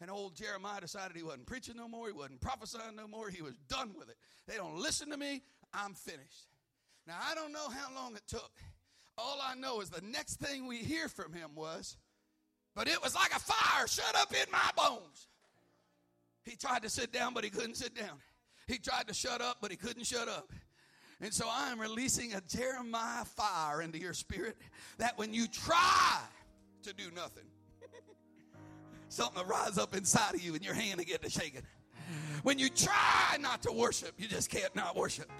And 0.00 0.10
old 0.10 0.34
Jeremiah 0.34 0.80
decided 0.80 1.16
he 1.16 1.22
wasn't 1.22 1.46
preaching 1.46 1.76
no 1.76 1.86
more, 1.86 2.08
he 2.08 2.12
wasn't 2.12 2.40
prophesying 2.40 2.96
no 2.96 3.06
more, 3.06 3.30
he 3.30 3.42
was 3.42 3.54
done 3.68 3.94
with 3.96 4.08
it. 4.08 4.16
They 4.48 4.56
don't 4.56 4.74
listen 4.74 5.08
to 5.10 5.16
me, 5.16 5.44
I'm 5.72 5.94
finished. 5.94 6.48
Now, 7.06 7.14
I 7.22 7.36
don't 7.36 7.52
know 7.52 7.68
how 7.68 7.94
long 7.94 8.16
it 8.16 8.22
took. 8.26 8.50
All 9.18 9.40
I 9.42 9.56
know 9.56 9.80
is 9.80 9.90
the 9.90 10.00
next 10.00 10.36
thing 10.36 10.68
we 10.68 10.78
hear 10.78 11.08
from 11.08 11.32
him 11.32 11.50
was, 11.56 11.96
but 12.76 12.86
it 12.86 13.02
was 13.02 13.16
like 13.16 13.34
a 13.34 13.40
fire 13.40 13.88
shut 13.88 14.14
up 14.14 14.32
in 14.32 14.50
my 14.52 14.70
bones. 14.76 15.26
He 16.44 16.54
tried 16.54 16.82
to 16.84 16.88
sit 16.88 17.12
down, 17.12 17.34
but 17.34 17.42
he 17.42 17.50
couldn't 17.50 17.74
sit 17.74 17.96
down. 17.96 18.20
He 18.68 18.78
tried 18.78 19.08
to 19.08 19.14
shut 19.14 19.42
up, 19.42 19.58
but 19.60 19.72
he 19.72 19.76
couldn't 19.76 20.04
shut 20.04 20.28
up. 20.28 20.52
And 21.20 21.34
so 21.34 21.46
I 21.50 21.72
am 21.72 21.80
releasing 21.80 22.34
a 22.34 22.40
Jeremiah 22.42 23.24
fire 23.24 23.82
into 23.82 23.98
your 23.98 24.14
spirit 24.14 24.56
that 24.98 25.18
when 25.18 25.34
you 25.34 25.48
try 25.48 26.20
to 26.84 26.94
do 26.94 27.10
nothing, 27.14 27.46
something 29.08 29.42
will 29.42 29.50
rise 29.50 29.78
up 29.78 29.96
inside 29.96 30.34
of 30.34 30.42
you 30.42 30.54
and 30.54 30.64
your 30.64 30.74
hand 30.74 30.98
will 30.98 31.04
get 31.04 31.22
to 31.22 31.30
shaking. 31.30 31.62
When 32.42 32.58
you 32.58 32.68
try 32.68 33.36
not 33.40 33.62
to 33.62 33.72
worship, 33.72 34.12
you 34.18 34.28
just 34.28 34.50
can't 34.50 34.74
not 34.74 34.96
worship. 34.96 35.30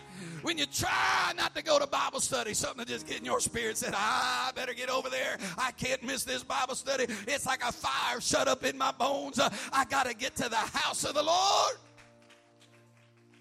When 0.42 0.58
you 0.58 0.66
try 0.66 1.32
not 1.36 1.54
to 1.54 1.62
go 1.62 1.78
to 1.78 1.86
Bible 1.86 2.20
study, 2.20 2.54
something 2.54 2.84
just 2.86 3.06
get 3.06 3.18
in 3.18 3.24
your 3.24 3.40
spirit 3.40 3.76
said, 3.76 3.94
I 3.96 4.50
better 4.54 4.74
get 4.74 4.90
over 4.90 5.08
there. 5.08 5.38
I 5.56 5.72
can't 5.72 6.02
miss 6.02 6.24
this 6.24 6.42
Bible 6.42 6.74
study. 6.74 7.06
It's 7.26 7.46
like 7.46 7.62
a 7.62 7.72
fire 7.72 8.20
shut 8.20 8.48
up 8.48 8.64
in 8.64 8.76
my 8.76 8.92
bones. 8.92 9.38
Uh, 9.38 9.50
I 9.72 9.84
got 9.84 10.06
to 10.06 10.14
get 10.14 10.36
to 10.36 10.48
the 10.48 10.56
house 10.56 11.04
of 11.04 11.14
the 11.14 11.22
Lord. 11.22 11.76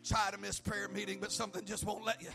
Try 0.04 0.30
to 0.32 0.38
miss 0.38 0.60
prayer 0.60 0.88
meeting, 0.88 1.20
but 1.20 1.32
something 1.32 1.66
just 1.66 1.84
won't 1.84 2.06
let 2.06 2.22
you. 2.22 2.30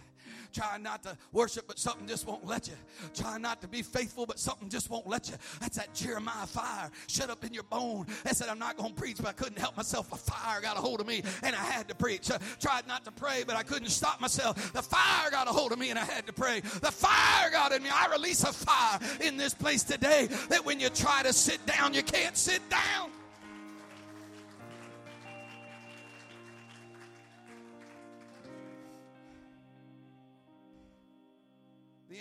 Try 0.53 0.79
not 0.79 1.03
to 1.05 1.17
worship, 1.33 1.67
but 1.67 1.79
something 1.79 2.07
just 2.07 2.27
won't 2.27 2.47
let 2.47 2.69
you. 2.69 2.75
Try 3.15 3.39
not 3.39 3.61
to 3.63 3.69
be 3.69 3.83
faithful, 3.83 4.27
but 4.27 4.39
something 4.39 4.69
just 4.69 4.91
won't 4.91 5.07
let 5.07 5.29
you. 5.29 5.37
That's 5.61 5.77
that 5.77 5.95
Jeremiah 5.95 6.47
fire 6.47 6.91
shut 7.07 7.31
up 7.31 7.45
in 7.45 7.55
your 7.55 7.63
bone. 7.65 8.07
That 8.25 8.37
said, 8.37 8.49
I'm 8.49 8.59
not 8.59 8.77
going 8.77 8.95
to 8.95 9.01
preach, 9.01 9.17
but 9.17 9.27
I 9.27 9.33
couldn't 9.33 9.59
help 9.59 9.77
myself. 9.77 10.13
A 10.13 10.17
fire 10.17 10.61
got 10.61 10.77
a 10.77 10.81
hold 10.81 11.01
of 11.01 11.07
me, 11.07 11.23
and 11.43 11.57
I 11.57 11.61
had 11.65 11.89
to 11.89 11.95
preach. 11.95 12.31
Uh, 12.31 12.39
tried 12.61 12.87
not 12.87 13.05
to 13.05 13.11
pray, 13.13 13.45
but 13.47 13.57
I 13.57 13.63
couldn't 13.63 13.89
stop 13.89 14.21
myself. 14.21 14.73
The 14.73 14.83
fire 14.83 15.31
got 15.31 15.49
a 15.49 15.51
hold 15.51 15.73
of 15.73 15.79
me, 15.79 15.91
and 15.91 15.99
I 15.99 16.05
had 16.05 16.27
to 16.27 16.33
pray. 16.33 16.61
The 16.61 16.93
fire 16.93 17.51
got 17.51 17.73
in 17.73 17.83
me. 17.83 17.89
I 17.93 18.09
release 18.13 18.43
a 18.45 18.53
fire 18.53 18.99
in 19.21 19.37
this 19.37 19.55
place 19.55 19.83
today 19.83 20.29
that 20.49 20.65
when 20.65 20.81
you 20.81 20.89
try 20.89 21.23
to 21.23 21.33
sit 21.33 21.65
down, 21.67 21.95
you 21.95 22.03
can't 22.03 22.37
sit 22.37 22.69
down. 22.69 23.11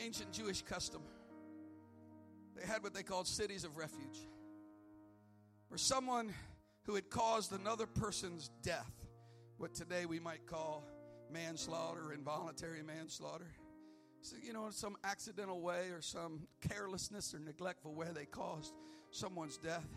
Ancient 0.01 0.31
Jewish 0.31 0.61
custom, 0.61 1.01
they 2.55 2.65
had 2.65 2.83
what 2.83 2.93
they 2.93 3.03
called 3.03 3.27
cities 3.27 3.63
of 3.63 3.77
refuge, 3.77 4.27
where 5.69 5.77
someone 5.77 6.33
who 6.83 6.95
had 6.95 7.09
caused 7.09 7.53
another 7.53 7.85
person's 7.85 8.49
death, 8.63 8.91
what 9.57 9.73
today 9.73 10.05
we 10.05 10.19
might 10.19 10.45
call 10.47 10.83
manslaughter, 11.31 12.13
involuntary 12.13 12.83
manslaughter, 12.83 13.47
so, 14.23 14.35
you 14.43 14.53
know, 14.53 14.67
in 14.67 14.71
some 14.71 14.97
accidental 15.03 15.61
way 15.61 15.89
or 15.89 16.01
some 16.01 16.47
carelessness 16.67 17.33
or 17.33 17.39
neglectful 17.39 17.95
way, 17.95 18.07
they 18.13 18.25
caused 18.25 18.73
someone's 19.09 19.57
death. 19.57 19.87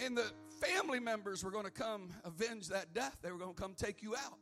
And 0.00 0.16
the 0.16 0.30
family 0.60 1.00
members 1.00 1.42
were 1.42 1.50
going 1.50 1.64
to 1.64 1.70
come 1.70 2.10
avenge 2.24 2.68
that 2.68 2.92
death. 2.92 3.16
They 3.22 3.32
were 3.32 3.38
going 3.38 3.54
to 3.54 3.60
come 3.60 3.74
take 3.74 4.02
you 4.02 4.14
out. 4.16 4.38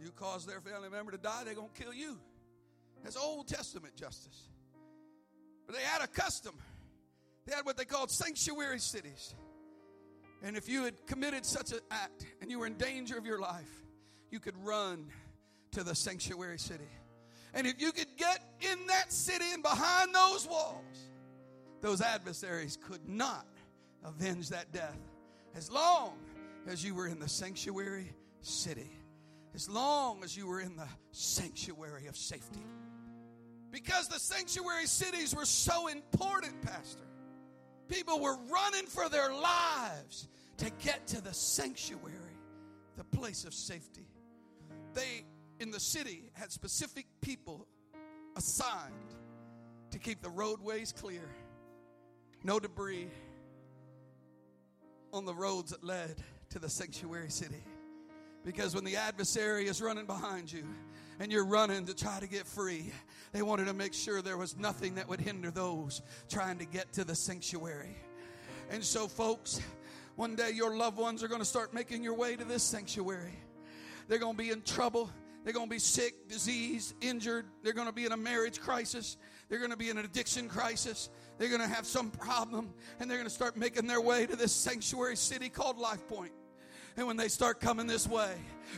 You 0.00 0.10
caused 0.12 0.48
their 0.48 0.60
family 0.60 0.88
member 0.88 1.12
to 1.12 1.18
die, 1.18 1.42
they're 1.44 1.54
going 1.54 1.68
to 1.74 1.82
kill 1.82 1.92
you. 1.92 2.18
That's 3.02 3.16
Old 3.16 3.48
Testament 3.48 3.96
justice. 3.96 4.48
But 5.66 5.76
they 5.76 5.82
had 5.82 6.02
a 6.02 6.06
custom. 6.06 6.54
They 7.46 7.54
had 7.54 7.64
what 7.64 7.76
they 7.76 7.84
called 7.84 8.10
sanctuary 8.10 8.78
cities. 8.78 9.34
And 10.42 10.56
if 10.56 10.68
you 10.68 10.84
had 10.84 11.06
committed 11.06 11.44
such 11.46 11.72
an 11.72 11.80
act 11.90 12.26
and 12.40 12.50
you 12.50 12.58
were 12.58 12.66
in 12.66 12.74
danger 12.74 13.16
of 13.16 13.26
your 13.26 13.38
life, 13.38 13.70
you 14.30 14.40
could 14.40 14.56
run 14.64 15.06
to 15.72 15.84
the 15.84 15.94
sanctuary 15.94 16.58
city. 16.58 16.88
And 17.54 17.66
if 17.66 17.80
you 17.80 17.92
could 17.92 18.16
get 18.16 18.40
in 18.60 18.86
that 18.86 19.12
city 19.12 19.44
and 19.52 19.62
behind 19.62 20.14
those 20.14 20.46
walls, 20.46 21.10
those 21.80 22.00
adversaries 22.00 22.78
could 22.88 23.08
not 23.08 23.46
avenge 24.04 24.48
that 24.48 24.72
death 24.72 24.98
as 25.54 25.70
long 25.70 26.14
as 26.66 26.84
you 26.84 26.94
were 26.94 27.06
in 27.06 27.18
the 27.18 27.28
sanctuary 27.28 28.12
city, 28.40 28.90
as 29.54 29.68
long 29.68 30.24
as 30.24 30.36
you 30.36 30.46
were 30.46 30.60
in 30.60 30.76
the 30.76 30.88
sanctuary 31.10 32.06
of 32.06 32.16
safety. 32.16 32.64
Because 33.72 34.06
the 34.06 34.20
sanctuary 34.20 34.86
cities 34.86 35.34
were 35.34 35.46
so 35.46 35.88
important, 35.88 36.60
Pastor. 36.60 37.02
People 37.88 38.20
were 38.20 38.36
running 38.50 38.86
for 38.86 39.08
their 39.08 39.32
lives 39.32 40.28
to 40.58 40.70
get 40.84 41.06
to 41.08 41.22
the 41.22 41.32
sanctuary, 41.32 42.36
the 42.96 43.04
place 43.04 43.44
of 43.44 43.54
safety. 43.54 44.06
They, 44.92 45.24
in 45.58 45.70
the 45.70 45.80
city, 45.80 46.30
had 46.34 46.52
specific 46.52 47.06
people 47.22 47.66
assigned 48.36 48.92
to 49.90 49.98
keep 49.98 50.20
the 50.20 50.30
roadways 50.30 50.92
clear, 50.92 51.28
no 52.44 52.60
debris 52.60 53.08
on 55.14 55.24
the 55.24 55.34
roads 55.34 55.70
that 55.70 55.82
led 55.82 56.16
to 56.50 56.58
the 56.58 56.68
sanctuary 56.68 57.30
city. 57.30 57.64
Because 58.44 58.74
when 58.74 58.84
the 58.84 58.96
adversary 58.96 59.66
is 59.66 59.80
running 59.80 60.06
behind 60.06 60.52
you, 60.52 60.64
and 61.22 61.30
you're 61.30 61.44
running 61.44 61.86
to 61.86 61.94
try 61.94 62.18
to 62.18 62.26
get 62.26 62.48
free. 62.48 62.92
They 63.30 63.42
wanted 63.42 63.66
to 63.66 63.74
make 63.74 63.94
sure 63.94 64.22
there 64.22 64.36
was 64.36 64.58
nothing 64.58 64.96
that 64.96 65.08
would 65.08 65.20
hinder 65.20 65.52
those 65.52 66.02
trying 66.28 66.58
to 66.58 66.64
get 66.64 66.92
to 66.94 67.04
the 67.04 67.14
sanctuary. 67.14 67.96
And 68.70 68.82
so, 68.82 69.06
folks, 69.06 69.60
one 70.16 70.34
day 70.34 70.50
your 70.50 70.76
loved 70.76 70.98
ones 70.98 71.22
are 71.22 71.28
going 71.28 71.40
to 71.40 71.46
start 71.46 71.72
making 71.72 72.02
your 72.02 72.14
way 72.14 72.34
to 72.34 72.44
this 72.44 72.64
sanctuary. 72.64 73.38
They're 74.08 74.18
going 74.18 74.32
to 74.32 74.38
be 74.38 74.50
in 74.50 74.62
trouble. 74.62 75.10
They're 75.44 75.52
going 75.52 75.68
to 75.68 75.70
be 75.70 75.78
sick, 75.78 76.28
diseased, 76.28 76.96
injured. 77.00 77.46
They're 77.62 77.72
going 77.72 77.86
to 77.86 77.94
be 77.94 78.04
in 78.04 78.10
a 78.10 78.16
marriage 78.16 78.60
crisis. 78.60 79.16
They're 79.48 79.60
going 79.60 79.70
to 79.70 79.76
be 79.76 79.90
in 79.90 79.98
an 79.98 80.04
addiction 80.04 80.48
crisis. 80.48 81.08
They're 81.38 81.50
going 81.50 81.60
to 81.60 81.68
have 81.68 81.86
some 81.86 82.10
problem, 82.10 82.74
and 82.98 83.08
they're 83.08 83.18
going 83.18 83.28
to 83.28 83.34
start 83.34 83.56
making 83.56 83.86
their 83.86 84.00
way 84.00 84.26
to 84.26 84.34
this 84.34 84.52
sanctuary 84.52 85.16
city 85.16 85.48
called 85.48 85.78
Life 85.78 86.08
Point. 86.08 86.32
And 86.96 87.06
when 87.06 87.16
they 87.16 87.28
start 87.28 87.60
coming 87.60 87.86
this 87.86 88.08
way, 88.08 88.34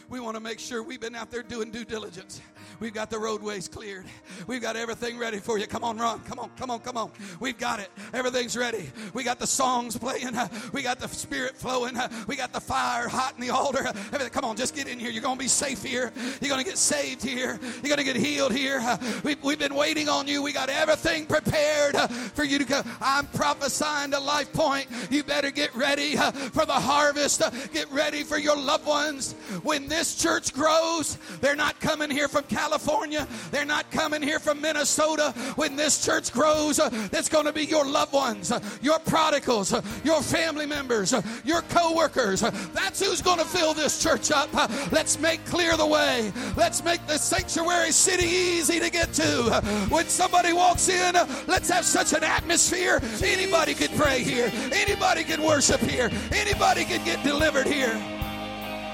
we 0.08 0.20
want 0.20 0.36
to 0.36 0.40
make 0.40 0.58
sure 0.58 0.82
we've 0.82 1.00
been 1.00 1.14
out 1.14 1.30
there 1.30 1.42
doing 1.42 1.70
due 1.70 1.84
diligence. 1.84 2.40
We've 2.80 2.94
got 2.94 3.10
the 3.10 3.18
roadways 3.18 3.68
cleared. 3.68 4.04
We've 4.46 4.60
got 4.60 4.76
everything 4.76 5.18
ready 5.18 5.38
for 5.38 5.58
you. 5.58 5.66
Come 5.66 5.84
on, 5.84 5.96
run. 5.98 6.20
Come 6.20 6.38
on, 6.38 6.50
come 6.56 6.70
on, 6.70 6.80
come 6.80 6.96
on. 6.96 7.10
We've 7.40 7.58
got 7.58 7.80
it. 7.80 7.88
Everything's 8.12 8.56
ready. 8.56 8.90
We 9.12 9.22
got 9.22 9.38
the 9.38 9.46
songs 9.46 9.96
playing. 9.96 10.36
We 10.72 10.82
got 10.82 10.98
the 10.98 11.08
spirit 11.08 11.56
flowing. 11.56 11.96
We 12.26 12.36
got 12.36 12.52
the 12.52 12.60
fire 12.60 13.08
hot 13.08 13.34
in 13.36 13.40
the 13.40 13.50
altar. 13.50 13.86
Everything. 13.86 14.30
Come 14.30 14.44
on, 14.44 14.56
just 14.56 14.74
get 14.74 14.88
in 14.88 14.98
here. 14.98 15.10
You're 15.10 15.22
going 15.22 15.38
to 15.38 15.42
be 15.44 15.48
safe 15.48 15.82
here. 15.82 16.12
You're 16.40 16.48
going 16.48 16.62
to 16.62 16.68
get 16.68 16.78
saved 16.78 17.22
here. 17.22 17.58
You're 17.82 17.96
going 17.96 17.98
to 17.98 18.04
get 18.04 18.16
healed 18.16 18.52
here. 18.52 18.82
We've, 19.22 19.42
we've 19.42 19.58
been 19.58 19.74
waiting 19.74 20.08
on 20.08 20.26
you. 20.26 20.42
We 20.42 20.52
got 20.52 20.68
everything 20.68 21.26
prepared 21.26 21.96
for 22.34 22.44
you 22.44 22.58
to 22.58 22.64
go. 22.64 22.82
I'm 23.00 23.26
prophesying 23.28 24.10
to 24.12 24.20
Life 24.20 24.52
Point. 24.52 24.88
You 25.10 25.22
better 25.22 25.50
get 25.50 25.74
ready 25.74 26.16
for 26.16 26.66
the 26.66 26.72
harvest. 26.72 27.42
Get 27.72 27.90
ready 27.90 28.24
for 28.24 28.38
your 28.38 28.56
loved 28.56 28.86
ones. 28.86 29.34
When 29.74 29.88
this 29.88 30.14
church 30.14 30.54
grows, 30.54 31.18
they're 31.40 31.56
not 31.56 31.80
coming 31.80 32.08
here 32.08 32.28
from 32.28 32.44
California. 32.44 33.26
They're 33.50 33.64
not 33.64 33.90
coming 33.90 34.22
here 34.22 34.38
from 34.38 34.60
Minnesota. 34.60 35.32
When 35.56 35.74
this 35.74 36.04
church 36.04 36.32
grows, 36.32 36.78
uh, 36.78 36.90
it's 37.12 37.28
going 37.28 37.46
to 37.46 37.52
be 37.52 37.64
your 37.64 37.84
loved 37.84 38.12
ones, 38.12 38.52
uh, 38.52 38.60
your 38.82 39.00
prodigals, 39.00 39.72
uh, 39.72 39.82
your 40.04 40.22
family 40.22 40.64
members, 40.64 41.12
your 41.44 41.62
co-workers. 41.62 42.42
That's 42.72 43.04
who's 43.04 43.20
going 43.20 43.40
to 43.40 43.44
fill 43.44 43.74
this 43.74 44.00
church 44.00 44.30
up. 44.30 44.48
Let's 44.92 45.18
make 45.18 45.44
clear 45.44 45.76
the 45.76 45.86
way. 45.86 46.32
Let's 46.56 46.84
make 46.84 47.04
the 47.08 47.18
sanctuary 47.18 47.90
city 47.90 48.28
easy 48.28 48.78
to 48.78 48.90
get 48.90 49.12
to. 49.14 49.60
When 49.88 50.06
somebody 50.06 50.52
walks 50.52 50.88
in, 50.88 51.16
let's 51.48 51.68
have 51.68 51.84
such 51.84 52.12
an 52.12 52.22
atmosphere. 52.22 53.00
Anybody 53.24 53.74
can 53.74 53.88
pray 53.98 54.22
here. 54.22 54.52
Anybody 54.70 55.24
can 55.24 55.42
worship 55.42 55.80
here. 55.80 56.12
Anybody 56.30 56.84
can 56.84 57.04
get 57.04 57.24
delivered 57.24 57.66
here. 57.66 58.00